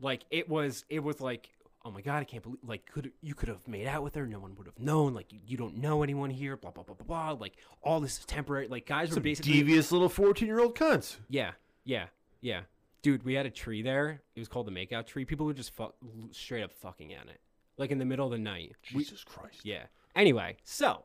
Like 0.00 0.24
it 0.30 0.48
was 0.48 0.84
it 0.88 1.00
was 1.00 1.20
like 1.20 1.48
oh 1.86 1.90
my 1.90 2.00
god 2.00 2.18
I 2.18 2.24
can't 2.24 2.42
believe 2.42 2.58
like 2.66 2.84
could 2.90 3.12
you 3.22 3.34
could 3.34 3.48
have 3.48 3.66
made 3.68 3.86
out 3.86 4.02
with 4.02 4.14
her 4.16 4.26
no 4.26 4.40
one 4.40 4.54
would 4.56 4.66
have 4.66 4.78
known 4.78 5.14
like 5.14 5.32
you, 5.32 5.38
you 5.46 5.56
don't 5.56 5.76
know 5.78 6.02
anyone 6.02 6.30
here 6.30 6.56
blah 6.56 6.72
blah 6.72 6.82
blah 6.82 6.96
blah 6.96 7.06
blah 7.06 7.40
like 7.40 7.54
all 7.82 8.00
this 8.00 8.18
is 8.18 8.24
temporary 8.24 8.68
like 8.68 8.86
guys 8.86 9.14
were 9.14 9.20
basically 9.20 9.52
devious 9.52 9.92
little 9.92 10.08
fourteen-year-old 10.08 10.74
cunts. 10.74 11.16
yeah 11.28 11.52
yeah 11.84 12.06
yeah 12.40 12.62
dude 13.02 13.22
we 13.22 13.34
had 13.34 13.46
a 13.46 13.50
tree 13.50 13.82
there 13.82 14.20
it 14.34 14.38
was 14.40 14.48
called 14.48 14.66
the 14.66 14.72
makeout 14.72 15.06
tree 15.06 15.24
people 15.24 15.46
were 15.46 15.54
just 15.54 15.72
fuck, 15.72 15.94
straight 16.32 16.62
up 16.62 16.72
fucking 16.72 17.14
at 17.14 17.26
it 17.28 17.40
like 17.78 17.90
in 17.90 17.98
the 17.98 18.04
middle 18.04 18.26
of 18.26 18.32
the 18.32 18.38
night 18.38 18.74
We- 18.94 19.04
Jesus 19.04 19.22
Christ. 19.24 19.60
Yeah. 19.62 19.84
Anyway, 20.14 20.56
so 20.64 21.04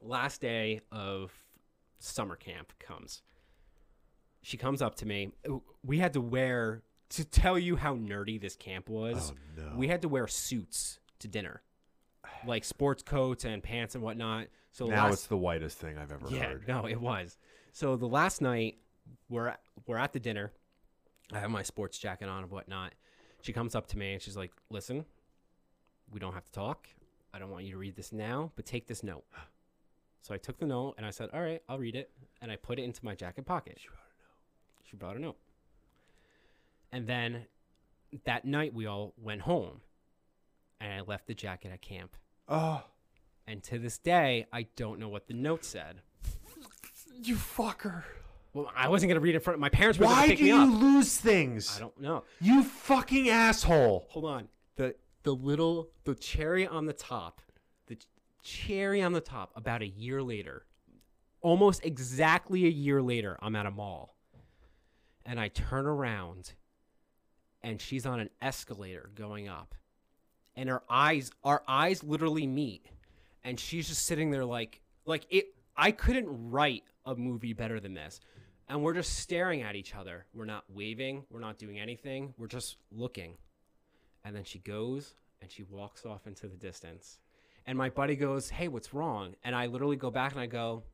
last 0.00 0.40
day 0.40 0.80
of 0.92 1.32
summer 1.98 2.36
camp 2.36 2.72
comes. 2.78 3.22
She 4.42 4.56
comes 4.56 4.82
up 4.82 4.94
to 4.96 5.06
me. 5.06 5.32
We 5.82 5.98
had 5.98 6.12
to 6.12 6.20
wear 6.20 6.82
to 7.16 7.24
tell 7.24 7.58
you 7.58 7.76
how 7.76 7.96
nerdy 7.96 8.40
this 8.40 8.56
camp 8.56 8.88
was. 8.88 9.32
Oh 9.32 9.62
no. 9.62 9.76
We 9.76 9.88
had 9.88 10.02
to 10.02 10.08
wear 10.08 10.26
suits 10.26 10.98
to 11.20 11.28
dinner, 11.28 11.62
like 12.46 12.64
sports 12.64 13.02
coats 13.02 13.44
and 13.44 13.62
pants 13.62 13.94
and 13.94 14.02
whatnot. 14.02 14.48
So 14.72 14.86
now 14.86 15.04
last, 15.04 15.12
it's 15.12 15.26
the 15.26 15.36
whitest 15.36 15.78
thing 15.78 15.98
I've 15.98 16.12
ever 16.12 16.26
yeah, 16.28 16.44
heard. 16.44 16.68
no, 16.68 16.86
it 16.86 17.00
was. 17.00 17.38
So 17.72 17.96
the 17.96 18.08
last 18.08 18.40
night 18.40 18.78
we're 19.28 19.48
at, 19.48 19.60
we're 19.86 19.98
at 19.98 20.12
the 20.12 20.20
dinner. 20.20 20.52
I 21.32 21.38
have 21.38 21.50
my 21.50 21.62
sports 21.62 21.98
jacket 21.98 22.28
on 22.28 22.42
and 22.42 22.50
whatnot. 22.50 22.92
She 23.42 23.52
comes 23.52 23.74
up 23.74 23.86
to 23.88 23.98
me 23.98 24.14
and 24.14 24.22
she's 24.22 24.36
like, 24.36 24.52
"Listen, 24.70 25.04
we 26.10 26.20
don't 26.20 26.34
have 26.34 26.44
to 26.44 26.52
talk. 26.52 26.88
I 27.32 27.38
don't 27.38 27.50
want 27.50 27.64
you 27.64 27.72
to 27.72 27.78
read 27.78 27.96
this 27.96 28.12
now, 28.12 28.52
but 28.56 28.66
take 28.66 28.86
this 28.86 29.02
note." 29.02 29.24
So 30.22 30.34
I 30.34 30.38
took 30.38 30.58
the 30.58 30.66
note 30.66 30.94
and 30.96 31.06
I 31.06 31.10
said, 31.10 31.30
"All 31.32 31.42
right, 31.42 31.62
I'll 31.68 31.78
read 31.78 31.94
it." 31.94 32.10
And 32.40 32.50
I 32.50 32.56
put 32.56 32.78
it 32.78 32.82
into 32.82 33.04
my 33.04 33.14
jacket 33.14 33.44
pocket. 33.46 33.78
She 33.80 33.88
brought 33.88 33.96
a 34.06 34.18
note. 34.18 34.84
She 34.84 34.96
brought 34.96 35.16
a 35.16 35.18
note. 35.20 35.36
And 36.94 37.08
then 37.08 37.46
that 38.24 38.44
night 38.44 38.72
we 38.72 38.86
all 38.86 39.14
went 39.20 39.40
home, 39.40 39.80
and 40.80 40.92
I 40.92 41.00
left 41.00 41.26
the 41.26 41.34
jacket 41.34 41.72
at 41.72 41.82
camp. 41.82 42.16
Oh, 42.48 42.84
And 43.48 43.64
to 43.64 43.80
this 43.80 43.98
day, 43.98 44.46
I 44.52 44.66
don't 44.76 45.00
know 45.00 45.08
what 45.08 45.26
the 45.26 45.34
note 45.34 45.64
said. 45.64 46.02
you 47.20 47.34
fucker. 47.34 48.04
Well, 48.52 48.70
I 48.76 48.88
wasn't 48.88 49.10
gonna 49.10 49.18
read 49.20 49.30
it 49.34 49.38
in 49.38 49.40
front 49.40 49.56
of 49.56 49.60
my 49.60 49.70
parents. 49.70 49.98
Were 49.98 50.06
Why 50.06 50.36
do 50.36 50.44
you 50.44 50.64
lose 50.64 51.16
things? 51.18 51.76
I 51.76 51.80
don't 51.80 52.00
know. 52.00 52.22
You 52.40 52.62
fucking 52.62 53.28
asshole. 53.28 54.06
Hold 54.10 54.26
on. 54.26 54.48
The 54.76 54.94
the 55.24 55.34
little 55.34 55.88
the 56.04 56.14
cherry 56.14 56.64
on 56.64 56.86
the 56.86 56.92
top, 56.92 57.40
the 57.88 57.96
ch- 57.96 58.06
cherry 58.44 59.02
on 59.02 59.12
the 59.12 59.20
top. 59.20 59.50
About 59.56 59.82
a 59.82 59.86
year 59.88 60.22
later, 60.22 60.64
almost 61.40 61.84
exactly 61.84 62.66
a 62.66 62.70
year 62.70 63.02
later, 63.02 63.36
I'm 63.42 63.56
at 63.56 63.66
a 63.66 63.70
mall, 63.72 64.14
and 65.26 65.40
I 65.40 65.48
turn 65.48 65.86
around, 65.86 66.52
and 67.64 67.80
she's 67.80 68.06
on 68.06 68.20
an 68.20 68.30
escalator 68.40 69.10
going 69.16 69.48
up, 69.48 69.74
and 70.54 70.68
her 70.68 70.82
eyes, 70.88 71.32
our 71.42 71.64
eyes 71.66 72.04
literally 72.04 72.46
meet, 72.46 72.86
and 73.42 73.58
she's 73.58 73.88
just 73.88 74.06
sitting 74.06 74.30
there 74.30 74.44
like 74.44 74.80
like 75.06 75.26
it. 75.30 75.46
I 75.76 75.90
couldn't 75.90 76.50
write 76.50 76.84
a 77.04 77.16
movie 77.16 77.52
better 77.52 77.80
than 77.80 77.94
this. 77.94 78.20
And 78.68 78.82
we're 78.82 78.94
just 78.94 79.18
staring 79.18 79.62
at 79.62 79.76
each 79.76 79.94
other. 79.94 80.24
We're 80.34 80.46
not 80.46 80.64
waving. 80.72 81.24
We're 81.30 81.40
not 81.40 81.58
doing 81.58 81.78
anything. 81.78 82.32
We're 82.38 82.46
just 82.46 82.76
looking. 82.90 83.34
And 84.24 84.34
then 84.34 84.44
she 84.44 84.58
goes 84.58 85.14
and 85.42 85.50
she 85.50 85.64
walks 85.64 86.06
off 86.06 86.26
into 86.26 86.46
the 86.48 86.56
distance. 86.56 87.18
And 87.66 87.76
my 87.76 87.90
buddy 87.90 88.16
goes, 88.16 88.48
Hey, 88.48 88.68
what's 88.68 88.94
wrong? 88.94 89.34
And 89.44 89.54
I 89.54 89.66
literally 89.66 89.96
go 89.96 90.10
back 90.10 90.32
and 90.32 90.40
I 90.40 90.46
go, 90.46 90.84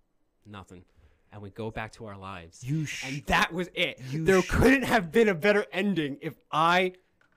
Nothing. 0.46 0.84
And 1.32 1.40
we 1.42 1.50
go 1.50 1.70
back 1.70 1.92
to 1.92 2.06
our 2.06 2.18
lives. 2.18 2.64
You 2.64 2.84
sh- 2.86 3.04
and 3.06 3.22
that 3.26 3.52
was 3.52 3.68
it. 3.74 4.00
There 4.12 4.42
sh- 4.42 4.48
couldn't 4.50 4.82
have 4.82 5.12
been 5.12 5.28
a 5.28 5.34
better 5.34 5.64
ending 5.72 6.18
if 6.20 6.34
I 6.50 6.94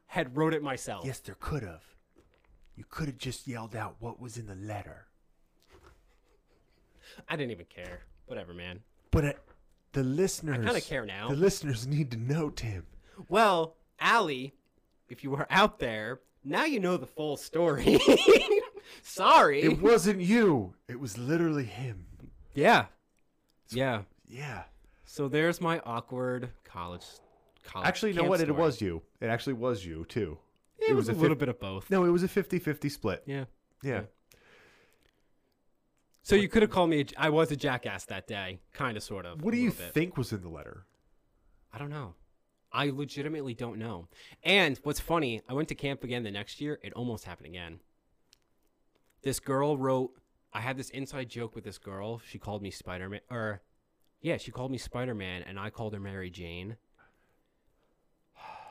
had 0.08 0.36
wrote 0.36 0.54
it 0.56 0.64
myself. 0.64 1.06
Yes, 1.06 1.20
there 1.20 1.38
could 1.40 1.62
have. 1.64 1.84
You 2.76 2.86
could 2.90 3.06
have 3.08 3.18
just 3.20 3.48
yelled 3.48 3.76
out 3.76 3.98
what 4.00 4.20
was 4.20 4.36
in 4.38 4.48
the 4.48 4.56
letter. 4.56 5.06
I 7.30 7.36
didn't 7.36 7.52
even 7.52 7.68
care. 7.68 8.02
Whatever, 8.26 8.54
man. 8.54 8.80
But 9.12 9.26
uh, 9.26 9.34
the 9.92 10.04
listeners. 10.04 10.58
I 10.64 10.66
kinda 10.66 10.82
care 10.82 11.06
now. 11.06 11.30
The 11.30 11.36
listeners 11.36 11.86
need 11.86 12.10
to 12.12 12.18
know, 12.18 12.50
Tim. 12.50 12.86
Well, 13.30 13.76
Allie, 14.00 14.56
if 15.10 15.24
you 15.24 15.30
were 15.30 15.46
out 15.52 15.78
there, 15.78 16.22
now 16.44 16.66
you 16.66 16.80
know 16.80 16.98
the 16.98 17.06
full 17.06 17.38
story. 17.38 18.00
Sorry. 19.04 19.62
It 19.62 19.82
wasn't 19.82 20.22
you. 20.22 20.74
It 20.88 21.00
was 21.00 21.18
literally 21.18 21.66
him. 21.66 22.06
yeah. 22.56 22.86
Yeah. 23.76 24.02
Yeah. 24.28 24.64
So 25.06 25.28
there's 25.28 25.62
my 25.62 25.80
awkward 25.86 26.50
college. 26.64 27.06
college 27.64 27.88
Actually, 27.88 28.12
you 28.12 28.16
know 28.16 28.22
camp 28.22 28.30
what? 28.30 28.40
It 28.42 28.48
story. 28.48 28.60
was 28.60 28.82
you. 28.82 29.02
It 29.22 29.28
actually 29.28 29.54
was 29.54 29.86
you, 29.86 30.06
too. 30.10 30.38
It, 30.80 30.94
was, 30.94 31.08
a 31.08 31.14
little 31.14 31.36
bit 31.36 31.50
of 31.50 31.60
both. 31.60 31.90
No, 31.90 32.04
it 32.04 32.10
was 32.10 32.24
a 32.24 32.28
50 32.28 32.60
50 32.60 32.90
split. 32.90 33.24
Yeah. 33.26 33.46
Yeah. 33.84 34.02
So 36.24 36.36
you 36.36 36.48
could 36.48 36.62
have 36.62 36.72
called 36.72 36.90
me. 36.90 37.02
A, 37.02 37.06
I 37.18 37.30
was 37.30 37.52
a 37.52 37.56
jackass 37.56 38.06
that 38.06 38.28
day, 38.28 38.60
kind 38.74 38.96
of, 38.98 39.04
sort 39.04 39.26
of. 39.26 39.42
What 39.42 39.52
do 39.52 39.58
you 39.60 39.72
bit. 39.72 39.94
think 39.94 40.18
was 40.18 40.32
in 40.32 40.42
the 40.42 40.50
letter? 40.50 40.86
I 41.74 41.78
don't 41.78 41.90
know. 41.90 42.16
I 42.72 42.90
legitimately 42.90 43.54
don't 43.54 43.78
know. 43.78 44.08
And 44.42 44.80
what's 44.84 45.00
funny, 45.00 45.42
I 45.48 45.54
went 45.54 45.68
to 45.68 45.76
camp 45.76 46.04
again 46.04 46.24
the 46.24 46.32
next 46.32 46.60
year. 46.60 46.80
It 46.82 46.94
almost 46.94 47.26
happened 47.26 47.48
again. 47.48 47.80
This 49.22 49.40
girl 49.40 49.78
wrote. 49.78 50.12
I 50.54 50.62
had 50.62 50.78
this 50.78 50.90
inside 50.90 51.30
joke 51.30 51.56
with 51.56 51.64
this 51.64 51.78
girl. 51.78 52.22
She 52.30 52.38
called 52.38 52.62
me 52.62 52.70
Spider 52.72 53.10
Man, 53.10 53.22
or 53.32 53.62
yeah, 54.22 54.38
she 54.38 54.52
called 54.52 54.72
me 54.72 54.78
Spider 54.78 55.16
Man, 55.16 55.44
and 55.44 55.60
I 55.60 55.70
called 55.70 55.94
her 55.94 56.00
Mary 56.00 56.30
Jane. 56.30 56.78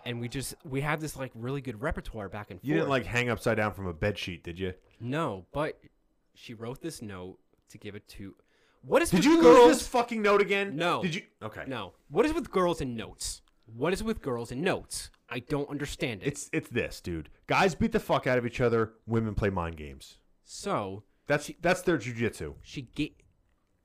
And 0.05 0.21
we 0.21 0.29
just 0.29 0.55
we 0.65 0.81
had 0.81 1.01
this 1.01 1.17
like 1.17 1.31
really 1.35 1.61
good 1.61 1.81
repertoire 1.81 2.29
back 2.29 2.51
and 2.51 2.59
forth. 2.59 2.69
You 2.69 2.75
didn't 2.75 2.89
like 2.89 3.05
hang 3.07 3.29
upside 3.31 3.57
down 3.57 3.73
from 3.73 3.87
a 3.87 3.93
bed 3.93 4.19
sheet, 4.19 4.43
did 4.43 4.59
you? 4.59 4.75
no, 5.01 5.47
but 5.53 5.79
she 6.35 6.55
wrote 6.55 6.81
this 6.81 7.03
note 7.03 7.39
to 7.69 7.79
give 7.79 7.95
it 7.95 8.07
to. 8.09 8.35
What 8.85 9.01
is 9.01 9.11
Did 9.11 9.25
you 9.25 9.41
girls? 9.41 9.59
lose 9.69 9.79
this 9.79 9.87
fucking 9.87 10.23
note 10.23 10.41
again? 10.41 10.75
No. 10.75 11.03
Did 11.03 11.15
you? 11.15 11.23
Okay. 11.41 11.63
No. 11.69 11.93
What 12.09 12.27
is 12.27 12.33
with 12.35 12.51
girls 12.51 12.81
and 12.81 12.97
notes? 12.97 13.43
What 13.77 13.93
is 13.93 14.03
with 14.03 14.21
girls 14.21 14.51
and 14.51 14.61
notes? 14.63 15.11
I 15.31 15.39
don't 15.39 15.71
understand 15.71 16.23
it. 16.23 16.27
It's 16.27 16.51
it's 16.53 16.69
this, 16.69 17.01
dude. 17.01 17.29
Guys 17.47 17.77
beat 17.77 17.93
the 17.93 18.01
fuck 18.01 18.27
out 18.27 18.39
of 18.39 18.45
each 18.47 18.61
other. 18.61 18.95
Women 19.07 19.37
play 19.37 19.51
mind 19.51 19.77
games. 19.77 20.19
so 20.43 21.05
That's 21.33 21.51
that's 21.63 21.81
their 21.83 21.97
jujitsu. 21.99 22.55
she 22.63 22.83
gave 22.83 23.13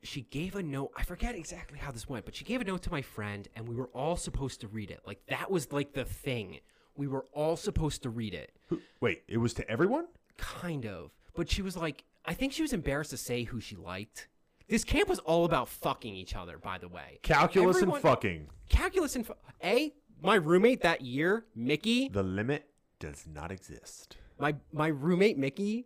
she 0.04 0.22
gave 0.22 0.56
a 0.56 0.64
note. 0.64 0.92
I 0.98 1.04
forget 1.04 1.34
exactly 1.36 1.80
how 1.80 1.92
this 1.92 2.08
went, 2.10 2.26
but 2.26 2.36
she 2.36 2.44
gave 2.44 2.60
a 2.62 2.64
note 2.66 2.82
to 2.84 2.92
my 2.92 3.02
friend, 3.02 3.48
and 3.56 3.68
we 3.70 3.76
were 3.76 3.90
all 3.94 4.16
supposed 4.18 4.60
to 4.62 4.68
read 4.68 4.92
it. 4.92 5.00
Like 5.06 5.26
that 5.28 5.50
was 5.50 5.72
like 5.72 5.94
the 5.94 6.04
thing. 6.06 6.60
We 6.98 7.08
were 7.08 7.26
all 7.32 7.56
supposed 7.56 8.04
to 8.04 8.10
read 8.10 8.34
it, 8.34 8.52
Who- 8.68 8.82
Wait, 9.02 9.24
it 9.28 9.38
was 9.38 9.54
to 9.56 9.70
everyone? 9.70 10.08
kind 10.38 10.86
of. 10.86 11.12
But 11.36 11.50
she 11.50 11.62
was 11.62 11.78
like, 11.78 12.04
I 12.26 12.34
think 12.34 12.52
she 12.54 12.64
was 12.64 12.74
embarrassed 12.74 13.12
to 13.12 13.18
say 13.18 13.44
who 13.44 13.60
she 13.62 13.76
liked. 13.76 14.28
This 14.68 14.84
camp 14.84 15.08
was 15.08 15.20
all 15.20 15.46
about 15.46 15.70
fucking 15.70 16.14
each 16.16 16.36
other, 16.36 16.58
by 16.58 16.78
the 16.80 16.90
way. 16.90 17.20
Calculus 17.24 17.78
Everyone- 17.78 17.96
and 17.98 18.02
fucking. 18.04 18.48
Calculus 18.70 19.16
and 19.16 19.26
fu- 19.26 19.34
a 19.64 19.94
my 20.22 20.36
roommate 20.36 20.82
that 20.82 21.02
year, 21.02 21.46
Mickey. 21.56 22.10
The 22.10 22.24
limit 22.24 22.68
does 23.00 23.26
not 23.26 23.52
exist. 23.52 24.18
my 24.40 24.56
my 24.74 24.88
roommate 24.88 25.38
Mickey, 25.38 25.86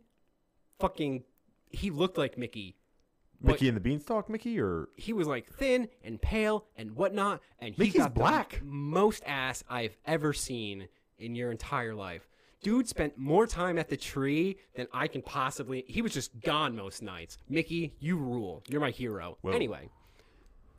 fucking, 0.80 1.24
he 1.72 1.90
looked 1.90 2.18
like 2.18 2.38
Mickey. 2.38 2.76
Mickey 3.44 3.68
and 3.68 3.76
the 3.76 3.82
Beanstalk, 3.82 4.30
Mickey, 4.30 4.60
or 4.62 4.90
he 4.98 5.14
was 5.14 5.26
like 5.28 5.52
thin 5.52 5.88
and 6.04 6.22
pale 6.22 6.66
and 6.76 6.96
whatnot, 6.96 7.42
and 7.60 7.74
he 7.74 7.80
Mickey's 7.86 8.02
got 8.02 8.14
the 8.14 8.20
black. 8.20 8.62
most 8.64 9.24
ass 9.26 9.64
I've 9.68 9.98
ever 10.06 10.32
seen 10.32 10.88
in 11.18 11.34
your 11.34 11.50
entire 11.50 11.96
life. 11.96 12.28
Dude 12.62 12.88
spent 12.88 13.18
more 13.18 13.48
time 13.48 13.80
at 13.80 13.90
the 13.90 13.98
tree 13.98 14.58
than 14.76 14.86
I 14.94 15.08
can 15.08 15.24
possibly. 15.24 15.84
He 15.88 16.04
was 16.04 16.14
just 16.14 16.40
gone 16.42 16.76
most 16.76 17.02
nights. 17.02 17.40
Mickey, 17.50 17.96
you 18.00 18.16
rule. 18.16 18.62
You're 18.70 18.80
my 18.82 18.92
hero. 18.92 19.40
Whoa. 19.42 19.52
Anyway, 19.54 19.90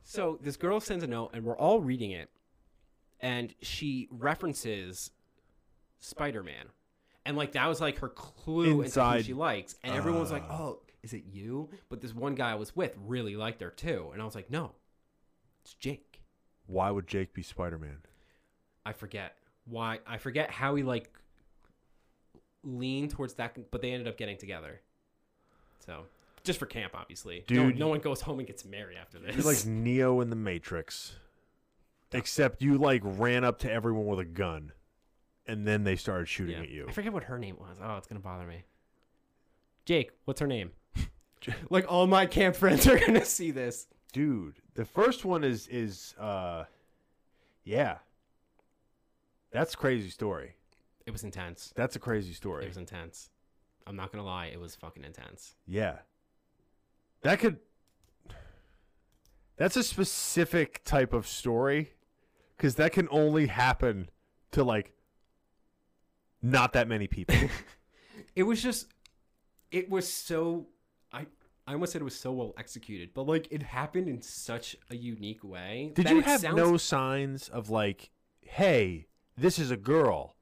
so 0.05 0.39
this 0.41 0.57
girl 0.57 0.79
sends 0.79 1.03
a 1.03 1.09
note, 1.09 1.31
and 1.35 1.43
we're 1.45 1.59
all 1.59 1.81
reading 1.81 2.13
it, 2.13 2.31
and 3.19 3.53
she 3.61 4.07
references 4.13 5.11
Spider 5.99 6.45
Man. 6.45 6.67
And 7.27 7.37
like 7.37 7.53
that 7.53 7.67
was 7.69 7.81
like 7.81 7.99
her 7.99 8.09
clue 8.09 8.63
into 8.65 8.75
who 8.77 8.83
Inside- 8.83 9.25
she 9.25 9.35
likes. 9.35 9.75
And 9.83 9.95
everyone 9.95 10.21
was 10.21 10.31
like, 10.33 10.45
Uh. 10.49 10.53
Oh, 10.55 10.82
is 11.03 11.13
it 11.13 11.25
you? 11.31 11.69
But 11.89 12.01
this 12.01 12.15
one 12.15 12.35
guy 12.35 12.51
I 12.53 12.55
was 12.55 12.75
with 12.77 12.97
really 13.07 13.37
liked 13.37 13.61
her 13.61 13.71
too. 13.71 14.11
And 14.13 14.23
I 14.23 14.25
was 14.25 14.35
like, 14.35 14.51
No, 14.51 14.73
it's 15.63 15.75
Jake. 15.75 16.21
why 16.67 16.91
would 16.91 17.07
Jake 17.07 17.33
be 17.35 17.43
Spider 17.43 17.79
Man? 17.79 17.99
I 18.87 18.93
forget 18.93 19.37
why 19.65 20.01
I 20.07 20.19
forget 20.19 20.51
how 20.51 20.75
he 20.75 20.83
like 20.83 21.11
leaned 22.65 23.11
towards 23.11 23.35
that 23.35 23.57
but 23.71 23.83
they 23.83 23.93
ended 23.93 24.09
up 24.09 24.17
getting 24.17 24.37
together. 24.37 24.81
So 25.85 26.05
just 26.45 26.59
for 26.59 26.67
camp, 26.67 26.93
obviously. 26.95 27.45
no, 27.51 27.67
Dude, 27.67 27.79
no 27.79 27.89
one 27.89 28.01
goes 28.01 28.21
home 28.21 28.39
and 28.39 28.47
gets 28.47 28.65
married 28.65 28.97
after 28.99 29.19
this. 29.19 29.35
You're 29.37 29.45
like 29.45 29.65
Neo 29.67 30.21
in 30.21 30.31
the 30.31 30.37
Matrix, 30.37 31.15
except 32.13 32.63
you 32.63 32.79
like 32.79 33.01
ran 33.05 33.45
up 33.45 33.59
to 33.61 33.73
everyone 33.73 34.07
with 34.07 34.19
a 34.21 34.25
gun, 34.25 34.73
and 35.47 35.67
then 35.67 35.85
they 35.85 35.95
started 35.97 36.29
shooting 36.29 36.57
Yeah. 36.57 36.63
at 36.63 36.69
you. 36.69 36.87
I 36.89 36.93
forget 36.93 37.13
what 37.13 37.25
her 37.25 37.39
name 37.39 37.57
was. 37.61 37.79
Oh, 37.83 37.97
it's 37.97 38.07
gonna 38.09 38.21
bother 38.21 38.47
me. 38.47 38.65
Jake, 39.85 40.13
what's 40.25 40.41
her 40.41 40.47
name? 40.47 40.71
like 41.71 41.91
all 41.91 42.07
my 42.07 42.27
camp 42.27 42.57
friends 42.57 42.87
are 42.87 42.99
gonna 42.99 43.25
see 43.25 43.51
this. 43.51 43.87
Dude, 44.13 44.55
the 44.75 44.85
first 44.85 45.25
one 45.25 45.45
is 45.45 45.67
is 45.69 46.15
uh, 46.19 46.65
yeah. 47.65 47.99
That's 49.51 49.75
a 49.75 49.77
crazy 49.77 50.11
story. 50.11 50.55
It 51.07 51.11
was 51.11 51.25
intense. 51.25 51.73
That's 51.75 51.97
a 51.97 51.99
crazy 51.99 52.33
story. 52.33 52.65
It 52.65 52.69
was 52.69 52.77
intense. 52.77 53.31
I'm 53.87 53.97
not 53.97 54.13
gonna 54.13 54.25
lie, 54.25 54.47
it 54.47 54.61
was 54.61 54.75
fucking 54.77 55.05
intense. 55.05 55.57
Yeah. 55.67 55.99
That 57.23 57.39
could. 57.39 57.59
That's 59.57 59.77
a 59.77 59.83
specific 59.83 60.83
type 60.85 61.13
of 61.13 61.27
story, 61.27 61.93
because 62.57 62.77
that 62.77 62.93
can 62.93 63.09
only 63.11 63.47
happen 63.47 64.11
to 64.53 64.65
like. 64.65 64.93
Not 66.45 66.73
that 66.73 66.89
many 66.89 67.07
people. 67.07 67.37
It 68.35 68.45
was 68.45 68.63
just 68.63 68.87
it 69.73 69.91
was 69.91 70.09
so 70.13 70.67
I 71.13 71.27
I 71.67 71.73
almost 71.75 71.93
said 71.93 72.03
it 72.03 72.05
was 72.05 72.19
so 72.19 72.33
well 72.33 72.55
executed, 72.59 73.11
but 73.15 73.27
like 73.27 73.49
it 73.51 73.63
happened 73.63 74.09
in 74.09 74.23
such 74.23 74.77
a 74.91 74.97
unique 74.97 75.43
way. 75.43 75.93
Did 75.95 76.11
you 76.11 76.21
have 76.21 76.41
sounds- 76.41 76.57
no 76.57 76.77
signs 76.77 77.49
of 77.49 77.71
like, 77.71 78.11
hey, 78.43 79.07
this 79.37 79.59
is 79.59 79.71
a 79.71 79.77
girl, 79.77 80.37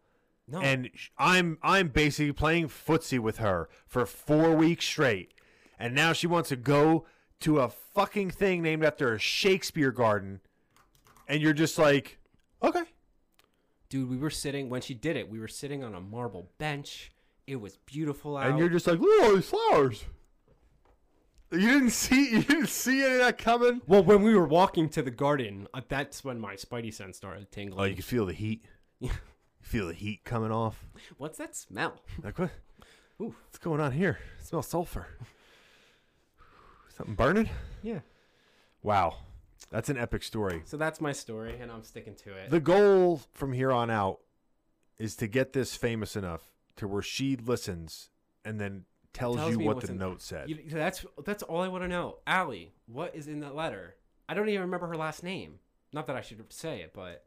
no 0.49 0.61
and 0.61 0.91
I'm 1.17 1.59
I'm 1.63 1.89
basically 1.89 2.33
playing 2.33 2.69
footsie 2.69 3.19
with 3.19 3.39
her 3.39 3.69
for 3.87 4.05
four 4.05 4.55
weeks 4.55 4.85
straight, 4.85 5.33
and 5.79 5.95
now 5.95 6.13
she 6.13 6.27
wants 6.27 6.49
to 6.51 6.57
go 6.57 7.07
to 7.41 7.61
a 7.61 7.69
fucking 7.69 8.31
thing 8.31 8.61
named 8.63 8.85
after 8.85 9.15
a 9.15 9.19
Shakespeare 9.19 9.93
garden, 9.93 10.41
and 11.29 11.41
you're 11.41 11.55
just 11.55 11.79
like, 11.79 12.19
okay, 12.63 12.83
dude, 13.89 14.11
we 14.11 14.17
were 14.17 14.31
sitting 14.31 14.69
when 14.69 14.81
she 14.83 14.95
did 14.95 15.17
it, 15.17 15.31
we 15.31 15.39
were 15.39 15.49
sitting 15.49 15.85
on 15.85 15.95
a 15.95 16.01
marble 16.01 16.51
bench. 16.59 17.13
It 17.51 17.61
was 17.61 17.77
beautiful 17.79 18.37
out. 18.37 18.47
and 18.47 18.59
you're 18.61 18.69
just 18.69 18.87
like, 18.87 19.01
look 19.01 19.23
at 19.23 19.29
all 19.29 19.35
these 19.35 19.49
flowers. 19.49 20.05
You 21.51 21.59
didn't 21.69 21.91
see 21.91 22.31
you 22.31 22.43
didn't 22.45 22.69
see 22.69 23.03
any 23.03 23.15
of 23.15 23.19
that 23.19 23.39
coming. 23.39 23.81
well, 23.89 24.05
when 24.05 24.23
we 24.23 24.37
were 24.37 24.47
walking 24.47 24.89
to 24.91 25.03
the 25.03 25.11
garden, 25.11 25.67
uh, 25.75 25.81
that's 25.89 26.23
when 26.23 26.39
my 26.39 26.55
spidey 26.55 26.95
sense 26.95 27.17
started 27.17 27.51
tingling. 27.51 27.81
Oh, 27.81 27.85
you 27.85 27.97
could 27.97 28.05
feel 28.05 28.27
the 28.27 28.33
heat. 28.33 28.65
Yeah. 29.01 29.13
You 29.13 29.67
feel 29.67 29.87
the 29.89 29.95
heat 29.95 30.25
coming 30.25 30.53
off. 30.53 30.85
What's 31.17 31.39
that 31.39 31.57
smell? 31.57 32.01
Like 32.23 32.39
what? 32.39 32.51
Ooh. 33.21 33.35
What's 33.47 33.59
going 33.59 33.81
on 33.81 33.93
here? 33.93 34.19
It 34.39 34.47
smells 34.47 34.69
sulfur. 34.69 35.07
Something 36.97 37.15
burning? 37.15 37.49
Yeah. 37.83 38.01
Wow. 38.83 39.17
That's 39.71 39.89
an 39.89 39.97
epic 39.99 40.23
story. 40.23 40.63
So 40.67 40.77
that's 40.77 41.01
my 41.01 41.13
story, 41.13 41.59
and 41.61 41.73
I'm 41.73 41.83
sticking 41.83 42.15
to 42.25 42.35
it. 42.35 42.51
The 42.51 42.61
goal 42.61 43.23
from 43.33 43.53
here 43.55 43.73
on 43.73 43.91
out 43.91 44.21
is 44.99 45.17
to 45.17 45.27
get 45.27 45.53
this 45.53 45.75
famous 45.77 46.15
enough 46.15 46.43
to 46.81 46.89
where 46.89 47.03
she 47.03 47.37
listens 47.37 48.09
and 48.45 48.59
then 48.61 48.85
tells, 49.13 49.37
Tells 49.37 49.53
you 49.53 49.61
what 49.61 49.81
the 49.81 49.93
in- 49.93 49.99
note 49.99 50.21
said. 50.23 50.49
You- 50.51 50.59
that's 50.69 51.05
that's 51.25 51.43
all 51.43 51.61
I 51.61 51.69
want 51.69 51.85
to 51.85 51.89
know. 51.89 52.19
Allie, 52.27 52.73
what 52.87 53.15
is 53.15 53.29
in 53.29 53.41
that 53.41 53.55
letter? 53.55 53.97
I 54.29 54.35
don't 54.35 54.49
even 54.49 54.63
remember 54.63 54.87
her 54.89 54.97
last 54.97 55.23
name. 55.23 55.59
Not 55.93 56.07
that 56.07 56.17
I 56.17 56.21
should 56.21 56.43
say 56.53 56.81
it, 56.81 56.93
but 56.95 57.25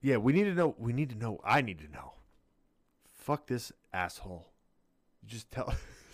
yeah, 0.00 0.16
we 0.16 0.32
need 0.32 0.44
to 0.44 0.54
know. 0.54 0.74
We 0.78 0.92
need 0.92 1.10
to 1.10 1.16
know. 1.16 1.40
I 1.44 1.60
need 1.60 1.78
to 1.80 1.88
know. 1.88 2.14
Fuck 3.12 3.46
this 3.46 3.72
asshole. 3.92 4.48
Just 5.24 5.50
tell. 5.50 5.72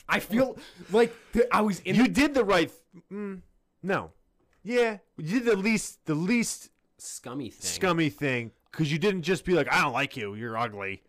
I 0.08 0.18
feel 0.20 0.58
like 0.90 1.14
th- 1.32 1.46
I 1.52 1.60
was 1.62 1.80
in 1.80 1.94
you 1.94 2.08
did 2.08 2.34
the 2.34 2.44
right. 2.44 2.70
Th- 2.92 3.04
mm, 3.12 3.40
no. 3.82 4.10
Yeah, 4.62 4.98
you 5.16 5.40
did 5.40 5.44
the 5.46 5.56
least 5.56 6.04
the 6.04 6.14
least 6.14 6.70
scummy 6.98 7.48
thing. 7.50 7.70
scummy 7.70 8.10
thing 8.10 8.50
because 8.70 8.92
you 8.92 8.98
didn't 8.98 9.22
just 9.22 9.44
be 9.44 9.54
like, 9.54 9.72
I 9.72 9.80
don't 9.82 9.92
like 9.92 10.16
you. 10.16 10.34
You're 10.34 10.56
ugly. 10.58 11.02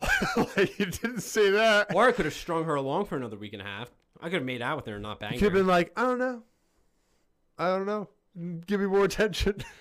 like, 0.36 0.78
you 0.78 0.86
didn't 0.86 1.20
say 1.20 1.50
that. 1.50 1.94
Or 1.94 2.08
I 2.08 2.12
could 2.12 2.24
have 2.24 2.34
strung 2.34 2.64
her 2.64 2.74
along 2.74 3.06
for 3.06 3.16
another 3.16 3.36
week 3.36 3.52
and 3.52 3.62
a 3.62 3.64
half. 3.64 3.90
I 4.20 4.24
could 4.24 4.34
have 4.34 4.44
made 4.44 4.62
out 4.62 4.76
with 4.76 4.86
her 4.86 4.94
and 4.94 5.02
not 5.02 5.20
banged 5.20 5.34
You 5.34 5.40
could 5.40 5.44
have 5.46 5.52
her. 5.54 5.58
been 5.60 5.66
like, 5.66 5.92
I 5.96 6.02
don't 6.02 6.18
know. 6.18 6.42
I 7.58 7.68
don't 7.68 7.86
know. 7.86 8.08
Give 8.66 8.80
me 8.80 8.86
more 8.86 9.04
attention. 9.04 9.62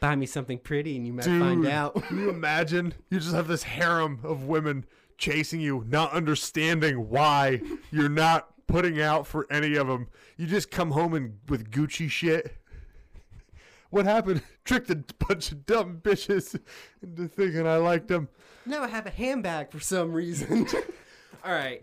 Buy 0.00 0.16
me 0.16 0.26
something 0.26 0.58
pretty 0.58 0.96
and 0.96 1.06
you 1.06 1.12
might 1.12 1.24
Dude, 1.24 1.40
find 1.40 1.66
out. 1.66 1.94
Can 2.04 2.18
you 2.18 2.28
imagine? 2.28 2.92
You 3.08 3.20
just 3.20 3.34
have 3.34 3.46
this 3.46 3.62
harem 3.62 4.18
of 4.24 4.44
women 4.44 4.84
chasing 5.16 5.60
you, 5.60 5.84
not 5.88 6.12
understanding 6.12 7.08
why 7.08 7.60
you're 7.92 8.08
not 8.08 8.48
putting 8.66 9.00
out 9.00 9.26
for 9.26 9.46
any 9.50 9.76
of 9.76 9.86
them. 9.86 10.08
You 10.36 10.46
just 10.46 10.70
come 10.70 10.90
home 10.90 11.14
and 11.14 11.38
with 11.48 11.70
Gucci 11.70 12.10
shit. 12.10 12.56
What 13.92 14.06
happened? 14.06 14.42
Tricked 14.64 14.88
a 14.88 15.04
bunch 15.28 15.52
of 15.52 15.66
dumb 15.66 16.00
bitches 16.02 16.58
into 17.02 17.28
thinking 17.28 17.66
I 17.66 17.76
liked 17.76 18.08
them. 18.08 18.26
now 18.64 18.82
I 18.82 18.88
have 18.88 19.04
a 19.04 19.10
handbag 19.10 19.70
for 19.70 19.80
some 19.80 20.14
reason. 20.14 20.66
all 21.44 21.52
right. 21.52 21.82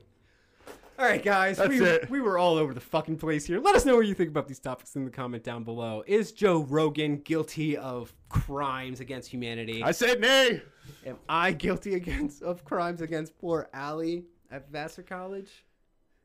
All 0.97 1.05
right, 1.05 1.23
guys. 1.23 1.57
That's 1.57 1.69
we, 1.69 1.85
it. 1.85 2.09
we 2.09 2.19
were 2.19 2.39
all 2.39 2.57
over 2.57 2.73
the 2.73 2.79
fucking 2.79 3.17
place 3.17 3.45
here. 3.45 3.59
Let 3.59 3.75
us 3.75 3.85
know 3.85 3.95
what 3.95 4.07
you 4.07 4.15
think 4.15 4.31
about 4.31 4.47
these 4.47 4.57
topics 4.57 4.95
in 4.95 5.05
the 5.05 5.11
comment 5.11 5.43
down 5.43 5.63
below. 5.63 6.03
Is 6.07 6.31
Joe 6.31 6.63
Rogan 6.63 7.17
guilty 7.17 7.77
of 7.77 8.11
crimes 8.27 9.01
against 9.01 9.29
humanity? 9.29 9.83
I 9.83 9.91
said 9.91 10.19
nay. 10.19 10.63
Am 11.05 11.17
I 11.29 11.51
guilty 11.51 11.93
against 11.93 12.41
of 12.41 12.65
crimes 12.65 13.01
against 13.01 13.37
poor 13.37 13.69
Allie 13.71 14.25
at 14.49 14.71
Vassar 14.71 15.03
College? 15.03 15.63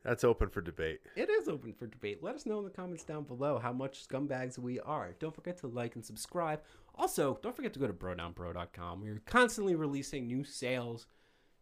That's 0.05 0.23
open 0.23 0.49
for 0.49 0.61
debate. 0.61 1.01
It 1.15 1.31
is 1.31 1.47
open 1.47 1.73
for 1.73 1.87
debate. 1.87 2.21
Let 2.21 2.35
us 2.35 2.45
know 2.45 2.59
in 2.59 2.63
the 2.63 2.69
comments 2.69 3.03
down 3.03 3.23
below 3.23 3.57
how 3.57 3.73
much 3.73 4.07
scumbags 4.07 4.59
we 4.59 4.79
are. 4.79 5.15
Don't 5.19 5.33
forget 5.33 5.57
to 5.61 5.67
like 5.67 5.95
and 5.95 6.05
subscribe. 6.05 6.61
Also, 6.93 7.39
don't 7.41 7.55
forget 7.55 7.73
to 7.73 7.79
go 7.79 7.87
to 7.87 7.93
brodownbro.com. 7.93 9.01
We're 9.01 9.21
constantly 9.25 9.73
releasing 9.73 10.27
new 10.27 10.43
sales. 10.43 11.07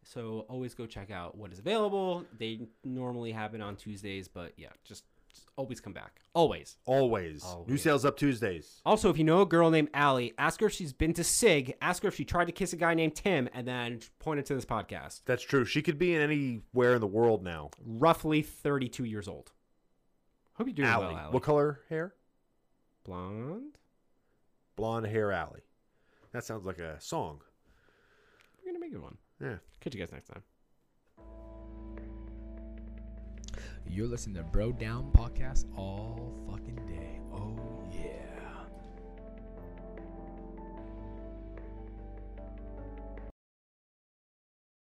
So 0.02 0.44
always 0.50 0.74
go 0.74 0.84
check 0.84 1.10
out 1.10 1.38
what 1.38 1.54
is 1.54 1.58
available. 1.58 2.26
They 2.38 2.68
normally 2.84 3.32
happen 3.32 3.62
on 3.62 3.76
Tuesdays, 3.76 4.28
but 4.28 4.52
yeah, 4.58 4.68
just, 4.84 5.04
just 5.04 5.13
always 5.56 5.80
come 5.80 5.92
back. 5.92 6.20
Always. 6.34 6.76
Always. 6.86 7.44
New 7.66 7.76
sales 7.76 8.04
up 8.04 8.16
Tuesdays. 8.16 8.80
Also, 8.84 9.10
if 9.10 9.18
you 9.18 9.24
know 9.24 9.40
a 9.42 9.46
girl 9.46 9.70
named 9.70 9.88
Allie, 9.94 10.32
ask 10.38 10.60
her 10.60 10.66
if 10.66 10.72
she's 10.72 10.92
been 10.92 11.12
to 11.14 11.24
SIG. 11.24 11.74
Ask 11.80 12.02
her 12.02 12.08
if 12.08 12.14
she 12.16 12.24
tried 12.24 12.46
to 12.46 12.52
kiss 12.52 12.72
a 12.72 12.76
guy 12.76 12.94
named 12.94 13.14
Tim, 13.14 13.48
and 13.52 13.66
then 13.66 14.00
point 14.18 14.40
it 14.40 14.46
to 14.46 14.54
this 14.54 14.64
podcast. 14.64 15.22
That's 15.24 15.42
true. 15.42 15.64
She 15.64 15.82
could 15.82 15.98
be 15.98 16.14
in 16.14 16.20
anywhere 16.20 16.94
in 16.94 17.00
the 17.00 17.06
world 17.06 17.42
now. 17.44 17.70
Roughly 17.84 18.42
32 18.42 19.04
years 19.04 19.28
old. 19.28 19.52
Hope 20.54 20.66
you're 20.68 20.74
doing 20.74 20.88
Allie. 20.88 21.06
well, 21.06 21.16
Allie. 21.16 21.32
What 21.32 21.42
color 21.42 21.80
hair? 21.88 22.14
Blonde? 23.04 23.78
Blonde 24.76 25.06
hair 25.06 25.32
Allie. 25.32 25.62
That 26.32 26.44
sounds 26.44 26.64
like 26.64 26.78
a 26.78 27.00
song. 27.00 27.40
We're 28.58 28.72
going 28.72 28.80
to 28.80 28.86
make 28.86 28.92
it 28.92 29.02
one. 29.02 29.16
Yeah. 29.40 29.56
Catch 29.80 29.94
you 29.94 30.00
guys 30.00 30.12
next 30.12 30.28
time. 30.28 30.42
You're 33.88 34.08
listening 34.08 34.36
to 34.36 34.42
Bro 34.42 34.72
Down 34.72 35.10
Podcast 35.12 35.66
all 35.76 36.34
fucking 36.50 36.76
day. 36.86 37.23